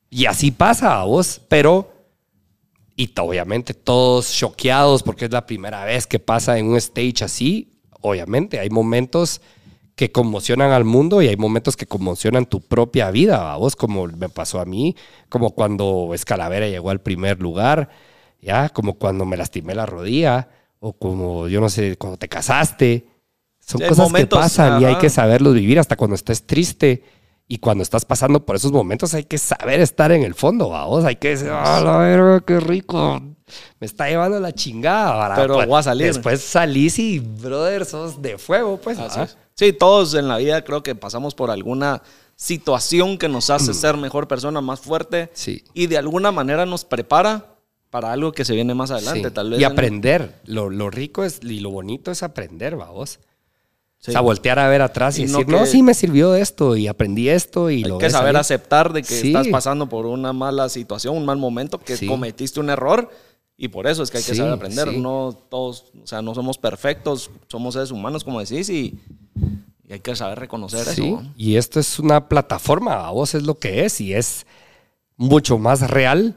Y 0.08 0.26
así 0.26 0.50
pasa, 0.50 1.02
vos. 1.04 1.40
Pero. 1.48 1.92
Y 2.96 3.12
obviamente 3.18 3.74
todos 3.74 4.32
choqueados 4.32 5.02
porque 5.02 5.26
es 5.26 5.30
la 5.30 5.44
primera 5.44 5.84
vez 5.84 6.06
que 6.06 6.18
pasa 6.18 6.56
en 6.58 6.66
un 6.68 6.76
stage 6.76 7.22
así. 7.22 7.74
Obviamente 8.00 8.58
hay 8.58 8.70
momentos 8.70 9.42
que 9.96 10.12
conmocionan 10.12 10.72
al 10.72 10.84
mundo 10.84 11.22
y 11.22 11.28
hay 11.28 11.36
momentos 11.36 11.76
que 11.76 11.86
conmocionan 11.86 12.44
tu 12.44 12.60
propia 12.60 13.10
vida, 13.10 13.52
a 13.52 13.56
vos, 13.56 13.74
como 13.76 14.06
me 14.06 14.28
pasó 14.28 14.60
a 14.60 14.66
mí, 14.66 14.94
como 15.30 15.50
cuando 15.50 16.10
Escalavera 16.12 16.68
llegó 16.68 16.90
al 16.90 17.00
primer 17.00 17.40
lugar, 17.40 17.88
ya, 18.40 18.68
como 18.68 18.98
cuando 18.98 19.24
me 19.24 19.38
lastimé 19.38 19.74
la 19.74 19.86
rodilla, 19.86 20.50
o 20.80 20.92
como, 20.92 21.48
yo 21.48 21.62
no 21.62 21.70
sé, 21.70 21.96
cuando 21.96 22.18
te 22.18 22.28
casaste. 22.28 23.06
Son 23.58 23.82
hay 23.82 23.88
cosas 23.88 24.06
momentos, 24.06 24.38
que 24.38 24.42
pasan 24.42 24.82
y 24.82 24.84
hay 24.84 24.96
que 24.96 25.08
saberlos 25.08 25.54
vivir 25.54 25.80
hasta 25.80 25.96
cuando 25.96 26.14
estés 26.14 26.46
triste. 26.46 27.02
Y 27.48 27.58
cuando 27.58 27.82
estás 27.82 28.04
pasando 28.04 28.44
por 28.44 28.56
esos 28.56 28.72
momentos 28.72 29.14
hay 29.14 29.22
que 29.24 29.38
saber 29.38 29.80
estar 29.80 30.12
en 30.12 30.24
el 30.24 30.34
fondo, 30.34 30.68
vamos. 30.68 31.04
Hay 31.04 31.16
que 31.16 31.30
decir, 31.30 31.48
ah, 31.50 31.80
la 31.82 31.96
verga, 31.98 32.40
qué 32.40 32.60
rico. 32.60 33.20
Me 33.80 33.86
está 33.86 34.08
llevando 34.08 34.38
la 34.40 34.52
chingada. 34.52 35.16
¿verdad? 35.16 35.36
Pero 35.36 35.54
Pues, 35.54 35.68
voy 35.68 35.78
a 35.78 35.82
salir. 35.82 36.06
Después 36.08 36.42
salís 36.42 36.98
y, 36.98 37.20
brother, 37.20 37.84
sos 37.84 38.20
de 38.20 38.36
fuego, 38.36 38.78
pues. 38.78 38.98
Así 38.98 39.20
es. 39.20 39.38
Sí, 39.56 39.72
todos 39.72 40.12
en 40.14 40.28
la 40.28 40.36
vida 40.36 40.62
creo 40.64 40.82
que 40.82 40.94
pasamos 40.94 41.34
por 41.34 41.50
alguna 41.50 42.02
situación 42.36 43.16
que 43.16 43.28
nos 43.28 43.48
hace 43.48 43.72
ser 43.72 43.96
mejor 43.96 44.28
persona, 44.28 44.60
más 44.60 44.80
fuerte. 44.80 45.24
Mm. 45.24 45.28
Sí. 45.32 45.64
Y 45.72 45.86
de 45.86 45.96
alguna 45.96 46.30
manera 46.30 46.66
nos 46.66 46.84
prepara 46.84 47.54
para 47.88 48.12
algo 48.12 48.32
que 48.32 48.44
se 48.44 48.54
viene 48.54 48.74
más 48.74 48.90
adelante. 48.90 49.28
Sí. 49.28 49.34
Tal 49.34 49.50
vez 49.50 49.60
y 49.60 49.64
en- 49.64 49.72
aprender. 49.72 50.40
Lo, 50.44 50.68
lo 50.68 50.90
rico 50.90 51.24
es, 51.24 51.40
y 51.42 51.60
lo 51.60 51.70
bonito 51.70 52.10
es 52.10 52.22
aprender, 52.22 52.76
vamos. 52.76 53.18
Sí. 53.98 54.10
O 54.10 54.12
sea, 54.12 54.20
voltear 54.20 54.58
a 54.58 54.68
ver 54.68 54.82
atrás 54.82 55.18
y, 55.18 55.22
Y 55.22 55.26
no 55.26 55.38
decir, 55.38 55.48
no, 55.54 55.60
que- 55.60 55.66
sí 55.66 55.82
me 55.82 55.94
sirvió 55.94 56.34
esto 56.34 56.76
y 56.76 56.86
aprendí 56.86 57.30
esto 57.30 57.70
y 57.70 57.76
Hay 57.76 57.84
lo 57.84 57.96
que 57.96 58.10
saber 58.10 58.36
ahí. 58.36 58.40
aceptar 58.40 58.92
de 58.92 59.00
que 59.02 59.14
Sí. 59.14 59.28
estás 59.28 59.48
pasando 59.48 59.88
por 59.88 60.04
una 60.04 60.34
mala 60.34 60.68
situación, 60.68 61.16
un 61.16 61.24
mal 61.24 61.38
momento, 61.38 61.78
que 61.78 62.06
cometiste 62.06 62.60
un 62.60 62.68
error. 62.68 63.08
Y 63.56 63.68
por 63.68 63.86
eso 63.86 64.02
es 64.02 64.10
que 64.10 64.18
hay 64.18 64.24
que 64.24 64.34
saber 64.34 64.52
aprender. 64.52 64.92
No 64.98 65.34
todos, 65.48 65.86
o 66.02 66.06
sea, 66.06 66.20
no 66.20 66.34
somos 66.34 66.58
perfectos, 66.58 67.30
somos 67.48 67.72
seres 67.72 67.90
humanos, 67.90 68.22
como 68.22 68.38
decís, 68.38 68.68
y, 68.68 69.00
y 69.88 69.92
hay 69.92 70.00
que 70.00 70.16
saber 70.16 70.38
reconocer 70.40 70.84
Sí, 70.86 71.08
eso. 71.08 71.22
y 71.36 71.56
esto 71.56 71.78
es 71.80 71.98
una 71.98 72.28
plataforma, 72.28 73.06
a 73.06 73.10
vos 73.10 73.34
es 73.34 73.42
lo 73.44 73.58
que 73.58 73.84
es 73.84 74.00
y 74.00 74.14
es 74.14 74.46
mucho 75.16 75.58
más 75.58 75.88
real 75.90 76.34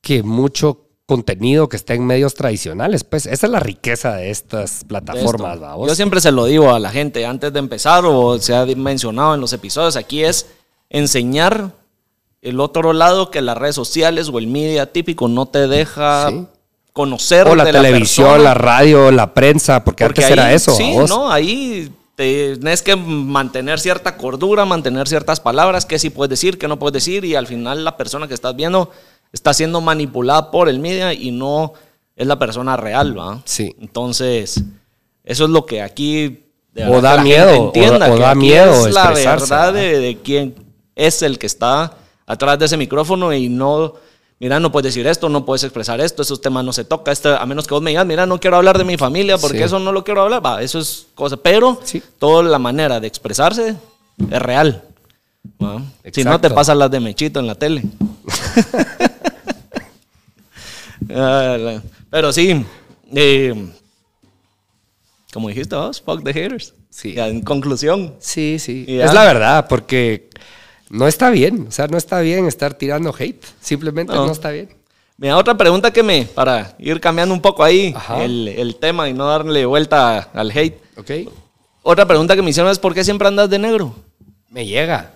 que 0.00 0.22
mucho 0.22 0.86
contenido 1.06 1.68
que 1.68 1.76
está 1.76 1.94
en 1.94 2.06
medios 2.06 2.34
tradicionales. 2.34 3.02
Pues 3.04 3.26
esa 3.26 3.46
es 3.46 3.52
la 3.52 3.60
riqueza 3.60 4.14
de 4.14 4.30
estas 4.30 4.80
de 4.80 4.86
plataformas, 4.86 5.54
esto. 5.56 5.66
¿va 5.78 5.86
Yo 5.88 5.94
siempre 5.94 6.20
se 6.20 6.30
lo 6.32 6.44
digo 6.46 6.72
a 6.72 6.78
la 6.78 6.90
gente 6.90 7.26
antes 7.26 7.52
de 7.52 7.58
empezar 7.58 8.04
o 8.06 8.38
se 8.38 8.54
ha 8.54 8.64
mencionado 8.64 9.34
en 9.34 9.40
los 9.40 9.52
episodios, 9.52 9.96
aquí 9.96 10.22
es 10.24 10.46
enseñar 10.88 11.72
el 12.42 12.60
otro 12.60 12.92
lado 12.92 13.30
que 13.30 13.42
las 13.42 13.58
redes 13.58 13.74
sociales 13.74 14.28
o 14.32 14.38
el 14.38 14.46
media 14.46 14.92
típico 14.92 15.28
no 15.28 15.46
te 15.46 15.68
deja 15.68 16.30
Sí. 16.30 16.46
conocer 16.92 17.46
O 17.46 17.54
la 17.54 17.64
de 17.64 17.72
televisión, 17.72 18.26
persona. 18.28 18.44
la 18.44 18.54
radio, 18.54 19.10
la 19.10 19.34
prensa, 19.34 19.84
porque, 19.84 20.04
Porque 20.04 20.22
antes 20.22 20.32
era 20.32 20.46
ahí- 20.46 20.54
eso. 20.56 20.72
Sí, 20.74 20.96
no, 21.08 21.30
ahí 21.30 21.92
tienes 22.20 22.82
que 22.82 22.96
mantener 22.96 23.80
cierta 23.80 24.16
cordura, 24.16 24.64
mantener 24.64 25.08
ciertas 25.08 25.40
palabras, 25.40 25.86
qué 25.86 25.98
sí 25.98 26.10
puedes 26.10 26.30
decir, 26.30 26.58
qué 26.58 26.68
no 26.68 26.78
puedes 26.78 26.92
decir, 26.92 27.24
y 27.24 27.34
al 27.34 27.46
final 27.46 27.84
la 27.84 27.96
persona 27.96 28.28
que 28.28 28.34
estás 28.34 28.54
viendo 28.54 28.90
está 29.32 29.54
siendo 29.54 29.80
manipulada 29.80 30.50
por 30.50 30.68
el 30.68 30.78
media 30.80 31.12
y 31.14 31.30
no 31.30 31.72
es 32.16 32.26
la 32.26 32.38
persona 32.38 32.76
real, 32.76 33.18
¿va? 33.18 33.40
Sí. 33.44 33.74
Entonces, 33.80 34.62
eso 35.24 35.44
es 35.44 35.50
lo 35.50 35.64
que 35.64 35.80
aquí 35.82 36.44
de 36.74 36.84
O 36.86 37.00
da 37.00 37.16
que 37.16 37.22
miedo, 37.22 37.50
o 37.62 37.66
entienda, 37.66 37.98
da- 38.08 38.12
o 38.12 38.16
que 38.16 38.22
da 38.22 38.34
miedo 38.34 38.86
es 38.86 38.94
la 38.94 39.10
verdad 39.10 39.72
de, 39.72 39.98
de 39.98 40.18
quién 40.22 40.54
es 40.94 41.22
el 41.22 41.38
que 41.38 41.46
está 41.46 41.94
atrás 42.26 42.58
de 42.58 42.66
ese 42.66 42.76
micrófono 42.76 43.32
y 43.32 43.48
no, 43.48 43.94
mira, 44.40 44.58
no 44.58 44.72
puedes 44.72 44.92
decir 44.94 45.06
esto, 45.06 45.28
no 45.28 45.44
puedes 45.44 45.62
expresar 45.62 46.00
esto, 46.00 46.22
esos 46.22 46.40
temas 46.40 46.64
no 46.64 46.72
se 46.72 46.84
toca, 46.84 47.12
este, 47.12 47.28
a 47.28 47.44
menos 47.46 47.66
que 47.66 47.74
vos 47.74 47.82
me 47.82 47.90
digas, 47.90 48.06
mira, 48.06 48.26
no 48.26 48.40
quiero 48.40 48.56
hablar 48.56 48.76
de 48.78 48.84
mi 48.84 48.96
familia 48.96 49.38
porque 49.38 49.58
Sí. 49.58 49.64
eso 49.64 49.78
no 49.78 49.92
lo 49.92 50.02
quiero 50.02 50.22
hablar, 50.22 50.44
va, 50.44 50.62
eso 50.62 50.78
es 50.80 51.06
cosa, 51.14 51.36
pero 51.36 51.78
Sí. 51.84 52.02
toda 52.18 52.42
la 52.42 52.58
manera 52.58 52.98
de 52.98 53.06
expresarse 53.06 53.76
es 54.30 54.42
real. 54.42 54.82
Si 56.12 56.24
no 56.24 56.40
te 56.40 56.50
pasas 56.50 56.76
las 56.76 56.90
de 56.90 57.00
Mechito 57.00 57.38
en 57.40 57.46
la 57.46 57.54
tele. 57.54 57.82
Ah, 61.12 61.80
Pero 62.10 62.32
sí, 62.32 62.64
eh, 63.14 63.68
como 65.32 65.48
dijiste 65.48 65.74
vos, 65.74 66.00
fuck 66.00 66.22
the 66.22 66.32
haters. 66.32 66.74
Sí. 66.90 67.14
Ya, 67.14 67.28
en 67.28 67.40
conclusión, 67.42 68.14
Sí, 68.20 68.58
sí. 68.58 68.84
Ya. 68.86 69.06
Es 69.06 69.14
la 69.14 69.24
verdad, 69.24 69.66
porque 69.68 70.28
no 70.90 71.06
está 71.08 71.30
bien. 71.30 71.66
O 71.68 71.72
sea, 71.72 71.86
no 71.86 71.96
está 71.96 72.20
bien 72.20 72.46
estar 72.46 72.74
tirando 72.74 73.14
hate. 73.18 73.42
Simplemente 73.60 74.12
No. 74.12 74.26
no, 74.26 74.32
está 74.32 74.50
bien. 74.50 74.68
Mira, 75.16 75.36
otra 75.36 75.56
pregunta 75.56 75.90
que 75.92 76.02
me, 76.02 76.24
para 76.24 76.74
ir 76.78 76.98
cambiando 77.00 77.34
un 77.34 77.40
poco 77.42 77.62
ahí 77.62 77.94
el, 78.18 78.48
el 78.48 78.76
tema 78.76 79.08
y 79.08 79.12
no 79.12 79.26
darle 79.26 79.66
vuelta 79.66 80.28
al 80.32 80.50
hate. 80.50 80.80
¿Ok? 80.96 81.10
Otra 81.82 82.06
pregunta 82.06 82.34
que 82.36 82.42
me 82.42 82.50
hicieron 82.50 82.70
es 82.72 82.78
¿por 82.78 82.94
qué 82.94 83.04
siempre 83.04 83.28
andas 83.28 83.48
de 83.50 83.58
negro? 83.58 83.94
Me 84.50 84.66
llega. 84.66 85.12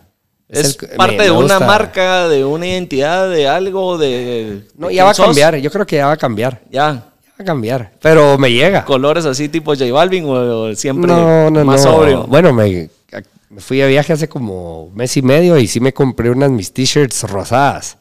Es, 0.48 0.76
el- 0.82 0.96
parte 0.96 1.22
de 1.22 1.30
una 1.30 1.58
marca, 1.58 2.28
de 2.28 2.44
una 2.44 2.66
identidad, 2.66 3.30
de 3.30 3.48
algo, 3.48 3.96
de... 3.96 4.64
No, 4.76 4.88
de 4.88 4.94
ya 4.94 5.04
va 5.04 5.10
a 5.10 5.14
cambiar. 5.14 5.56
Yo 5.56 5.70
creo 5.70 5.86
que 5.86 5.96
ya 5.96 6.06
va 6.06 6.12
a 6.12 6.16
cambiar. 6.18 6.60
Ya, 6.70 6.92
Ya 6.92 7.30
va 7.30 7.34
a 7.38 7.44
cambiar. 7.44 7.92
Pero 8.02 8.36
me 8.38 8.52
llega. 8.52 8.84
colores 8.84 9.24
así 9.24 9.48
tipo 9.48 9.72
J 9.74 9.90
Balvin 9.90 10.26
o, 10.26 10.32
o 10.64 10.74
siempre 10.74 11.10
No, 11.10 11.50
no, 11.50 11.64
más 11.64 11.82
no. 11.84 11.92
sobrio. 11.92 12.24
Bueno, 12.24 12.52
me, 12.52 12.90
me 13.50 13.60
fui 13.60 13.80
a 13.82 13.86
viaje 13.86 14.12
hace 14.12 14.28
como 14.28 14.90
mes 14.94 15.16
y 15.16 15.22
medio 15.22 15.58
y 15.58 15.66
sí 15.66 15.80
me 15.80 15.92
compré 15.92 16.30
unas 16.30 16.50
mis 16.50 16.72
t-shirts 16.72 17.22
rosadas. 17.30 17.98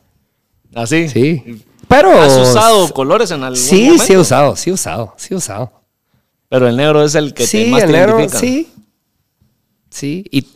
Así. 0.73 1.07
Sí. 1.09 1.63
Pero. 1.87 2.09
¿Has 2.21 2.35
usado 2.37 2.91
colores 2.93 3.29
en 3.31 3.43
algún 3.43 3.57
Sí, 3.61 3.83
momento? 3.85 4.03
sí 4.05 4.13
he 4.13 4.17
usado, 4.17 4.55
sí 4.55 4.69
he 4.69 4.73
usado, 4.73 5.13
sí 5.17 5.33
he 5.33 5.37
usado. 5.37 5.71
Pero 6.49 6.67
el 6.67 6.75
negro 6.77 7.03
es 7.03 7.15
el 7.15 7.33
que 7.33 7.45
sí, 7.47 7.65
te 7.65 7.69
más 7.71 7.83
el 7.83 7.91
te 7.91 7.97
negro, 7.97 8.19
identifica. 8.19 8.39
sí. 8.39 8.69
Sí. 9.89 10.25
Y 10.31 10.47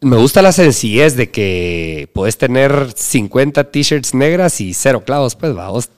me 0.00 0.16
gusta 0.16 0.40
la 0.42 0.52
sencillez 0.52 1.16
de 1.16 1.30
que 1.30 2.08
puedes 2.12 2.38
tener 2.38 2.92
50 2.94 3.64
t-shirts 3.72 4.14
negras 4.14 4.60
y 4.60 4.72
cero 4.74 5.02
clavos, 5.04 5.34
pues 5.34 5.52
vamos. 5.54 5.90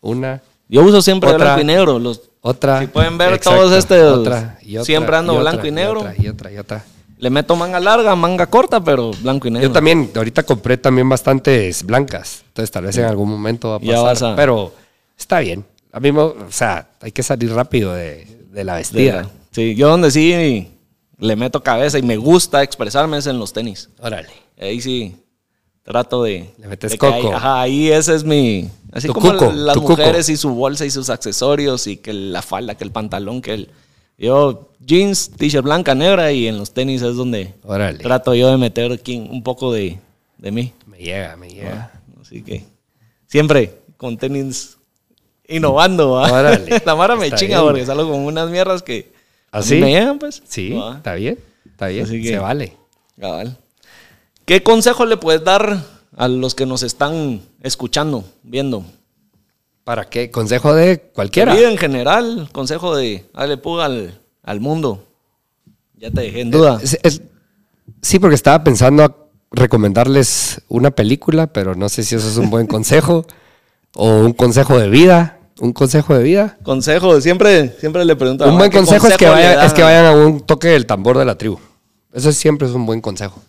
Una, 0.00 0.42
Yo 0.68 0.82
uso 0.82 1.00
siempre 1.00 1.30
Otra. 1.30 1.44
blanco 1.44 1.60
y 1.60 1.64
negro. 1.64 1.98
Los, 2.00 2.22
otra. 2.40 2.80
Si 2.80 2.88
pueden 2.88 3.16
ver 3.16 3.32
Exacto, 3.34 3.60
todos 3.60 3.72
estos, 3.72 4.18
otra, 4.18 4.58
y 4.62 4.76
otra, 4.76 4.84
siempre 4.84 5.16
ando 5.16 5.32
y 5.34 5.36
otra, 5.36 5.50
blanco 5.52 5.66
y 5.66 5.70
negro. 5.70 6.00
otra, 6.00 6.14
y 6.18 6.28
otra, 6.28 6.52
y 6.52 6.58
otra. 6.58 6.84
Le 7.24 7.30
meto 7.30 7.56
manga 7.56 7.80
larga, 7.80 8.14
manga 8.14 8.46
corta, 8.46 8.84
pero 8.84 9.10
blanco 9.22 9.48
y 9.48 9.50
negro. 9.50 9.68
Yo 9.68 9.72
también, 9.72 10.10
ahorita 10.14 10.42
compré 10.42 10.76
también 10.76 11.08
bastantes 11.08 11.82
blancas. 11.82 12.44
Entonces 12.48 12.70
tal 12.70 12.84
vez 12.84 12.98
en 12.98 13.06
algún 13.06 13.30
momento 13.30 13.70
va 13.70 13.76
a 13.76 13.80
Ya 13.80 13.94
pasar. 13.94 14.04
vas 14.04 14.22
a- 14.22 14.36
Pero 14.36 14.72
está 15.16 15.40
bien. 15.40 15.64
A 15.90 16.00
mí, 16.00 16.10
o 16.10 16.34
sea, 16.50 16.86
hay 17.00 17.12
que 17.12 17.22
salir 17.22 17.50
rápido 17.52 17.94
de, 17.94 18.26
de 18.52 18.64
la 18.64 18.74
De- 18.74 18.78
vestida. 18.80 19.30
Sí, 19.52 19.74
yo 19.74 19.88
donde 19.88 20.10
sí 20.10 20.68
le 21.18 21.36
meto 21.36 21.62
cabeza 21.62 21.98
y 21.98 22.02
me 22.02 22.16
gusta 22.18 22.62
expresarme 22.62 23.16
es 23.16 23.26
en 23.26 23.38
los 23.38 23.52
tenis. 23.54 23.88
Órale. 24.00 24.28
Ahí 24.60 24.80
sí 24.82 25.16
trato 25.82 26.22
de... 26.24 26.50
Le 26.58 26.66
metes 26.66 26.92
de 26.92 26.98
que 26.98 27.06
ahí- 27.06 27.22
coco. 27.22 27.36
ajá, 27.36 27.60
ahí 27.62 27.90
ese 27.90 28.14
es 28.16 28.24
mi... 28.24 28.68
Así 28.92 29.06
Tu 29.06 29.12
como 29.14 29.32
cuco, 29.32 29.50
las 29.52 29.76
cuco. 29.76 29.90
mujeres 29.90 30.28
y 30.28 30.36
su 30.36 30.50
bolsa 30.54 30.84
y 30.84 30.90
sus 30.90 31.08
accesorios 31.10 31.86
y 31.86 31.96
que 31.96 32.12
la 32.12 32.42
falda, 32.42 32.74
que 32.74 32.84
el 32.84 32.90
pantalón, 32.90 33.40
que 33.42 33.54
el... 33.54 33.70
Yo 34.18 34.70
jeans, 34.80 35.30
t-shirt 35.30 35.64
blanca, 35.64 35.94
negra 35.94 36.30
y 36.32 36.46
en 36.46 36.58
los 36.58 36.72
tenis 36.72 37.02
es 37.02 37.16
donde 37.16 37.54
Órale. 37.64 37.98
trato 37.98 38.34
yo 38.34 38.50
de 38.50 38.56
meter 38.56 38.92
aquí 38.92 39.16
un 39.16 39.42
poco 39.42 39.72
de, 39.72 39.98
de 40.38 40.50
mí. 40.52 40.72
Me 40.86 40.98
llega, 40.98 41.36
me 41.36 41.48
llega. 41.50 41.92
Así 42.20 42.42
que 42.42 42.64
siempre 43.26 43.78
con 43.96 44.16
tenis 44.16 44.78
innovando. 45.48 46.12
¿va? 46.12 46.30
Órale. 46.32 46.80
La 46.86 46.94
mara 46.94 47.16
me 47.16 47.26
Está 47.26 47.36
chinga 47.38 47.58
bien. 47.60 47.64
porque 47.72 47.86
salgo 47.86 48.10
con 48.10 48.20
unas 48.20 48.48
mierdas 48.50 48.82
que 48.82 49.12
a 49.50 49.58
¿Ah, 49.58 49.62
me 49.68 49.80
llegan, 49.90 50.18
pues. 50.18 50.42
Sí, 50.46 50.70
¿va? 50.72 50.96
está 50.96 51.14
bien. 51.14 51.38
Está 51.66 51.88
bien. 51.88 52.04
Así 52.04 52.22
que- 52.22 52.28
Se 52.28 52.38
vale. 52.38 52.76
Cabal. 53.20 53.56
¿Qué 54.44 54.62
consejo 54.62 55.06
le 55.06 55.16
puedes 55.16 55.42
dar 55.44 55.82
a 56.16 56.28
los 56.28 56.54
que 56.54 56.66
nos 56.66 56.82
están 56.82 57.40
escuchando, 57.62 58.24
viendo? 58.42 58.84
¿Para 59.84 60.08
qué? 60.08 60.30
Consejo 60.30 60.74
de 60.74 60.98
cualquiera. 61.14 61.54
Vida 61.54 61.70
en 61.70 61.76
general, 61.78 62.48
consejo 62.52 62.96
de 62.96 63.26
darle 63.34 63.58
puga 63.58 63.84
al, 63.84 64.18
al 64.42 64.60
mundo. 64.60 65.04
Ya 65.96 66.10
te 66.10 66.22
dejé 66.22 66.40
en 66.40 66.50
duda. 66.50 66.80
Es- 66.82 66.98
es- 67.02 67.22
sí, 68.00 68.18
porque 68.18 68.34
estaba 68.34 68.64
pensando 68.64 69.28
recomendarles 69.50 70.62
una 70.68 70.90
película, 70.90 71.46
pero 71.48 71.74
no 71.74 71.88
sé 71.88 72.02
si 72.02 72.14
eso 72.14 72.28
es 72.28 72.36
un 72.38 72.48
buen 72.50 72.66
consejo 72.66 73.26
o 73.94 74.08
un 74.20 74.32
consejo 74.32 74.78
de 74.78 74.88
vida. 74.88 75.38
Un 75.60 75.72
consejo 75.72 76.14
de 76.16 76.24
vida. 76.24 76.58
Consejo, 76.64 77.20
siempre, 77.20 77.76
siempre 77.78 78.04
le 78.04 78.16
pregunto. 78.16 78.44
a 78.44 78.48
un 78.48 78.54
la 78.54 78.58
buen 78.58 78.70
¿qué 78.70 78.78
consejo 78.78 79.06
es 79.06 79.16
que, 79.16 79.28
vaya- 79.28 79.64
es 79.64 79.72
que 79.72 79.82
vayan 79.82 80.06
a 80.06 80.12
un 80.12 80.40
toque 80.40 80.68
del 80.68 80.86
tambor 80.86 81.16
de 81.18 81.24
la 81.24 81.36
tribu. 81.38 81.58
Eso 82.12 82.32
siempre 82.32 82.66
es 82.66 82.74
un 82.74 82.86
buen 82.86 83.00
consejo. 83.00 83.40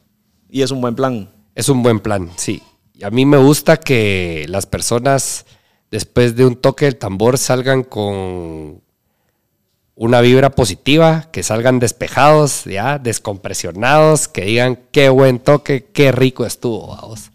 Y 0.49 0.61
es 0.61 0.69
un 0.69 0.81
buen 0.81 0.95
plan. 0.95 1.29
Es 1.55 1.69
un 1.69 1.81
buen 1.81 1.99
plan, 1.99 2.29
sí. 2.35 2.61
Y 2.93 3.03
a 3.05 3.09
mí 3.09 3.25
me 3.25 3.37
gusta 3.37 3.77
que 3.77 4.45
las 4.49 4.65
personas 4.67 5.45
después 5.95 6.35
de 6.35 6.45
un 6.45 6.57
toque 6.57 6.83
del 6.83 6.97
tambor 6.97 7.37
salgan 7.37 7.83
con 7.83 8.81
una 9.95 10.19
vibra 10.19 10.49
positiva, 10.49 11.29
que 11.31 11.41
salgan 11.41 11.79
despejados, 11.79 12.65
ya, 12.65 12.99
descompresionados, 12.99 14.27
que 14.27 14.41
digan 14.41 14.77
qué 14.91 15.07
buen 15.07 15.39
toque, 15.39 15.85
qué 15.93 16.11
rico 16.11 16.45
estuvo, 16.45 16.87
vamos. 16.97 17.31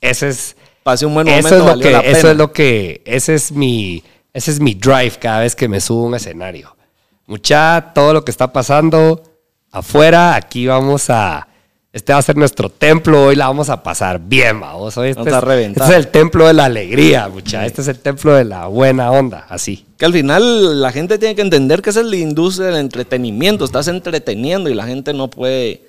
Ese 0.00 0.30
es, 0.30 0.56
Pase 0.82 1.04
un 1.04 1.12
buen 1.12 1.26
momento. 1.26 1.48
eso 1.48 1.58
es 1.58 1.76
lo 1.76 1.78
que, 1.78 1.90
la 1.90 2.00
eso 2.00 2.30
es 2.30 2.36
lo 2.38 2.52
que, 2.54 3.02
ese 3.04 3.34
es 3.34 3.52
mi, 3.52 4.02
ese 4.32 4.50
es 4.50 4.60
mi 4.60 4.72
drive 4.72 5.18
cada 5.20 5.40
vez 5.40 5.54
que 5.54 5.68
me 5.68 5.78
subo 5.78 6.04
a 6.04 6.08
un 6.08 6.14
escenario. 6.14 6.74
Mucha, 7.26 7.92
todo 7.94 8.14
lo 8.14 8.24
que 8.24 8.30
está 8.30 8.50
pasando 8.50 9.22
afuera, 9.70 10.34
aquí 10.36 10.66
vamos 10.66 11.10
a, 11.10 11.48
este 11.92 12.12
va 12.12 12.20
a 12.20 12.22
ser 12.22 12.36
nuestro 12.36 12.68
templo, 12.70 13.24
hoy 13.26 13.36
la 13.36 13.48
vamos 13.48 13.68
a 13.68 13.82
pasar 13.82 14.20
bien, 14.20 14.60
vamos. 14.60 14.96
Hoy 14.96 15.08
este, 15.10 15.22
Vamos 15.30 15.48
es, 15.50 15.66
este 15.68 15.82
es 15.82 15.90
el 15.90 16.08
templo 16.08 16.46
de 16.46 16.54
la 16.54 16.66
alegría, 16.66 17.28
mucha. 17.28 17.66
Este 17.66 17.80
es 17.82 17.88
el 17.88 17.98
templo 17.98 18.32
de 18.34 18.44
la 18.44 18.66
buena 18.68 19.10
onda, 19.10 19.44
así. 19.48 19.86
Que 19.98 20.04
al 20.04 20.12
final 20.12 20.80
la 20.80 20.92
gente 20.92 21.18
tiene 21.18 21.34
que 21.34 21.42
entender 21.42 21.82
que 21.82 21.90
esa 21.90 22.00
es 22.00 22.06
la 22.06 22.16
industria 22.16 22.68
del 22.68 22.76
entretenimiento. 22.76 23.64
Estás 23.64 23.88
entreteniendo 23.88 24.70
y 24.70 24.74
la 24.74 24.86
gente 24.86 25.12
no 25.12 25.28
puede 25.30 25.82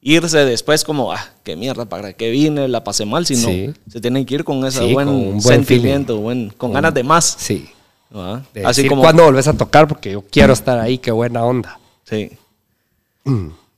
irse 0.00 0.38
después 0.44 0.84
como, 0.84 1.12
ah, 1.12 1.28
qué 1.42 1.56
mierda, 1.56 1.86
¿para 1.86 2.12
qué 2.12 2.30
vine? 2.30 2.68
La 2.68 2.84
pasé 2.84 3.04
mal, 3.04 3.26
sino 3.26 3.48
Sí. 3.48 3.74
se 3.90 4.00
tienen 4.00 4.24
que 4.24 4.36
ir 4.36 4.44
con 4.44 4.64
ese 4.64 4.78
Sí, 4.86 4.92
buen, 4.92 5.08
con 5.08 5.16
un 5.16 5.30
buen 5.30 5.40
sentimiento, 5.42 6.18
buen, 6.18 6.50
con 6.50 6.72
ganas 6.72 6.94
de 6.94 7.02
más. 7.02 7.36
Sí. 7.36 7.68
¿verdad? 8.10 8.42
De 8.54 8.64
Así 8.64 8.82
decir 8.82 8.88
como... 8.90 9.02
cuándo 9.02 9.24
volvés 9.24 9.48
a 9.48 9.54
tocar, 9.54 9.88
porque 9.88 10.12
yo 10.12 10.22
quiero 10.30 10.52
estar 10.52 10.78
ahí, 10.78 10.98
qué 10.98 11.10
buena 11.10 11.44
onda. 11.44 11.80
Sí. 12.04 12.30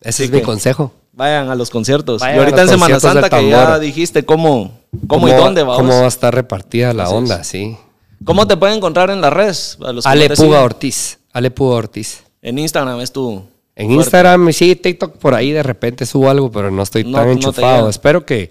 Ese 0.02 0.12
Sí 0.12 0.22
es 0.24 0.30
mi 0.30 0.38
que- 0.40 0.44
consejo. 0.44 0.92
Vayan 1.20 1.50
a 1.50 1.54
los 1.54 1.68
conciertos. 1.68 2.22
Vayan 2.22 2.36
y 2.36 2.38
ahorita 2.38 2.62
en 2.62 2.68
Semana 2.70 2.98
Santa 2.98 3.28
que 3.28 3.50
ya 3.50 3.78
dijiste 3.78 4.24
cómo, 4.24 4.72
cómo 5.06 5.28
y 5.28 5.32
dónde 5.32 5.62
vamos. 5.62 5.76
¿Cómo 5.76 5.98
va 5.98 6.06
a 6.06 6.08
estar 6.08 6.34
repartida 6.34 6.94
la 6.94 7.02
Así 7.02 7.12
es. 7.12 7.18
onda? 7.18 7.44
Sí. 7.44 7.76
¿Cómo 8.24 8.46
te 8.46 8.56
pueden 8.56 8.78
encontrar 8.78 9.10
en 9.10 9.20
las 9.20 9.30
redes? 9.30 9.76
A 9.84 9.92
los 9.92 10.06
Ale 10.06 10.30
Puga. 10.30 10.62
Ortiz. 10.62 11.18
Ale 11.34 11.50
Puga 11.50 11.76
Ortiz. 11.76 12.22
En 12.40 12.58
Instagram 12.58 13.00
es 13.00 13.12
tu... 13.12 13.42
En 13.76 13.86
fuerte. 13.88 13.94
Instagram, 13.94 14.52
sí, 14.54 14.74
TikTok 14.76 15.18
por 15.18 15.34
ahí 15.34 15.52
de 15.52 15.62
repente 15.62 16.06
subo 16.06 16.30
algo, 16.30 16.50
pero 16.50 16.70
no 16.70 16.82
estoy 16.82 17.04
No- 17.04 17.18
tan 17.18 17.26
no 17.26 17.32
enchufado. 17.32 17.90
Espero 17.90 18.24
que. 18.24 18.50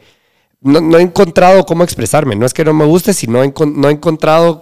No, 0.61 0.79
no 0.79 0.99
he 0.99 1.01
encontrado 1.01 1.65
cómo 1.65 1.83
expresarme. 1.83 2.35
No 2.35 2.45
es 2.45 2.53
que 2.53 2.63
no 2.63 2.73
me 2.73 2.85
guste, 2.85 3.13
sino 3.15 3.39
no 3.43 3.89
he 3.89 3.91
encontrado 3.91 4.61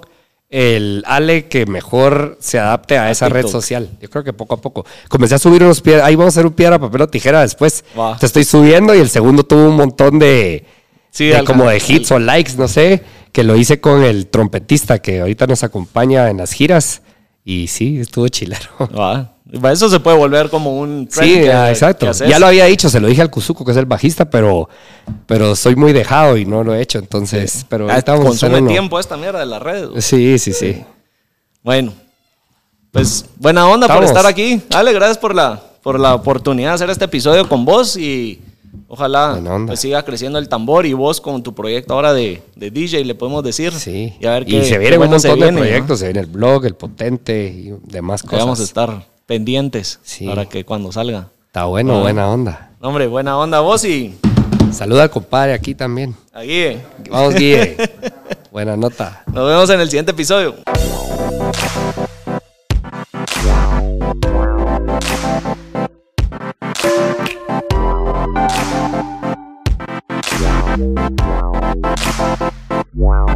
el 0.50 1.04
Ale 1.06 1.48
que 1.48 1.66
mejor 1.66 2.38
se 2.40 2.58
adapte 2.60 2.98
a, 2.98 3.12
esa 3.12 3.28
red 3.30 3.42
social. 3.52 3.90
Yo 4.02 4.10
creo 4.10 4.24
que 4.24 4.34
poco 4.34 4.56
a 4.56 4.62
poco. 4.62 4.86
Comencé 5.10 5.36
a 5.36 5.40
subir 5.40 5.64
unos 5.64 5.82
piedras. 5.82 6.06
Ahí 6.06 6.16
vamos 6.16 6.34
a 6.36 6.40
hacer 6.40 6.46
un 6.48 6.54
piedra, 6.54 6.80
papel 6.80 7.02
o 7.02 7.08
tijera 7.10 7.42
después. 7.42 7.84
Te 8.20 8.26
estoy 8.26 8.44
subiendo 8.46 8.96
y 8.96 9.00
el 9.00 9.10
segundo 9.10 9.44
tuvo 9.44 9.68
un 9.68 9.76
montón 9.76 10.20
de. 10.20 10.66
Sí, 11.12 11.26
de 11.28 11.38
al- 11.38 11.46
como 11.46 11.66
de 11.70 11.76
al- 11.78 11.82
hits 11.92 12.12
o 12.12 12.20
likes, 12.20 12.54
no 12.58 12.68
sé. 12.68 13.04
Que 13.32 13.44
lo 13.44 13.56
hice 13.58 13.80
con 13.82 14.04
el 14.04 14.28
trompetista 14.28 15.00
que 15.00 15.20
ahorita 15.22 15.48
nos 15.48 15.64
acompaña 15.64 16.30
en 16.30 16.38
las 16.38 16.54
giras. 16.54 17.02
Y 17.44 17.68
sí, 17.68 18.00
estuvo 18.00 18.28
chilero. 18.30 18.70
Eso 19.72 19.90
se 19.90 20.00
puede 20.02 20.18
volver 20.18 20.50
como 20.50 20.78
un 20.78 21.08
Sí, 21.10 21.22
que- 21.42 21.54
ah, 21.54 21.66
que 21.66 21.72
exacto. 21.72 22.10
haces. 22.10 22.28
Ya 22.30 22.38
lo 22.40 22.48
había 22.48 22.66
dicho, 22.66 22.90
se 22.90 23.00
lo 23.00 23.08
dije 23.08 23.22
al 23.22 23.30
Kuzuko, 23.32 23.64
que 23.64 23.72
es 23.72 23.78
el 23.78 23.86
bajista, 23.86 24.30
pero, 24.30 24.68
pero 25.26 25.56
soy 25.56 25.76
muy 25.76 25.94
dejado 25.94 26.36
y 26.38 26.46
no 26.46 26.64
lo 26.64 26.76
he 26.76 26.82
hecho. 26.82 27.00
Entonces, 27.00 27.66
pero 27.70 27.88
Ah, 27.88 27.94
ahorita 27.94 28.12
vamos 28.14 28.28
a 28.28 28.30
hacer 28.32 28.50
consume 28.52 28.70
tiempo 28.70 29.00
esta 29.00 29.16
mierda 29.16 29.40
de 29.40 29.46
las 29.46 29.62
redes. 29.62 29.88
güey. 29.90 30.02
Sí, 30.02 30.38
sí, 30.40 30.52
sí. 30.54 30.84
Bueno, 31.64 31.94
pues 32.92 33.26
buena 33.38 33.68
onda 33.68 33.88
por 33.88 33.98
Estamos. 34.04 34.12
estar 34.18 34.26
aquí. 34.26 34.62
Ale, 34.76 34.94
gracias 34.94 35.18
por 35.18 35.36
la, 35.36 35.62
por 35.84 36.00
la 36.00 36.16
oportunidad 36.16 36.70
de 36.72 36.76
hacer 36.76 36.90
este 36.90 37.06
episodio 37.06 37.48
con 37.48 37.64
vos 37.66 37.96
y 37.98 38.42
ojalá 38.88 39.40
pues, 39.66 39.80
siga 39.80 40.04
creciendo 40.04 40.40
el 40.40 40.50
tambor 40.50 40.86
y 40.86 40.94
vos 40.94 41.22
con 41.22 41.42
tu 41.44 41.54
proyecto 41.54 41.94
ahora 41.94 42.14
de, 42.14 42.42
de 42.56 42.72
DJ 42.72 43.04
le 43.06 43.16
podemos 43.16 43.44
decir. 43.44 43.72
Sí. 43.74 44.14
Y 44.20 44.26
a 44.26 44.32
ver 44.32 44.44
y 44.44 44.52
qué, 44.52 44.64
se 44.64 44.72
qué 44.72 44.78
vienen 44.80 45.02
un 45.02 45.20
se 45.20 45.28
montón 45.30 45.40
de 45.40 45.46
viene, 45.46 45.52
¿no? 45.52 45.60
proyectos. 45.60 46.00
Se 46.00 46.06
viene 46.06 46.20
el 46.22 46.26
blog, 46.28 46.66
el 46.66 46.76
potente 46.76 47.48
y 47.48 47.74
demás 47.84 48.22
Que 48.24 48.30
cosas. 48.30 48.44
vamos 48.46 48.60
a 48.60 48.64
estar 48.64 49.06
pendientes 49.28 50.00
para 50.26 50.46
que 50.48 50.66
cuando 50.66 50.92
salga. 50.92 51.28
Está 51.46 51.66
bueno, 51.66 51.98
ah. 51.98 52.02
buena 52.02 52.28
onda. 52.30 52.72
hombre, 52.82 53.06
buena 53.06 53.38
onda 53.38 53.60
vos 53.60 53.86
y... 53.86 54.18
Saluda 54.72 55.04
al 55.04 55.10
compadre 55.10 55.54
aquí 55.54 55.76
también. 55.76 56.16
A 56.34 56.42
Guille. 56.42 56.82
Vamos, 57.10 57.36
Guille. 57.36 57.78
buena 58.52 58.76
nota. 58.76 59.24
Nos 59.28 59.48
vemos 59.48 59.70
en 59.70 59.80
el 59.80 59.90
siguiente 59.90 60.12
episodio. 60.12 60.56
Wow. 72.94 73.28